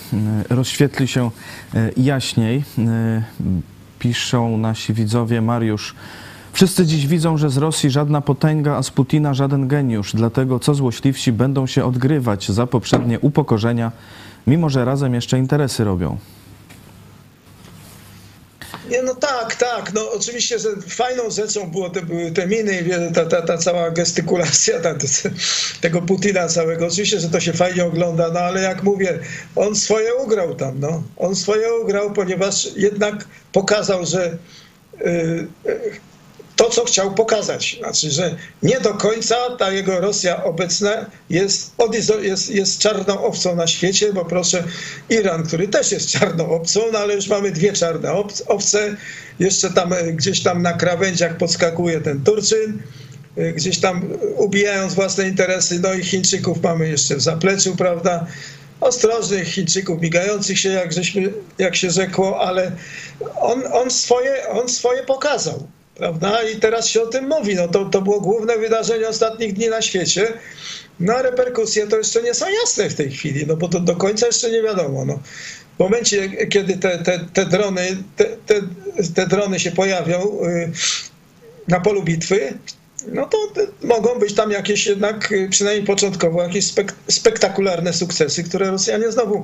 rozświetli 0.50 1.08
się 1.08 1.32
e, 1.76 1.92
jaśniej. 1.98 2.64
Piszą 4.00 4.58
nasi 4.58 4.94
widzowie 4.94 5.42
Mariusz 5.42 5.96
Wszyscy 6.60 6.86
dziś 6.86 7.08
widzą, 7.08 7.38
że 7.38 7.50
z 7.50 7.58
Rosji 7.58 7.90
żadna 7.90 8.22
potęga, 8.22 8.76
a 8.76 8.84
z 8.84 8.92
Putina 8.92 9.34
żaden 9.34 9.68
geniusz. 9.68 10.16
Dlatego 10.16 10.60
co 10.60 10.74
złośliwsi 10.74 11.32
będą 11.32 11.68
się 11.68 11.86
odgrywać 11.86 12.52
za 12.52 12.68
poprzednie 12.68 13.20
upokorzenia, 13.20 13.92
mimo 14.48 14.70
że 14.70 14.86
razem 14.86 15.14
jeszcze 15.14 15.40
interesy 15.40 15.84
robią. 15.84 16.18
Nie, 18.90 19.02
no 19.02 19.16
tak, 19.16 19.56
tak. 19.56 19.94
No 19.94 20.12
oczywiście, 20.12 20.60
że 20.60 20.70
fajną 20.88 21.30
rzeczą 21.30 21.72
było 21.72 21.90
te, 21.90 22.02
były 22.02 22.32
te 22.32 22.48
miny 22.48 22.80
i 22.82 23.14
ta, 23.14 23.26
ta, 23.26 23.42
ta 23.42 23.58
cała 23.58 23.92
gestykulacja 23.92 24.80
ta, 24.86 24.96
tego 25.82 26.02
Putina 26.02 26.48
całego. 26.48 26.88
Oczywiście, 26.88 27.20
że 27.20 27.30
to 27.30 27.40
się 27.40 27.54
fajnie 27.54 27.86
ogląda, 27.86 28.32
no 28.34 28.40
ale 28.40 28.62
jak 28.62 28.84
mówię, 28.84 29.20
on 29.56 29.76
swoje 29.76 30.16
ugrał 30.16 30.56
tam, 30.56 30.80
no. 30.80 31.04
On 31.18 31.36
swoje 31.36 31.74
ugrał, 31.74 32.14
ponieważ 32.14 32.68
jednak 32.76 33.28
pokazał, 33.52 34.06
że 34.06 34.38
yy, 35.06 35.48
to, 36.60 36.70
co 36.70 36.86
chciał 36.86 37.14
pokazać. 37.14 37.78
Znaczy, 37.80 38.12
że 38.12 38.36
nie 38.64 38.80
do 38.80 38.94
końca 38.94 39.36
ta 39.60 39.72
jego 39.72 40.00
Rosja 40.00 40.44
obecna 40.44 41.06
jest, 41.30 41.72
jest, 42.22 42.50
jest 42.50 42.80
czarną 42.80 43.26
owcą 43.26 43.56
na 43.56 43.68
świecie, 43.68 44.14
bo 44.14 44.26
proszę, 44.26 44.64
Iran, 45.10 45.44
który 45.44 45.68
też 45.68 45.92
jest 45.92 46.10
czarną 46.10 46.50
owcą, 46.50 46.80
no 46.94 47.00
ale 47.00 47.16
już 47.16 47.28
mamy 47.28 47.52
dwie 47.52 47.74
czarne 47.74 48.12
owce. 48.48 48.96
Jeszcze 49.40 49.70
tam 49.70 49.94
e, 49.94 50.14
gdzieś 50.14 50.44
tam 50.44 50.62
na 50.62 50.74
krawędziach 50.74 51.38
podskakuje 51.38 52.02
ten 52.02 52.24
Turczyn, 52.24 52.82
e, 53.38 53.54
gdzieś 53.54 53.80
tam 53.80 54.14
ubijając 54.38 54.94
własne 54.94 55.28
interesy. 55.28 55.80
No 55.80 55.94
i 55.94 56.04
Chińczyków 56.04 56.64
mamy 56.64 56.90
jeszcze 56.90 57.16
w 57.16 57.22
zapleczu, 57.22 57.76
prawda? 57.76 58.28
ostrożnych 58.82 59.48
Chińczyków, 59.48 60.02
migających 60.02 60.60
się, 60.60 60.70
jak, 60.70 60.94
żeśmy, 60.94 61.34
jak 61.58 61.76
się 61.76 61.92
rzekło, 61.92 62.42
ale 62.42 62.72
on, 63.36 63.64
on, 63.74 63.92
swoje, 63.92 64.50
on 64.50 64.70
swoje 64.70 65.04
pokazał 65.04 65.68
prawda? 66.00 66.44
I 66.44 66.56
teraz 66.56 66.88
się 66.88 67.02
o 67.02 67.08
tym 67.08 67.28
mówi. 67.28 67.56
No 67.56 67.68
to, 67.68 67.86
to 67.86 68.02
było 68.02 68.22
główne 68.22 68.58
wydarzenie 68.58 69.08
ostatnich 69.08 69.54
dni 69.54 69.68
na 69.68 69.82
świecie. 69.82 70.34
No 71.00 71.14
a 71.14 71.22
reperkusje 71.22 71.88
to 71.88 71.98
jeszcze 71.98 72.24
nie 72.24 72.34
są 72.34 72.46
jasne 72.62 72.90
w 72.90 72.96
tej 72.96 73.12
chwili, 73.12 73.48
no 73.48 73.56
bo 73.56 73.68
to 73.68 73.80
do 73.80 73.96
końca 73.96 74.26
jeszcze 74.26 74.52
nie 74.52 74.64
wiadomo. 74.64 75.06
No. 75.06 75.20
W 75.76 75.80
momencie, 75.80 76.48
kiedy 76.48 76.78
te, 76.78 76.98
te, 76.98 77.20
te 77.34 77.46
drony, 77.46 77.98
te, 78.16 78.26
te, 78.26 78.62
te 79.16 79.28
drony 79.28 79.60
się 79.60 79.72
pojawią 79.72 80.46
y, 80.46 80.72
na 81.68 81.80
polu 81.80 82.04
bitwy, 82.04 82.54
no 83.08 83.26
to 83.26 83.38
mogą 83.84 84.20
być 84.20 84.34
tam 84.34 84.52
jakieś 84.52 84.86
jednak, 84.86 85.32
y, 85.32 85.48
przynajmniej 85.50 85.86
początkowo, 85.88 86.44
jakieś 86.44 86.66
spek 86.66 86.96
spektakularne 87.08 87.94
sukcesy, 87.94 88.44
które 88.44 88.72
Rosjanie 88.72 89.12
znowu 89.12 89.44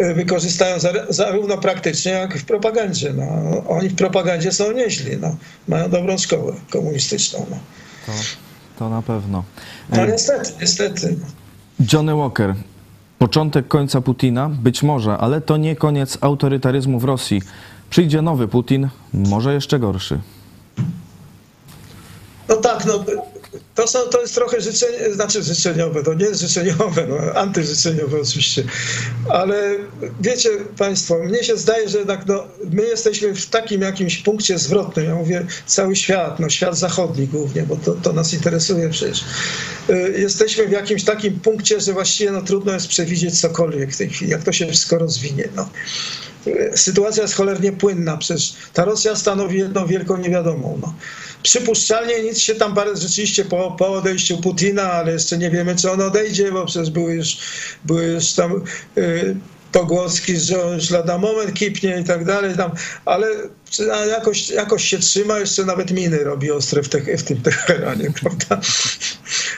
y, 0.00 0.14
wykorzystają 0.14 0.76
zarówno 1.08 1.58
praktycznie, 1.58 2.12
jak 2.12 2.38
w 2.38 2.44
propagandzie. 2.44 3.12
No, 3.12 3.26
oni 3.68 3.88
w 3.88 3.94
propagandzie 3.94 4.52
są 4.52 4.72
nieźli, 4.72 5.16
no, 5.16 5.36
mają 5.68 5.90
dobrą 5.90 6.18
szkołę 6.18 6.52
komunistyczną. 6.70 7.46
No. 7.50 7.56
To, 8.06 8.12
to 8.78 8.90
na 8.90 9.02
pewno. 9.02 9.44
No 9.90 10.06
niestety, 10.06 10.52
niestety. 10.60 11.16
Johnny 11.92 12.14
Walker, 12.16 12.54
początek 13.18 13.68
końca 13.68 14.00
Putina? 14.00 14.48
Być 14.48 14.82
może, 14.82 15.18
ale 15.18 15.40
to 15.40 15.56
nie 15.56 15.76
koniec 15.76 16.18
autorytaryzmu 16.20 16.98
w 16.98 17.04
Rosji. 17.04 17.42
Przyjdzie 17.90 18.22
nowy 18.22 18.48
Putin, 18.48 18.88
może 19.12 19.54
jeszcze 19.54 19.78
gorszy. 19.78 20.20
No 22.48 22.56
tak, 22.56 22.84
no 22.84 23.04
to, 23.74 23.86
są, 23.86 23.98
to 23.98 24.20
jest 24.20 24.34
trochę 24.34 24.60
życzenie, 24.60 25.14
znaczy 25.14 25.42
życzeniowe, 25.42 26.02
to 26.02 26.14
nie 26.14 26.24
jest 26.24 26.40
życzeniowe, 26.40 27.06
no, 27.08 27.16
antyżyczeniowe 27.34 28.20
oczywiście, 28.20 28.64
ale 29.28 29.76
wiecie 30.20 30.50
Państwo, 30.78 31.18
mnie 31.18 31.44
się 31.44 31.56
zdaje, 31.56 31.88
że 31.88 31.98
jednak 31.98 32.26
no, 32.26 32.44
my 32.70 32.82
jesteśmy 32.82 33.34
w 33.34 33.46
takim 33.46 33.80
jakimś 33.80 34.18
punkcie 34.18 34.58
zwrotnym, 34.58 35.06
ja 35.06 35.14
mówię 35.14 35.46
cały 35.66 35.96
świat, 35.96 36.40
no 36.40 36.48
świat 36.48 36.78
zachodni 36.78 37.26
głównie, 37.26 37.62
bo 37.62 37.76
to, 37.76 37.94
to 37.94 38.12
nas 38.12 38.34
interesuje 38.34 38.88
przecież. 38.90 39.24
Y, 39.90 40.14
jesteśmy 40.18 40.66
w 40.66 40.72
jakimś 40.72 41.04
takim 41.04 41.40
punkcie, 41.40 41.80
że 41.80 41.92
właściwie 41.92 42.30
no, 42.30 42.42
trudno 42.42 42.72
jest 42.72 42.88
przewidzieć 42.88 43.40
cokolwiek 43.40 43.92
w 43.92 43.98
tej 43.98 44.10
chwili, 44.10 44.30
jak 44.30 44.42
to 44.42 44.52
się 44.52 44.66
wszystko 44.66 44.98
rozwinie. 44.98 45.48
No 45.56 45.68
sytuacja 46.74 47.22
jest 47.22 47.34
cholernie 47.34 47.72
płynna. 47.72 48.16
Przecież 48.16 48.54
ta 48.72 48.84
Rosja 48.84 49.16
stanowi 49.16 49.58
jedną 49.58 49.86
wielką 49.86 50.16
niewiadomą. 50.16 50.78
No. 50.82 50.94
Przypuszczalnie 51.42 52.22
nic 52.22 52.38
się 52.38 52.54
tam 52.54 52.74
parę 52.74 52.96
rzeczywiście 52.96 53.44
po, 53.44 53.76
po 53.78 53.88
odejściu 53.88 54.38
Putina, 54.38 54.92
ale 54.92 55.12
jeszcze 55.12 55.38
nie 55.38 55.50
wiemy, 55.50 55.76
czy 55.76 55.90
on 55.90 56.00
odejdzie, 56.00 56.52
bo 56.52 56.66
przecież 56.66 56.90
były 56.90 57.14
już, 57.14 57.38
były 57.84 58.06
już 58.06 58.32
tam 58.32 58.62
y, 58.98 59.36
pogłoski, 59.72 60.36
że 60.36 60.56
już 60.74 60.90
lada 60.90 61.18
moment 61.18 61.54
kipnie 61.54 62.00
i 62.00 62.04
tak 62.04 62.24
dalej, 62.24 62.56
tam, 62.56 62.70
ale 63.04 63.26
jakoś, 64.08 64.50
jakoś 64.50 64.84
się 64.84 64.98
trzyma, 64.98 65.38
jeszcze 65.38 65.64
nawet 65.64 65.90
miny 65.90 66.24
robi 66.24 66.50
ostre 66.50 66.82
w, 66.82 66.88
te, 66.88 67.16
w 67.16 67.22
tym 67.22 67.42
Teheranie, 67.42 68.12
prawda? 68.20 68.60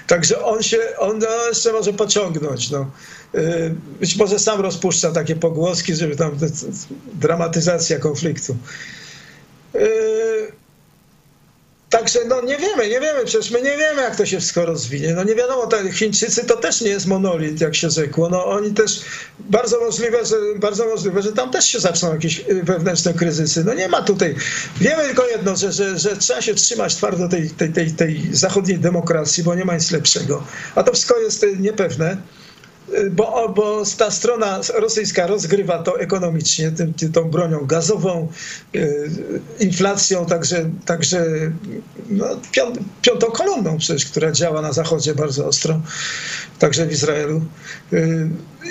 Także 0.06 0.44
on 0.44 0.62
się, 0.62 0.78
on 0.98 1.18
no, 1.18 1.48
jeszcze 1.48 1.72
może 1.72 1.92
pociągnąć. 1.92 2.70
No. 2.70 2.90
Y, 3.34 3.74
być 4.00 4.16
może 4.16 4.38
sam 4.38 4.60
rozpuszcza 4.60 5.12
takie 5.12 5.36
pogłoski, 5.36 5.94
żeby 5.94 6.16
tam 6.16 6.38
dramatyzacja 7.14 7.98
konfliktu. 7.98 8.56
Także 11.90 12.18
no 12.28 12.42
nie 12.42 12.56
wiemy, 12.56 12.88
nie 12.88 13.00
wiemy, 13.00 13.24
przecież 13.24 13.50
my 13.50 13.62
nie 13.62 13.76
wiemy, 13.76 14.02
jak 14.02 14.16
to 14.16 14.26
się 14.26 14.38
wszystko 14.38 14.66
rozwinie. 14.66 15.14
No 15.14 15.24
nie 15.24 15.34
wiadomo, 15.34 15.66
te 15.66 15.92
Chińczycy 15.92 16.44
to 16.44 16.56
też 16.56 16.80
nie 16.80 16.90
jest 16.90 17.06
monolit, 17.06 17.60
jak 17.60 17.74
się 17.74 17.90
rzekło. 17.90 18.28
No 18.28 18.46
oni 18.46 18.74
też, 18.74 19.00
bardzo 19.38 19.80
możliwe, 19.80 20.26
że, 20.26 20.36
bardzo 20.56 20.86
możliwe, 20.86 21.22
że 21.22 21.32
tam 21.32 21.50
też 21.50 21.64
się 21.64 21.80
zaczną 21.80 22.12
jakieś 22.12 22.40
y, 22.40 22.62
wewnętrzne 22.62 23.14
kryzysy. 23.14 23.64
No 23.64 23.74
nie 23.74 23.88
ma 23.88 24.02
tutaj, 24.02 24.34
wiemy 24.80 25.04
tylko 25.04 25.26
jedno, 25.26 25.56
że, 25.56 25.72
że, 25.72 25.98
że 25.98 26.16
trzeba 26.16 26.42
się 26.42 26.54
trzymać 26.54 26.94
twardo 26.94 27.28
tej, 27.28 27.50
tej, 27.50 27.72
tej, 27.72 27.92
tej 27.92 28.28
zachodniej 28.32 28.78
demokracji, 28.78 29.42
bo 29.42 29.54
nie 29.54 29.64
ma 29.64 29.74
nic 29.74 29.90
lepszego. 29.90 30.44
A 30.74 30.82
to 30.82 30.92
wszystko 30.92 31.18
jest 31.18 31.44
y, 31.44 31.56
niepewne 31.56 32.16
bo, 33.10 33.48
bo 33.48 33.82
ta 33.98 34.10
strona 34.10 34.60
rosyjska 34.74 35.26
rozgrywa 35.26 35.82
to 35.82 36.00
ekonomicznie, 36.00 36.70
tym, 36.70 36.94
tą 37.12 37.30
bronią 37.30 37.66
gazową, 37.66 38.28
y, 38.74 39.10
inflacją, 39.60 40.26
także, 40.26 40.70
także 40.86 41.26
no, 42.08 42.26
piątą 43.02 43.26
kolumną 43.26 43.78
przecież, 43.78 44.06
która 44.06 44.32
działa 44.32 44.62
na 44.62 44.72
Zachodzie 44.72 45.14
bardzo 45.14 45.46
ostro, 45.46 45.80
także 46.58 46.86
w 46.86 46.92
Izraelu. 46.92 47.42
Y, 47.92 48.28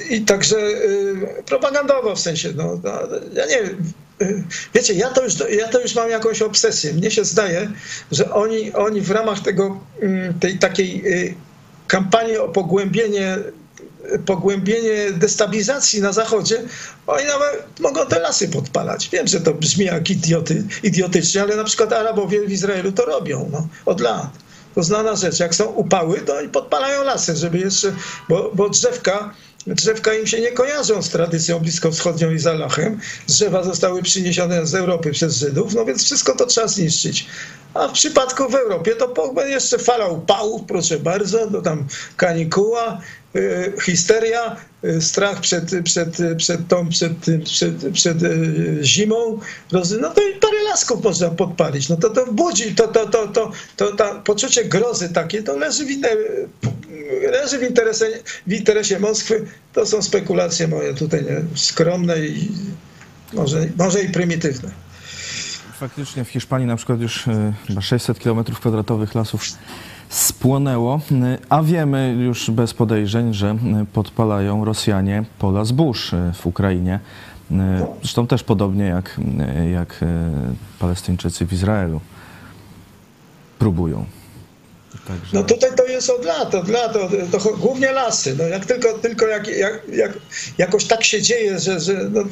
I 0.10 0.22
także 0.22 0.58
y, 0.58 1.44
propagandowo 1.46 2.16
w 2.16 2.20
sensie, 2.20 2.54
no, 2.56 2.80
no 2.84 2.92
ja 3.34 3.46
nie 3.46 3.64
wiem, 3.64 3.94
Wiecie, 4.74 4.94
ja 4.94 5.10
to, 5.10 5.24
już, 5.24 5.34
ja 5.52 5.68
to 5.68 5.82
już 5.82 5.96
mam 5.96 6.10
jakąś 6.10 6.42
obsesję. 6.42 6.94
Mnie 6.94 7.12
się 7.12 7.26
zdaje, 7.26 7.72
że 8.12 8.34
oni, 8.34 8.74
oni 8.74 9.02
w 9.02 9.12
ramach 9.12 9.40
tego, 9.40 9.80
mm, 10.02 10.40
tej 10.40 10.60
takiej 10.60 11.04
kampanii 11.88 12.38
o 12.38 12.48
pogłębienie 12.48 13.38
pogłębienie 14.26 15.12
destabilizacji 15.12 16.02
na 16.02 16.12
Zachodzie, 16.12 16.64
oni 17.08 17.26
nawet 17.26 17.80
mogą 17.80 18.06
te 18.06 18.20
lasy 18.20 18.50
podpalać. 18.50 19.10
Wiem, 19.10 19.28
że 19.28 19.42
to 19.42 19.54
brzmi 19.54 19.86
jak 19.86 20.10
idioty, 20.10 20.64
idiotycznie, 20.84 21.42
ale 21.42 21.56
na 21.56 21.64
przykład 21.64 21.94
Arabowie 21.94 22.48
w 22.48 22.52
Izraelu 22.52 22.92
to 22.92 23.06
robią 23.06 23.50
no, 23.52 23.68
od 23.86 24.02
lat. 24.02 24.30
To 24.76 24.84
znana 24.84 25.16
rzecz. 25.16 25.40
Jak 25.40 25.56
są 25.56 25.66
upały, 25.66 26.22
to 26.22 26.38
oni 26.38 26.50
podpalają 26.50 27.04
lasy, 27.04 27.36
żeby 27.36 27.58
jeszcze, 27.58 27.94
bo, 28.30 28.52
bo 28.54 28.70
drzewka 28.70 29.34
Drzewka 29.68 30.14
im 30.14 30.28
się 30.28 30.42
nie 30.42 30.52
kojarzą 30.52 31.02
z 31.02 31.10
tradycją 31.10 31.60
bliskowschodnią 31.60 32.32
i 32.32 32.40
z 32.40 32.48
Alachem. 32.48 33.00
Drzewa 33.28 33.64
zostały 33.64 34.04
przyniesione 34.04 34.66
z 34.66 34.76
Europy 34.76 35.12
przez 35.12 35.38
Żydów, 35.38 35.74
no 35.74 35.86
więc 35.86 36.04
wszystko 36.04 36.36
to 36.36 36.46
trzeba 36.46 36.68
zniszczyć. 36.68 37.26
A 37.74 37.88
w 37.88 37.92
przypadku 37.92 38.50
w 38.50 38.56
Europie 38.56 38.96
to 38.96 39.34
jeszcze 39.48 39.78
fala 39.78 40.08
upałów, 40.08 40.62
proszę 40.68 41.00
bardzo, 41.00 41.52
to 41.52 41.62
tam 41.62 41.88
kanikuła, 42.18 43.02
histeria, 43.82 44.56
y, 44.84 45.02
strach 45.02 45.40
przed, 45.40 45.72
przed, 45.84 46.18
przed 46.38 46.68
tą, 46.68 46.90
przed, 46.90 47.14
przed, 47.44 47.92
przed 47.94 48.24
y, 48.24 48.80
zimą, 48.84 49.40
no 49.72 50.10
to 50.10 50.22
i 50.22 50.34
parę 50.40 50.64
lasków 50.70 51.04
można 51.04 51.30
podpalić. 51.30 51.90
No 51.90 51.98
to 51.98 52.10
to 52.10 52.34
budzi, 52.34 52.76
to, 52.76 52.88
to, 52.88 53.08
to, 53.08 53.28
to, 53.28 53.52
to, 53.78 53.92
to 53.96 54.22
poczucie 54.26 54.66
grozy 54.66 55.10
takie, 55.10 55.44
to 55.44 55.58
leży 55.58 55.86
w, 55.86 55.92
inne, 55.92 56.10
leży 57.32 57.60
w, 57.60 57.64
interesie, 57.64 58.06
w 58.48 58.54
interesie 58.54 59.00
Moskwy. 59.00 59.46
To 59.74 59.86
są 59.86 60.02
spekulacje 60.02 60.68
moje 60.68 60.94
tutaj 60.94 61.24
nie, 61.24 61.42
skromne 61.56 62.20
i 62.20 62.52
może, 63.34 63.68
może 63.78 64.04
i 64.04 64.10
prymitywne. 64.10 64.72
Faktycznie 65.80 66.26
w 66.26 66.30
Hiszpanii 66.30 66.68
na 66.68 66.76
przykład 66.76 67.02
już 67.02 67.26
chyba 67.68 67.82
600 67.82 68.20
km 68.20 68.44
kwadratowych 68.44 69.16
lasów 69.16 69.44
spłonęło, 70.10 71.00
e, 71.12 71.38
a 71.50 71.64
wiemy 71.64 72.16
już 72.20 72.52
bez 72.52 72.74
podejrzeń, 72.74 73.34
że 73.34 73.50
e, 73.50 73.86
podpalają 73.94 74.66
Rosjanie 74.66 75.24
pola 75.40 75.66
zbóż 75.66 76.12
w 76.34 76.46
Ukrainie. 76.46 77.00
Zresztą 78.02 78.28
też 78.28 78.44
podobnie 78.44 78.86
jak, 78.86 79.20
jak 79.74 80.06
Palestyńczycy 80.80 81.46
w 81.46 81.54
Izraelu 81.54 82.02
próbują. 83.60 84.06
Także... 85.08 85.32
No 85.34 85.44
tutaj 85.44 85.70
to 85.78 85.86
jest 85.86 86.10
od 86.10 86.26
lat, 86.26 86.56
od 86.56 86.70
lat, 86.70 86.96
od, 86.96 87.12
to 87.32 87.40
głównie 87.58 87.92
lasy. 87.92 88.36
No 88.38 88.44
jak 88.44 88.66
tylko, 88.66 88.94
tylko 88.94 89.28
jak, 89.28 89.48
jak, 89.48 89.82
jak, 89.94 90.14
jakoś 90.58 90.86
tak 90.86 91.04
się 91.04 91.22
dzieje, 91.22 91.60
że, 91.60 91.80
że 91.80 92.10
no, 92.12 92.24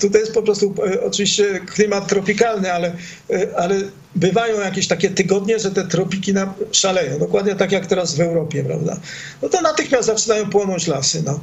tutaj 0.00 0.20
jest 0.20 0.34
po 0.34 0.42
prostu 0.42 0.74
e, 0.86 1.04
oczywiście 1.04 1.60
klimat 1.60 2.06
tropikalny, 2.06 2.72
ale, 2.72 2.96
e, 3.30 3.56
ale 3.56 3.80
bywają 4.14 4.60
jakieś 4.60 4.86
takie 4.86 5.10
tygodnie, 5.10 5.58
że 5.58 5.70
te 5.70 5.84
tropiki 5.84 6.34
na, 6.34 6.54
szaleją. 6.72 7.18
Dokładnie 7.18 7.54
tak 7.54 7.72
jak 7.72 7.86
teraz 7.86 8.14
w 8.14 8.20
Europie, 8.20 8.64
prawda? 8.64 8.96
No 9.42 9.48
to 9.48 9.60
natychmiast 9.60 10.06
zaczynają 10.06 10.50
płonąć 10.50 10.86
lasy. 10.86 11.22
No. 11.26 11.40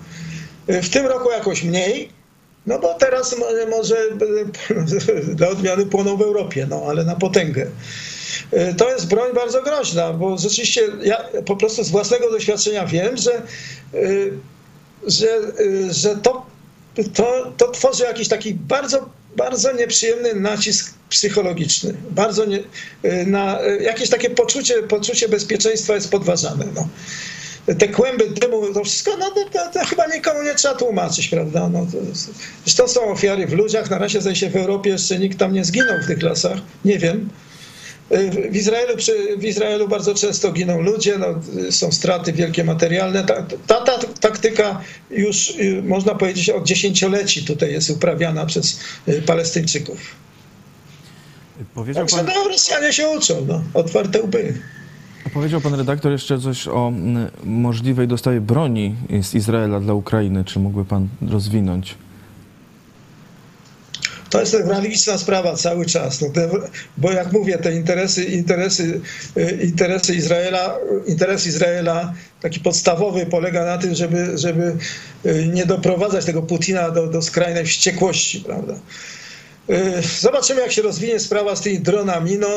E, 0.67 0.81
w 0.81 0.89
tym 0.89 1.05
roku 1.05 1.31
jakoś 1.31 1.63
mniej, 1.63 2.09
no 2.67 2.79
bo 2.79 2.93
teraz 2.93 3.35
może 3.69 3.95
dla 5.35 5.49
odmiany 5.49 5.85
płoną 5.85 6.17
w 6.17 6.21
Europie, 6.21 6.67
no 6.69 6.83
ale 6.89 7.03
na 7.03 7.15
potęgę. 7.15 7.67
E, 8.51 8.73
to 8.73 8.89
jest 8.89 9.07
broń 9.07 9.33
bardzo 9.33 9.61
groźna, 9.61 10.13
bo 10.13 10.37
rzeczywiście 10.37 10.81
ja 11.03 11.25
po 11.45 11.55
prostu 11.55 11.83
z 11.83 11.89
własnego 11.89 12.31
doświadczenia 12.31 12.85
wiem, 12.85 13.17
że, 13.17 13.33
e, 13.33 13.41
że, 15.07 15.27
e, 15.27 15.93
że 15.93 16.15
to, 16.15 16.45
to, 17.13 17.53
to 17.57 17.71
tworzy 17.71 18.03
jakiś 18.03 18.27
taki 18.27 18.53
bardzo, 18.53 19.09
bardzo 19.35 19.71
nieprzyjemny 19.71 20.33
nacisk 20.33 20.93
psychologiczny. 21.09 21.93
Bardzo 22.09 22.45
nie, 22.45 22.59
na, 23.25 23.59
jakieś 23.81 24.09
takie 24.09 24.29
poczucie, 24.29 24.83
poczucie 24.83 25.29
bezpieczeństwa 25.29 25.95
jest 25.95 26.11
podważane. 26.11 26.65
No 26.75 26.87
te 27.65 27.87
kłęby 27.87 28.29
dymu, 28.29 28.73
to 28.73 28.83
wszystko, 28.83 29.17
no 29.17 29.31
to, 29.31 29.45
to, 29.49 29.71
to, 29.73 29.85
chyba 29.85 30.07
nikomu 30.07 30.43
nie 30.43 30.55
trzeba 30.55 30.75
tłumaczyć, 30.75 31.27
prawda? 31.27 31.69
No, 31.69 31.87
to, 31.91 31.97
zresztą 32.65 32.87
są 32.87 33.03
ofiary 33.03 33.47
w 33.47 33.53
ludziach, 33.53 33.89
na 33.89 33.97
razie 33.97 34.21
zdaje 34.21 34.35
się 34.35 34.49
w 34.49 34.55
Europie 34.55 34.89
jeszcze 34.89 35.19
nikt 35.19 35.39
tam 35.39 35.53
nie 35.53 35.65
zginął 35.65 36.01
w 36.03 36.07
tych 36.07 36.21
lasach, 36.21 36.57
nie 36.85 36.99
wiem. 36.99 37.29
W 38.51 38.55
Izraelu, 38.55 38.93
w 39.37 39.43
Izraelu 39.43 39.87
bardzo 39.87 40.15
często 40.15 40.51
giną 40.51 40.81
ludzie, 40.81 41.17
no, 41.17 41.27
są 41.71 41.91
straty 41.91 42.33
wielkie 42.33 42.63
materialne. 42.63 43.23
Ta, 43.23 43.45
ta, 43.67 43.81
ta, 43.81 43.97
taktyka 44.19 44.81
już 45.11 45.49
y, 45.49 45.81
można 45.83 46.15
powiedzieć 46.15 46.49
od 46.49 46.63
dziesięcioleci 46.63 47.45
tutaj 47.45 47.71
jest 47.71 47.89
uprawiana 47.89 48.45
przez 48.45 48.79
y, 49.07 49.21
Palestyńczyków. 49.21 49.99
Powiedział 51.75 52.05
Także 52.05 52.25
pan... 52.25 52.35
no, 52.35 52.49
Rosjanie 52.49 52.93
się 52.93 53.09
uczą, 53.09 53.45
no, 53.47 53.63
otwarte 53.73 54.21
łby. 54.21 54.53
Powiedział 55.31 55.61
pan 55.61 55.73
redaktor 55.73 56.11
jeszcze 56.11 56.39
coś 56.39 56.67
o 56.67 56.93
możliwej 57.43 58.07
dostawie 58.07 58.41
broni 58.41 58.95
z 59.21 59.33
Izraela 59.33 59.79
dla 59.79 59.93
Ukrainy. 59.93 60.43
Czy 60.45 60.59
mógłby 60.59 60.85
pan 60.85 61.07
rozwinąć? 61.29 61.95
To 64.33 64.39
jest 64.39 64.53
newralgiczna 64.53 65.17
sprawa 65.17 65.55
cały 65.55 65.85
czas, 65.85 66.21
no 66.21 66.29
te, 66.29 66.49
bo 66.97 67.11
jak 67.11 67.31
mówię, 67.31 67.57
te 67.57 67.75
interesy, 67.75 68.23
interesy, 68.23 69.01
y, 69.37 69.59
interesy 69.63 70.15
Izraela, 70.15 70.77
interes 71.05 71.47
Izraela 71.47 72.13
taki 72.41 72.59
podstawowy 72.59 73.25
polega 73.25 73.65
na 73.65 73.77
tym, 73.77 73.95
żeby, 73.95 74.37
żeby 74.37 74.77
y, 75.25 75.47
nie 75.53 75.65
doprowadzać 75.65 76.25
tego 76.25 76.41
Putina 76.41 76.91
do, 76.91 77.07
do 77.07 77.21
skrajnej 77.21 77.65
wściekłości, 77.65 78.39
prawda. 78.39 78.73
Y, 79.69 80.01
zobaczymy, 80.19 80.61
jak 80.61 80.71
się 80.71 80.81
rozwinie 80.81 81.19
sprawa 81.19 81.55
z 81.55 81.61
tymi 81.61 81.79
dronami. 81.79 82.37
No, 82.37 82.47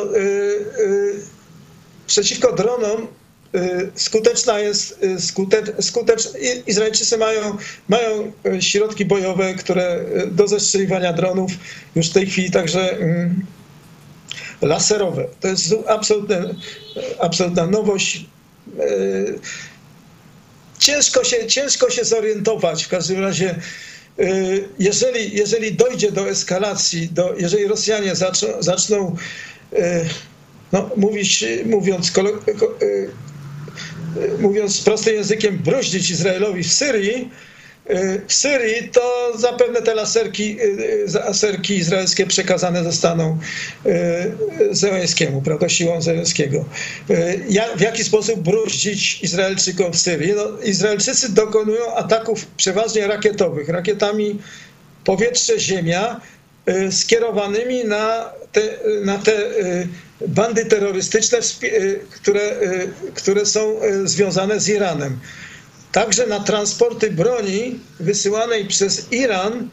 przeciwko 2.07 2.53
dronom 2.53 3.07
y, 3.55 3.91
skuteczna 3.95 4.59
jest, 4.59 5.05
y, 5.05 5.21
skutecz, 5.21 5.67
skutecz, 5.81 6.29
Izraelczycy 6.67 7.19
mają, 7.19 7.57
mają 7.89 8.33
y, 8.47 8.63
środki 8.63 9.05
bojowe, 9.05 9.55
które 9.55 10.05
do 10.27 10.49
zestrzeliwania 10.49 11.13
dronów 11.13 11.53
już 11.97 12.11
w 12.11 12.13
tej 12.13 12.27
chwili 12.27 12.51
także 12.51 12.91
mm, 12.91 13.47
laserowe. 14.63 15.27
To 15.41 15.49
jest 15.49 15.75
absolutne, 15.87 16.55
absolutna 17.21 17.67
nowość. 17.67 18.27
Ciężko 20.79 21.25
się, 21.25 21.47
ciężko 21.47 21.91
się 21.91 22.05
zorientować 22.05 22.85
w 22.85 22.89
każdym 22.89 23.21
razie 23.21 23.55
jeżeli, 24.79 25.37
jeżeli 25.37 25.75
dojdzie 25.75 26.13
do 26.13 26.29
eskalacji, 26.29 27.09
do, 27.09 27.35
jeżeli 27.39 27.67
Rosjanie 27.67 28.13
zaczną 28.61 29.17
no, 30.73 30.91
mówić, 30.97 31.45
mówiąc, 31.67 32.13
y, 32.89 33.09
mówiąc 34.39 34.81
prostym 34.81 35.15
językiem, 35.15 35.59
bruździć 35.59 36.11
Izraelowi 36.11 36.63
w 36.63 36.73
Syrii, 36.73 37.31
y, 37.91 38.21
w 38.27 38.35
Syrii, 38.35 38.89
to 38.89 39.33
zapewne 39.39 39.83
te 39.83 39.95
laserki, 39.95 40.61
y, 40.61 41.07
laserki 41.15 41.77
izraelskie 41.77 42.27
przekazane 42.27 42.85
zostaną 42.85 43.39
Zełenskiemu, 44.71 45.43
prawda, 45.43 45.69
siłą 45.69 46.03
Zełenskiego. 46.03 46.65
W 47.77 47.81
jaki 47.81 48.05
sposób 48.05 48.41
bruździć 48.41 49.23
Izraelczykom 49.23 49.93
w 49.93 49.99
Syrii? 49.99 50.33
No, 50.37 50.63
Izraelczycy 50.65 51.33
dokonują 51.33 51.95
ataków 51.95 52.47
przeważnie 52.47 53.07
rakietowych, 53.07 53.69
rakietami 53.69 54.39
powietrze-ziemia, 55.05 56.21
skierowanymi 56.91 57.85
na 57.85 58.33
te, 58.53 58.79
na 59.05 59.19
te 59.19 59.33
bandy 60.29 60.67
terrorystyczne, 60.67 61.39
y, 61.63 62.01
które, 62.11 62.41
y, 62.63 62.93
które 63.15 63.47
są 63.47 63.83
y, 63.83 64.09
związane 64.09 64.61
z 64.61 64.69
Iranem. 64.69 65.21
Także 65.93 66.27
na 66.27 66.41
transporty 66.41 67.11
broni 67.11 67.81
wysyłanej 68.01 68.67
przez 68.67 69.13
Iran 69.13 69.69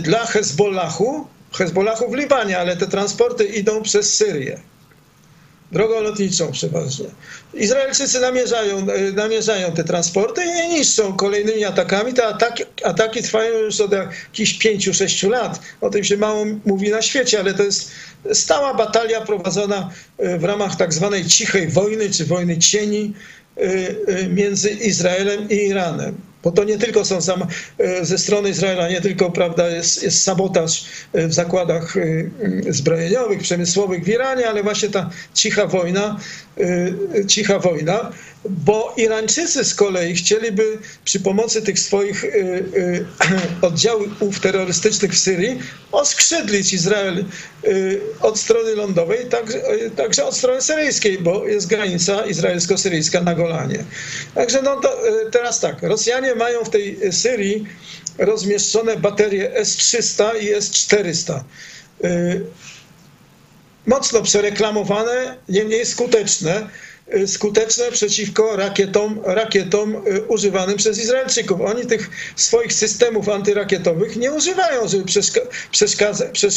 dla 0.00 0.26
Hezbollahu, 0.26 1.26
Hezbollahu 1.52 2.10
w 2.10 2.14
Libanie, 2.14 2.58
ale 2.58 2.76
te 2.76 2.86
transporty 2.86 3.44
idą 3.44 3.82
przez 3.82 4.16
Syrię 4.16 4.60
drogą 5.72 6.00
lotniczą 6.00 6.52
przeważnie. 6.52 7.06
Izraelczycy 7.54 8.20
namierzają, 8.20 8.86
namierzają 9.14 9.72
te 9.72 9.84
transporty 9.84 10.42
i 10.44 10.68
niszczą 10.68 11.16
kolejnymi 11.16 11.64
atakami. 11.64 12.14
Te 12.14 12.26
ataki, 12.26 12.62
ataki 12.84 13.22
trwają 13.22 13.58
już 13.58 13.80
od 13.80 13.92
jakichś 13.92 14.52
pięciu, 14.52 14.94
sześciu 14.94 15.30
lat. 15.30 15.60
O 15.80 15.90
tym 15.90 16.04
się 16.04 16.16
mało 16.16 16.44
mówi 16.66 16.90
na 16.90 17.02
świecie, 17.02 17.40
ale 17.40 17.54
to 17.54 17.62
jest 17.62 17.90
stała 18.32 18.74
batalia 18.74 19.20
prowadzona 19.20 19.90
e, 20.18 20.38
w 20.38 20.44
ramach 20.44 20.76
tak 20.76 20.94
zwanej 20.94 21.24
cichej 21.24 21.68
wojny, 21.68 22.10
czy 22.10 22.24
wojny 22.24 22.58
cieni 22.58 23.14
e, 23.56 23.60
e, 23.60 24.26
między 24.28 24.70
Izraelem 24.70 25.48
i 25.50 25.54
Iranem. 25.54 26.29
Bo 26.42 26.50
to 26.52 26.64
nie 26.64 26.78
tylko 26.78 27.04
są 27.04 27.20
sam, 27.20 27.46
ze 28.02 28.18
strony 28.18 28.50
Izraela, 28.50 28.88
nie 28.88 29.00
tylko 29.00 29.30
prawda, 29.30 29.68
jest, 29.68 30.02
jest 30.02 30.24
sabotaż 30.24 30.84
w 31.14 31.32
zakładach 31.32 31.94
zbrojeniowych, 32.68 33.40
przemysłowych 33.40 34.04
w 34.04 34.08
Iranie, 34.08 34.48
ale 34.48 34.62
właśnie 34.62 34.88
ta 34.88 35.10
cicha 35.34 35.66
wojna, 35.66 36.20
cicha 37.28 37.58
wojna 37.58 38.10
bo 38.44 38.94
Irańczycy 38.96 39.64
z 39.64 39.74
kolei 39.74 40.14
chcieliby 40.14 40.78
przy 41.04 41.20
pomocy 41.20 41.62
tych 41.62 41.78
swoich 41.78 42.24
y, 42.24 42.28
y, 42.28 43.06
oddziałów 43.62 44.40
terrorystycznych 44.42 45.12
w 45.12 45.18
Syrii 45.18 45.58
oskrzydlić 45.92 46.72
Izrael 46.72 47.24
y, 47.64 48.00
od 48.20 48.38
strony 48.38 48.74
lądowej, 48.74 49.26
także, 49.96 50.24
od 50.24 50.36
strony 50.36 50.62
syryjskiej, 50.62 51.18
bo 51.18 51.46
jest 51.46 51.66
granica 51.66 52.26
izraelsko-syryjska 52.26 53.24
na 53.24 53.34
Golanie. 53.34 53.84
Także 54.34 54.62
no 54.62 54.80
teraz 55.32 55.60
tak, 55.60 55.82
Rosjanie 55.82 56.34
mają 56.34 56.64
w 56.64 56.70
tej 56.70 57.12
Syrii 57.12 57.66
rozmieszczone 58.18 58.96
baterie 58.96 59.56
S-300 59.56 60.42
i 60.42 60.54
S-400 60.54 61.40
mocno 63.86 64.22
przereklamowane, 64.22 65.36
niemniej 65.48 65.86
skuteczne. 65.86 66.68
Skuteczne 67.26 67.90
przeciwko 67.92 68.56
rakietom, 68.56 69.20
rakietom 69.24 69.94
y, 69.94 70.22
używanym 70.22 70.76
przez 70.76 70.98
Izraelczyków. 70.98 71.60
Oni 71.60 71.86
tych 71.86 72.10
swoich 72.36 72.72
systemów 72.72 73.28
antyrakietowych 73.28 74.16
nie 74.16 74.32
używają, 74.32 74.88
żeby 74.88 75.04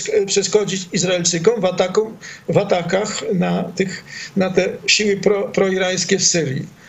y, 0.07 0.25
przeszkodzić 0.25 0.87
Izraelczykom 0.93 1.61
w, 1.61 1.65
ataku, 1.65 2.11
w 2.49 2.57
atakach 2.57 3.23
na, 3.33 3.63
tych, 3.63 4.03
na 4.35 4.49
te 4.49 4.69
siły 4.87 5.17
pro, 5.17 5.43
proirańskie 5.43 6.19
w 6.19 6.23
Syrii. 6.23 6.82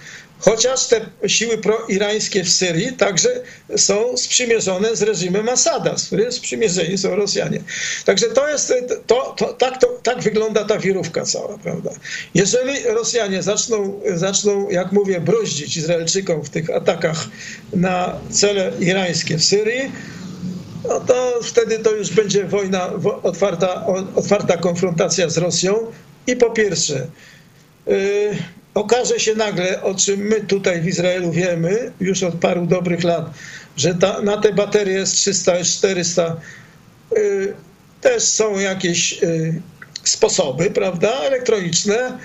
Chociaż 0.44 0.86
te 0.86 1.00
siły 1.26 1.58
proirańskie 1.58 2.44
w 2.44 2.48
Syrii 2.48 2.92
także 2.92 3.28
są 3.76 4.16
sprzymierzone 4.16 4.96
z 4.96 5.02
reżimem 5.02 5.48
Asada, 5.48 5.98
z 5.98 6.06
którym 6.06 6.32
sprzymierzeni 6.32 6.98
są 6.98 7.16
Rosjanie. 7.16 7.60
Także 8.04 8.26
to 8.26 8.48
jest, 8.48 8.72
to, 9.06 9.34
to, 9.36 9.52
tak, 9.52 9.80
to, 9.80 9.86
tak 10.02 10.22
wygląda 10.22 10.64
ta 10.64 10.78
wirówka 10.78 11.24
cała, 11.24 11.58
prawda? 11.58 11.90
Jeżeli 12.34 12.82
Rosjanie 12.82 13.42
zaczną, 13.42 14.00
zaczną, 14.14 14.70
jak 14.70 14.92
mówię, 14.92 15.20
bruździć 15.20 15.76
Izraelczykom 15.76 16.44
w 16.44 16.50
tych 16.50 16.70
atakach 16.70 17.24
na 17.72 18.20
cele 18.30 18.72
irańskie 18.80 19.38
w 19.38 19.44
Syrii, 19.44 19.92
no 20.88 21.00
to 21.00 21.40
wtedy 21.42 21.78
to 21.78 21.90
już 21.90 22.10
będzie 22.10 22.44
wojna, 22.44 22.90
otwarta, 23.22 23.86
otwarta 24.14 24.56
konfrontacja 24.56 25.28
z 25.28 25.38
Rosją. 25.38 25.86
I 26.26 26.36
po 26.36 26.50
pierwsze, 26.50 27.06
okaże 28.74 29.20
się 29.20 29.34
nagle, 29.34 29.82
o 29.82 29.94
czym 29.94 30.20
my 30.20 30.40
tutaj 30.40 30.80
w 30.80 30.86
Izraelu 30.86 31.32
wiemy 31.32 31.92
już 32.00 32.22
od 32.22 32.34
paru 32.34 32.66
dobrych 32.66 33.04
lat, 33.04 33.30
że 33.76 33.94
ta, 33.94 34.22
na 34.22 34.36
te 34.36 34.52
baterie 34.52 35.02
S300, 35.02 35.60
S400 35.60 36.32
y, 37.16 37.54
też 38.00 38.22
są 38.22 38.58
jakieś 38.58 39.22
y, 39.22 39.62
sposoby, 40.04 40.70
prawda, 40.70 41.10
elektroniczne, 41.10 42.18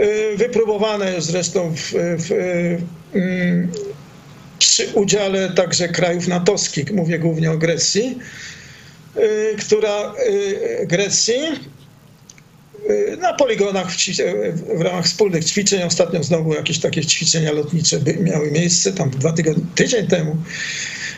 y, 0.00 0.36
wypróbowane 0.36 1.14
już 1.14 1.24
zresztą 1.24 1.74
w, 1.74 1.92
w, 2.18 2.30
y, 2.30 3.68
przy 4.58 4.88
udziale 4.94 5.50
także 5.50 5.88
krajów 5.88 6.28
natowskich, 6.28 6.92
mówię 6.92 7.18
głównie 7.18 7.50
o 7.52 7.58
Grecji, 7.58 8.18
y, 9.16 9.56
która 9.58 10.14
y, 10.28 10.86
Grecji, 10.86 11.36
Y, 11.36 11.75
na 13.18 13.34
poligonach 13.34 13.90
w, 13.90 14.78
w, 14.78 14.80
ramach 14.80 15.04
wspólnych 15.04 15.44
ćwiczeń. 15.44 15.82
Ostatnio 15.82 16.22
znowu 16.22 16.54
jakieś 16.54 16.78
takie 16.78 17.04
ćwiczenia 17.04 17.52
lotnicze 17.52 18.00
miały 18.20 18.50
miejsce, 18.50 18.92
tam 18.92 19.10
dwa 19.10 19.32
tygodnie, 19.32 19.64
tydzień 19.74 20.06
temu. 20.06 20.36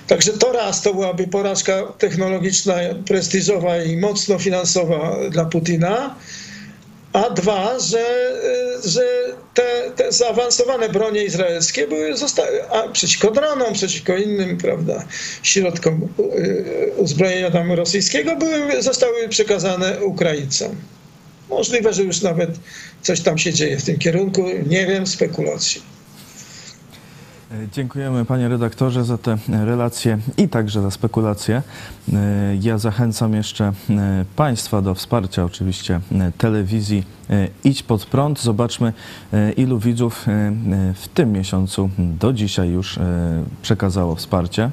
Także 0.06 0.32
to 0.32 0.52
raz 0.52 0.82
to 0.82 0.94
byłaby 0.94 1.26
porażka 1.26 1.92
technologiczna, 1.98 2.74
prestiżowa 3.06 3.82
i 3.82 3.96
mocno 3.96 4.38
finansowa 4.38 5.16
dla 5.30 5.44
Putina. 5.44 6.14
A 7.12 7.30
dwa, 7.30 7.78
że, 7.80 8.32
y, 8.84 8.88
że 8.88 9.02
te, 9.54 9.90
te 9.96 10.12
zaawansowane 10.12 10.88
bronie 10.88 11.24
izraelskie 11.24 11.86
były 11.86 12.14
a 12.70 12.88
przeciwko 12.88 13.30
dronom, 13.30 13.72
przeciwko 13.72 14.16
innym 14.16 14.56
prawda, 14.56 15.04
środkom 15.42 16.08
y, 16.36 16.92
uzbrojenia 16.96 17.50
tam 17.50 17.72
rosyjskiego 17.72 18.36
były, 18.36 18.82
zostały 18.82 19.28
przekazane 19.28 20.04
Ukraińcom. 20.04 20.76
Możliwe, 21.50 21.92
że 21.92 22.02
już 22.02 22.22
nawet 22.22 22.60
coś 23.02 23.20
tam 23.20 23.38
się 23.38 23.52
dzieje 23.52 23.78
w 23.78 23.84
tym 23.84 23.98
kierunku. 23.98 24.44
Nie 24.66 24.86
wiem, 24.86 25.06
spekulacji. 25.06 25.82
Dziękujemy 27.72 28.24
panie 28.24 28.48
redaktorze 28.48 29.04
za 29.04 29.18
te 29.18 29.38
relacje 29.48 30.18
i 30.36 30.48
także 30.48 30.82
za 30.82 30.90
spekulacje. 30.90 31.62
Ja 32.60 32.78
zachęcam 32.78 33.34
jeszcze 33.34 33.64
e, 33.90 34.24
państwa 34.36 34.82
do 34.82 34.94
wsparcia 34.94 35.44
oczywiście 35.44 36.00
e, 36.12 36.32
telewizji 36.38 37.04
e, 37.30 37.48
Idź 37.64 37.82
pod 37.82 38.06
prąd. 38.06 38.40
Zobaczmy 38.40 38.92
ilu 39.56 39.78
widzów 39.78 40.26
w 40.94 41.08
tym 41.14 41.32
miesiącu 41.32 41.90
do 41.98 42.32
dzisiaj 42.32 42.68
już 42.68 42.98
przekazało 43.62 44.14
wsparcie. 44.14 44.70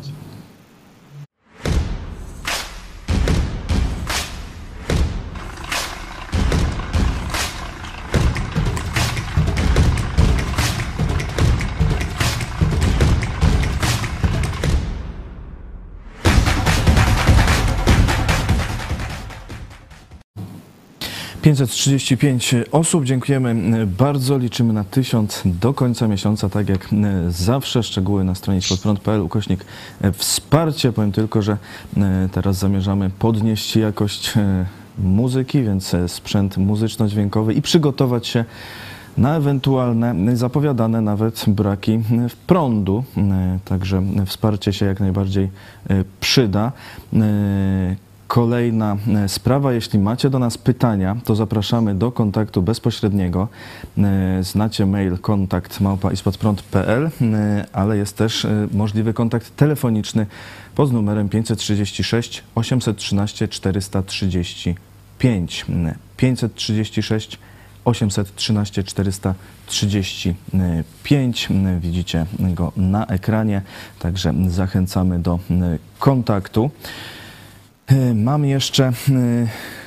535 21.45 22.55
osób. 22.71 23.05
Dziękujemy 23.05 23.55
bardzo. 23.87 24.37
Liczymy 24.37 24.73
na 24.73 24.83
1000 24.83 25.41
do 25.45 25.73
końca 25.73 26.07
miesiąca, 26.07 26.49
tak 26.49 26.69
jak 26.69 26.89
zawsze. 27.29 27.83
Szczegóły 27.83 28.23
na 28.23 28.35
stronie 28.35 28.59
podprąd.pl 28.69 29.21
ukośnik 29.21 29.65
wsparcie. 30.13 30.91
Powiem 30.91 31.11
tylko, 31.11 31.41
że 31.41 31.57
teraz 32.31 32.57
zamierzamy 32.57 33.09
podnieść 33.19 33.75
jakość 33.75 34.33
muzyki, 34.99 35.63
więc 35.63 35.95
sprzęt 36.07 36.57
muzyczno-dźwiękowy 36.57 37.53
i 37.53 37.61
przygotować 37.61 38.27
się 38.27 38.45
na 39.17 39.35
ewentualne 39.35 40.37
zapowiadane 40.37 41.01
nawet 41.01 41.45
braki 41.47 41.99
prądu. 42.47 43.03
E, 43.17 43.59
Także 43.65 44.03
wsparcie 44.25 44.73
się 44.73 44.85
jak 44.85 44.99
najbardziej 44.99 45.49
e, 45.89 46.03
przyda. 46.19 46.71
Kolejna 48.35 48.97
e, 49.07 49.29
sprawa, 49.29 49.73
jeśli 49.73 49.99
macie 49.99 50.29
do 50.29 50.39
nas 50.39 50.57
pytania, 50.57 51.15
to 51.25 51.35
zapraszamy 51.35 51.95
do 51.95 52.11
kontaktu 52.11 52.61
bezpośredniego. 52.61 53.47
E, 53.97 54.43
Znacie 54.43 54.85
mail 54.85 55.17
kontakt 55.17 55.81
małpa 55.81 56.11
ispodprąd.pl, 56.11 57.09
e, 57.21 57.65
ale 57.73 57.97
jest 57.97 58.17
też 58.17 58.47
możliwy 58.71 59.13
kontakt 59.13 59.55
telefoniczny 59.55 60.25
pod 60.75 60.93
numerem 60.93 61.29
536 61.29 62.43
813 62.55 63.47
435. 63.47 65.65
E, 65.69 65.95
536 66.17 67.39
813 67.85 68.83
435. 68.83 71.47
E, 71.51 71.79
Widzicie 71.79 72.25
go 72.39 72.71
na 72.77 73.05
ekranie, 73.05 73.61
także 73.99 74.33
zachęcamy 74.47 75.19
do 75.19 75.39
kontaktu. 75.99 76.71
E, 77.87 78.13
Mam 78.13 78.45
jeszcze 78.45 78.85
e, 78.85 78.93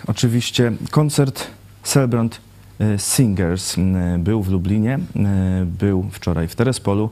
oczywiście 0.07 0.73
koncert 0.91 1.47
Celebrant 1.83 2.41
e, 2.79 2.99
Singers. 2.99 3.77
Był 4.19 4.43
w 4.43 4.49
Lublinie, 4.49 4.99
był 5.65 6.09
wczoraj 6.13 6.49
w 6.49 6.55
Terespolu, 6.57 7.11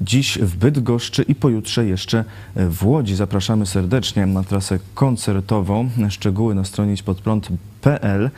dziś 0.00 0.38
w 0.38 0.56
Bydgoszczy 0.56 1.22
i 1.22 1.34
pojutrze 1.34 1.86
jeszcze 1.86 2.24
w 2.56 2.86
Łodzi. 2.86 3.14
Zapraszamy 3.14 3.66
serdecznie 3.66 4.26
na 4.26 4.42
trasę 4.42 4.78
koncertową. 4.94 5.90
Szczegóły 6.08 6.54
na 6.54 6.64
stronie 6.64 6.94
podprąd.pl. 7.04 8.30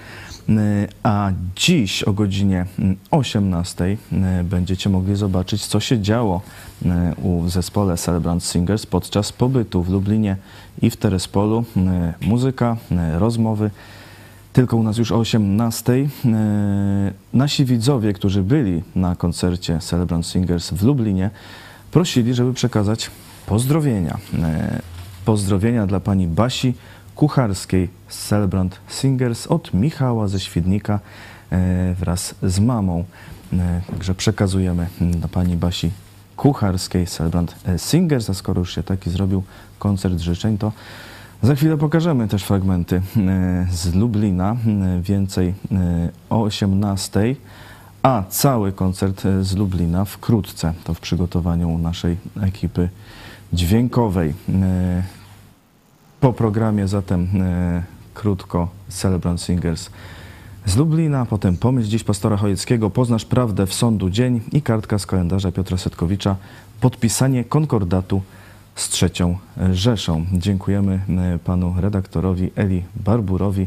A 1.03 1.31
dziś 1.57 2.03
o 2.03 2.13
godzinie 2.13 2.67
18 3.11 3.97
będziecie 4.45 4.91
mogli 4.91 5.17
zobaczyć, 5.17 5.67
co 5.67 5.81
się 5.81 6.01
działo 6.01 6.41
e, 6.85 7.15
u 7.23 7.49
zespole 7.49 7.97
Celebrant 7.97 8.45
Singers 8.45 8.87
podczas 8.87 9.33
pobytu 9.33 9.83
w 9.83 9.89
Lublinie 9.89 10.37
i 10.83 10.91
w 10.91 10.97
Terespolu. 10.97 11.65
Muzyka, 12.21 12.77
rozmowy. 13.19 13.71
Tylko 14.53 14.77
u 14.77 14.83
nas 14.83 14.99
już 14.99 15.13
o 15.13 15.19
18. 15.19 15.93
E, 15.93 16.09
Nasi 17.33 17.65
widzowie, 17.65 18.13
którzy 18.13 18.43
byli 18.43 18.83
na 18.97 19.17
koncercie 19.17 19.79
Celebrant 19.79 20.27
Singers 20.27 20.71
w 20.71 20.83
Lublinie, 20.83 21.31
prosili, 21.91 22.35
żeby 22.35 22.55
przekazać 22.55 23.11
pozdrowienia. 23.47 24.19
Pozdrowienia 25.25 25.87
dla 25.87 26.01
pani 26.01 26.27
Basi 26.27 26.75
Kucharskiej 27.15 27.89
z 28.09 28.29
Celebrant 28.29 28.81
Singers 28.89 29.47
od 29.47 29.75
Michała 29.75 30.29
ze 30.29 30.41
Świdnika 30.41 31.01
e, 31.53 31.95
wraz 31.95 32.35
z 32.43 32.61
mamą. 32.61 33.05
E, 33.53 33.81
Także 33.91 34.15
przekazujemy 34.15 34.87
dla 35.01 35.29
pani 35.29 35.57
Basi 35.57 35.91
Kucharskiej 36.37 37.07
Celebrant 37.07 37.57
e, 37.67 37.79
Singers, 37.79 38.31
a 38.31 38.35
skoro 38.35 38.61
już 38.61 38.75
się 38.75 38.83
taki 38.83 39.11
zrobił 39.11 39.43
koncert 39.79 40.19
życzeń, 40.19 40.59
to 40.59 40.73
za 41.43 41.55
chwilę 41.55 41.77
pokażemy 41.77 42.29
też 42.29 42.45
fragmenty 42.45 43.03
z 43.71 43.95
Lublina, 43.95 44.57
więcej 45.03 45.55
o 46.31 46.43
18, 46.43 47.37
a 48.03 48.23
cały 48.31 48.73
koncert 48.73 49.23
z 49.41 49.57
Lublina 49.57 50.05
wkrótce, 50.05 50.73
to 50.85 50.95
w 50.95 51.01
przygotowaniu 51.01 51.79
naszej 51.79 52.17
ekipy 52.41 52.89
dźwiękowej. 53.53 54.35
Po 56.21 56.33
programie 56.33 56.89
zatem 56.89 57.29
e, 57.43 57.83
krótko 58.15 58.69
Celebrant 58.89 59.43
Singers 59.43 59.91
z 60.67 60.77
Lublina, 60.77 61.27
potem 61.27 61.57
pomyśl 61.57 61.89
dziś 61.89 62.05
pastora 62.05 62.37
Chojeckiego, 62.37 62.91
poznasz 62.91 63.25
prawdę 63.25 63.67
w 63.67 63.75
sądu 63.75 64.11
dzień 64.11 64.41
i 64.53 64.63
kartka 64.63 64.99
z 64.99 65.07
kalendarza 65.07 65.53
Piotra 65.53 65.77
Setkowicza, 65.77 66.37
podpisanie 66.81 67.45
konkordatu 67.45 68.23
z 68.77 68.89
trzecią 68.89 69.39
Rzeszą. 69.73 70.27
Dziękujemy 70.33 71.01
e, 71.09 71.39
panu 71.45 71.75
redaktorowi 71.79 72.51
Eli 72.57 72.83
Barburowi, 72.97 73.67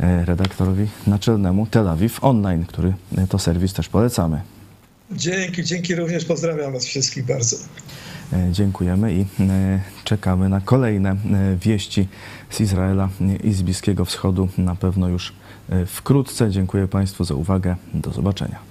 e, 0.00 0.24
redaktorowi 0.24 0.86
naczelnemu 1.06 1.66
Tel 1.66 1.88
Awiw 1.88 2.24
Online, 2.24 2.64
który 2.66 2.94
e, 3.18 3.26
to 3.26 3.38
serwis 3.38 3.72
też 3.72 3.88
polecamy. 3.88 4.40
Dzięki, 5.10 5.64
dzięki 5.64 5.94
również. 5.94 6.24
Pozdrawiam 6.24 6.72
Was 6.72 6.84
wszystkich 6.84 7.26
bardzo. 7.26 7.56
E, 8.32 8.52
Dziękujemy 8.52 9.14
i 9.14 9.20
e, 9.20 9.80
czekamy 10.04 10.48
na 10.48 10.60
kolejne 10.60 11.10
e, 11.10 11.16
wieści 11.56 12.08
z 12.50 12.60
Izraela 12.60 13.08
i 13.44 13.52
z 13.52 13.62
Bliskiego 13.62 14.04
Wschodu. 14.04 14.48
Na 14.58 14.74
pewno 14.74 15.08
już 15.08 15.32
wkrótce. 15.86 16.50
Dziękuję 16.50 16.88
Państwu 16.88 17.24
za 17.24 17.34
uwagę. 17.34 17.76
Do 17.94 18.10
zobaczenia. 18.10 18.67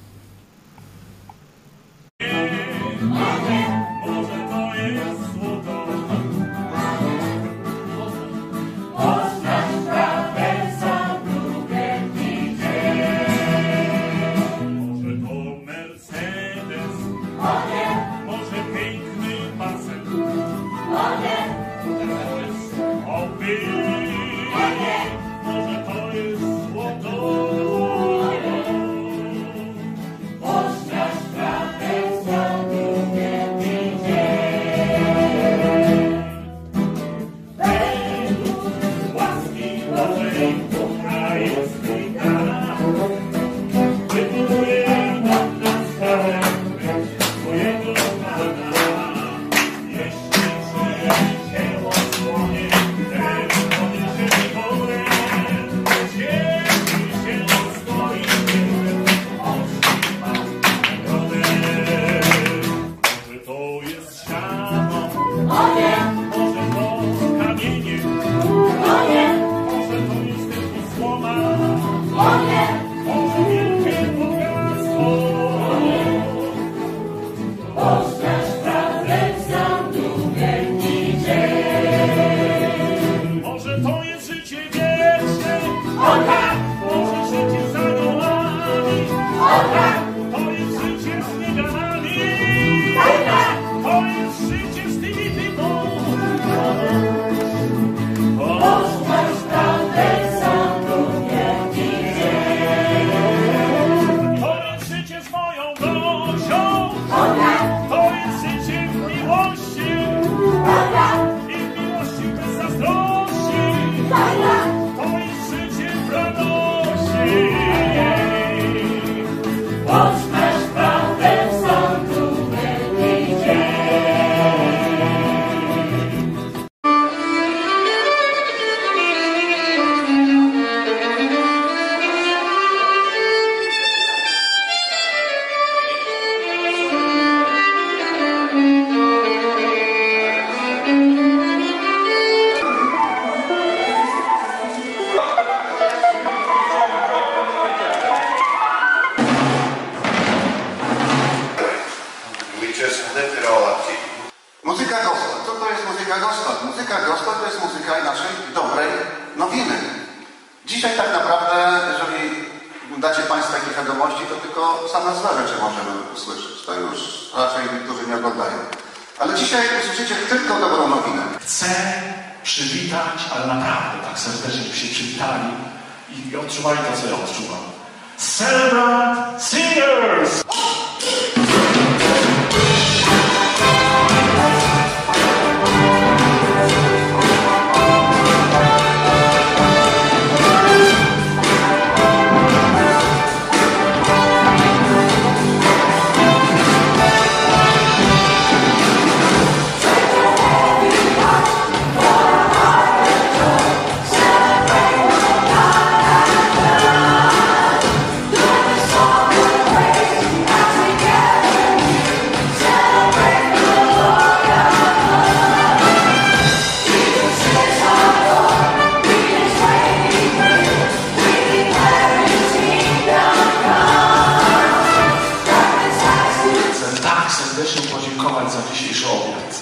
Podziękować 228.38 228.52
za 228.52 228.74
dzisiejszy 228.74 229.06
obiad. 229.08 229.62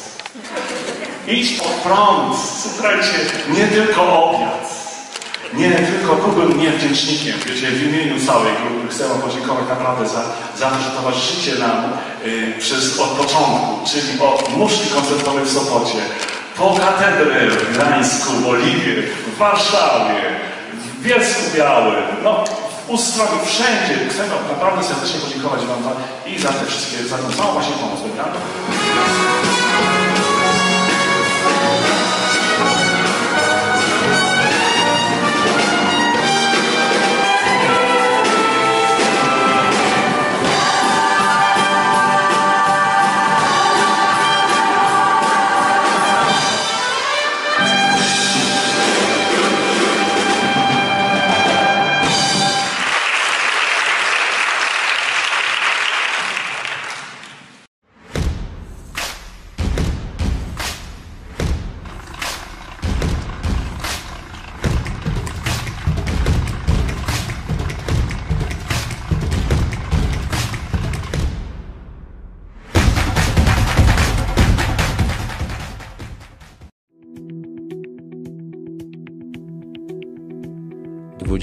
Idź 1.27 1.59
pod 1.59 1.67
prąd. 1.67 2.35
Słuchajcie, 2.63 3.17
nie 3.49 3.67
tylko 3.67 4.23
obiad. 4.23 4.75
Nie 5.53 5.69
tylko 5.71 6.15
byłbym 6.15 6.61
niewdzięcznikiem, 6.61 7.35
wiecie, 7.45 7.67
w 7.67 7.83
imieniu 7.83 8.25
całej 8.25 8.53
grupy 8.53 8.87
chcę 8.87 9.07
Wam 9.07 9.21
podziękować 9.21 9.65
naprawdę 9.69 10.07
za, 10.07 10.23
za 10.57 10.69
to, 10.69 10.81
że 10.83 10.89
towarzyszycie 10.89 11.55
nam 11.55 11.83
y, 12.25 12.53
przez 12.59 12.99
od 12.99 13.09
początku, 13.09 13.89
czyli 13.91 14.19
od 14.21 14.57
muszli 14.57 14.89
koncertowej 14.89 15.45
w 15.45 15.51
Sopocie, 15.51 15.97
po 16.57 16.73
katedrę 16.73 17.47
w 17.47 17.73
Gdańsku, 17.73 18.33
w 18.33 18.47
Oliwie, 18.47 19.03
w 19.27 19.37
Warszawie, 19.37 20.21
w 20.73 21.03
Bielsku 21.03 21.41
Białym, 21.57 22.03
no 22.23 22.43
w 22.87 22.89
Ustroju, 22.89 23.45
wszędzie. 23.45 24.09
Chcę 24.09 24.27
Wam 24.27 24.47
naprawdę 24.51 24.83
serdecznie 24.83 25.19
podziękować 25.19 25.65
Wam 25.65 25.83
za, 25.83 25.91
i 26.29 26.39
za 26.39 26.49
te 26.49 26.65
wszystkie, 26.65 27.03
za 27.03 27.17
tę 27.17 27.37
całą 27.37 27.53
właśnie 27.53 27.75
pomoc, 27.75 27.99
prawda? 28.15 28.39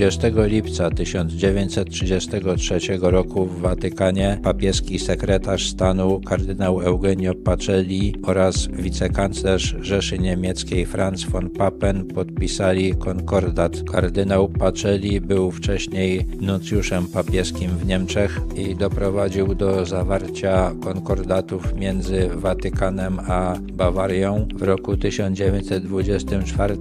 20 0.03 0.28
lipca 0.46 0.90
1933 0.90 2.78
roku 3.00 3.46
w 3.46 3.61
Watykanie 3.61 4.38
papieski 4.42 4.98
sekretarz 4.98 5.68
stanu 5.68 6.20
kardynał 6.20 6.80
Eugenio 6.80 7.34
Pacelli 7.34 8.14
oraz 8.26 8.68
wicekanclerz 8.68 9.76
Rzeszy 9.80 10.18
Niemieckiej 10.18 10.86
Franz 10.86 11.24
von 11.24 11.50
Papen 11.50 12.05
podpisali 12.05 12.94
konkordat. 12.94 13.82
Kardynał 13.92 14.48
Pacelli 14.48 15.20
był 15.20 15.50
wcześniej 15.50 16.26
nuncjuszem 16.40 17.07
papieskim 17.07 17.70
w 17.70 17.86
Niemczech 17.86 18.40
i 18.57 18.76
doprowadził 18.76 19.55
do 19.55 19.86
zawarcia 19.86 20.72
konkordatów 20.84 21.74
między 21.74 22.28
Watykanem 22.34 23.20
a 23.20 23.57
Bawarią 23.72 24.48
w 24.55 24.62
roku 24.62 24.96
1924, 24.96 26.76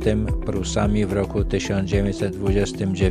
Prusami 0.46 1.06
w 1.06 1.14
roku 1.14 1.44
1929 1.44 3.11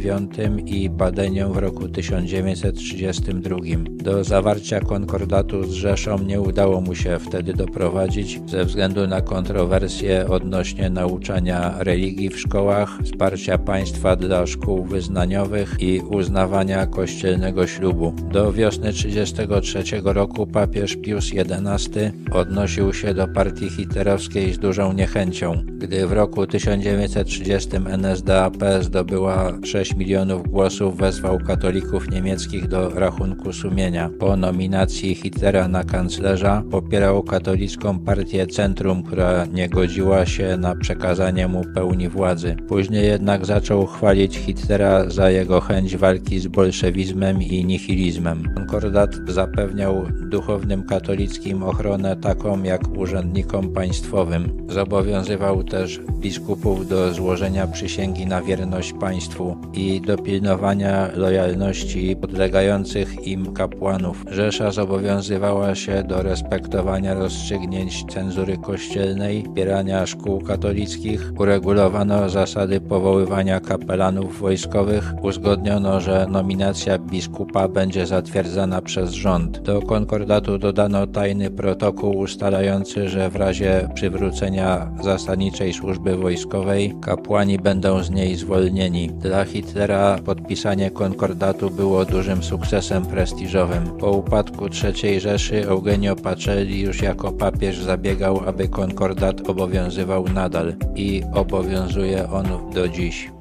i 0.67 0.91
Badenią 0.91 1.53
w 1.53 1.57
roku 1.57 1.89
1932. 1.89 3.57
Do 3.89 4.25
zawarcia 4.25 4.81
konkordatu 4.81 5.65
z 5.65 5.73
Rzeszą 5.73 6.19
nie 6.19 6.41
udało 6.41 6.81
mu 6.81 6.95
się 6.95 7.19
wtedy 7.19 7.53
doprowadzić 7.53 8.41
ze 8.47 8.65
względu 8.65 9.07
na 9.07 9.21
kontrowersje 9.21 10.29
odnośnie 10.29 10.91
nauczania 10.91 11.75
religii 11.79 12.29
w 12.29 12.41
szkołach, 12.41 12.99
wsparcia 13.05 13.59
państwa 13.59 14.17
dla 14.17 14.47
szkół 14.47 14.85
wyznaniowych 14.85 15.77
i 15.81 16.01
uznawania 16.01 16.87
kościelnego 16.87 17.67
ślubu. 17.67 18.13
Do 18.33 18.53
wiosny 18.53 18.93
1933 18.93 20.01
roku 20.05 20.47
papież 20.47 20.97
Pius 20.97 21.31
XI 21.35 22.01
odnosił 22.33 22.95
się 22.95 23.15
do 23.15 23.29
partii 23.29 23.71
hitlerowskiej 23.71 24.53
z 24.53 24.59
dużą 24.59 24.93
niechęcią. 24.93 25.63
Gdy 25.67 26.07
w 26.07 26.13
roku 26.13 26.47
1930 26.47 27.69
NSDAP 27.77 28.57
zdobyła 28.81 29.53
6 29.65 29.90
milionów 29.97 30.49
głosów, 30.49 30.97
wezwał 30.97 31.39
katolików 31.39 32.11
niemieckich 32.11 32.69
do 32.69 32.91
rachunku 32.91 33.53
sumienia. 33.53 34.11
Po 34.19 34.37
nominacji 34.37 35.15
Hitlera 35.15 35.69
na 35.69 35.85
kanclerza 35.85 36.63
popierał 36.71 37.23
katolicką 37.23 37.99
partię 37.99 38.47
Centrum, 38.47 39.03
która 39.03 39.47
nie 39.47 39.69
godziła 39.69 40.27
się 40.27 40.57
na 40.57 40.75
przekazanie 40.75 41.49
mu 41.49 41.65
pełni 41.75 42.09
władzy. 42.09 42.57
Później 42.69 43.07
jednak 43.07 43.47
zaczął 43.47 43.87
chwalić 43.87 44.37
Hitlera 44.37 45.11
za 45.11 45.31
jego 45.31 45.61
chęć 45.61 45.97
walki 45.97 46.41
z 46.41 46.47
bolszewizmem 46.47 47.43
i 47.43 47.65
nihilizmem. 47.65 48.55
Konkordat 48.55 49.11
zapewniał 49.29 50.07
duchownym 50.31 50.83
katolickim 50.83 51.63
ochronę 51.63 52.17
taką 52.17 52.63
jak 52.63 52.99
urzędnikom 52.99 53.73
państwowym. 53.73 54.67
Zobowiązywał 54.69 55.65
też 55.65 56.01
biskupów 56.21 56.89
do 56.89 57.15
złożenia 57.15 57.67
przysięgi 57.67 58.27
na 58.27 58.43
wierność 58.43 58.93
państwu 58.93 59.57
i 59.75 59.80
do 60.07 60.19
pilnowania 60.19 61.11
lojalności 61.15 62.17
podlegających 62.17 63.27
im 63.27 63.53
kapłanów. 63.53 64.25
Rzesza 64.31 64.71
zobowiązywała 64.71 65.75
się 65.75 66.03
do 66.03 66.23
respektowania 66.23 67.15
rozstrzygnięć 67.15 68.05
cenzury 68.05 68.59
kościelnej, 68.59 69.43
wspierania 69.43 70.07
szkół 70.07 70.41
katolickich, 70.41 71.33
uregulowano 71.39 72.29
zasady 72.29 72.81
powoływania 72.81 73.61
kapelanów 73.61 74.41
wojskowych, 74.41 75.13
uzgodniono, 75.23 76.01
że 76.01 76.27
nominacja 76.31 76.99
biskupa 76.99 77.69
będzie 77.69 78.07
zatwierdzana 78.07 78.83
przez 78.83 79.11
rząd. 79.11 79.59
Do 79.59 79.83
konkordatu 79.83 80.59
dodano 80.59 81.07
tajny 81.07 81.51
protokół 81.51 82.19
ustalający, 82.19 83.09
że 83.09 83.31
w 83.31 83.37
razie 83.37 83.89
przywrócenia 83.95 84.91
zasadniczej 85.03 85.73
służby 85.73 86.17
wojskowej 86.17 86.95
kapłani 87.01 87.59
będą 87.59 88.03
z 88.03 88.11
niej 88.11 88.37
zwolnieni. 88.37 89.09
Dla 89.09 89.45
Hitlera 89.61 90.19
podpisanie 90.25 90.91
konkordatu 90.91 91.71
było 91.71 92.05
dużym 92.05 92.43
sukcesem 92.43 93.07
prestiżowym. 93.07 93.87
Po 93.99 94.11
upadku 94.11 94.65
III 94.67 95.21
Rzeszy 95.21 95.69
Eugenio 95.69 96.17
Pacelli 96.17 96.81
już 96.81 97.03
jako 97.03 97.33
papież 97.33 97.79
zabiegał, 97.79 98.41
aby 98.47 98.69
konkordat 98.69 99.49
obowiązywał 99.49 100.29
nadal 100.29 100.75
i 100.95 101.23
obowiązuje 101.35 102.31
on 102.31 102.47
do 102.75 102.89
dziś. 102.89 103.40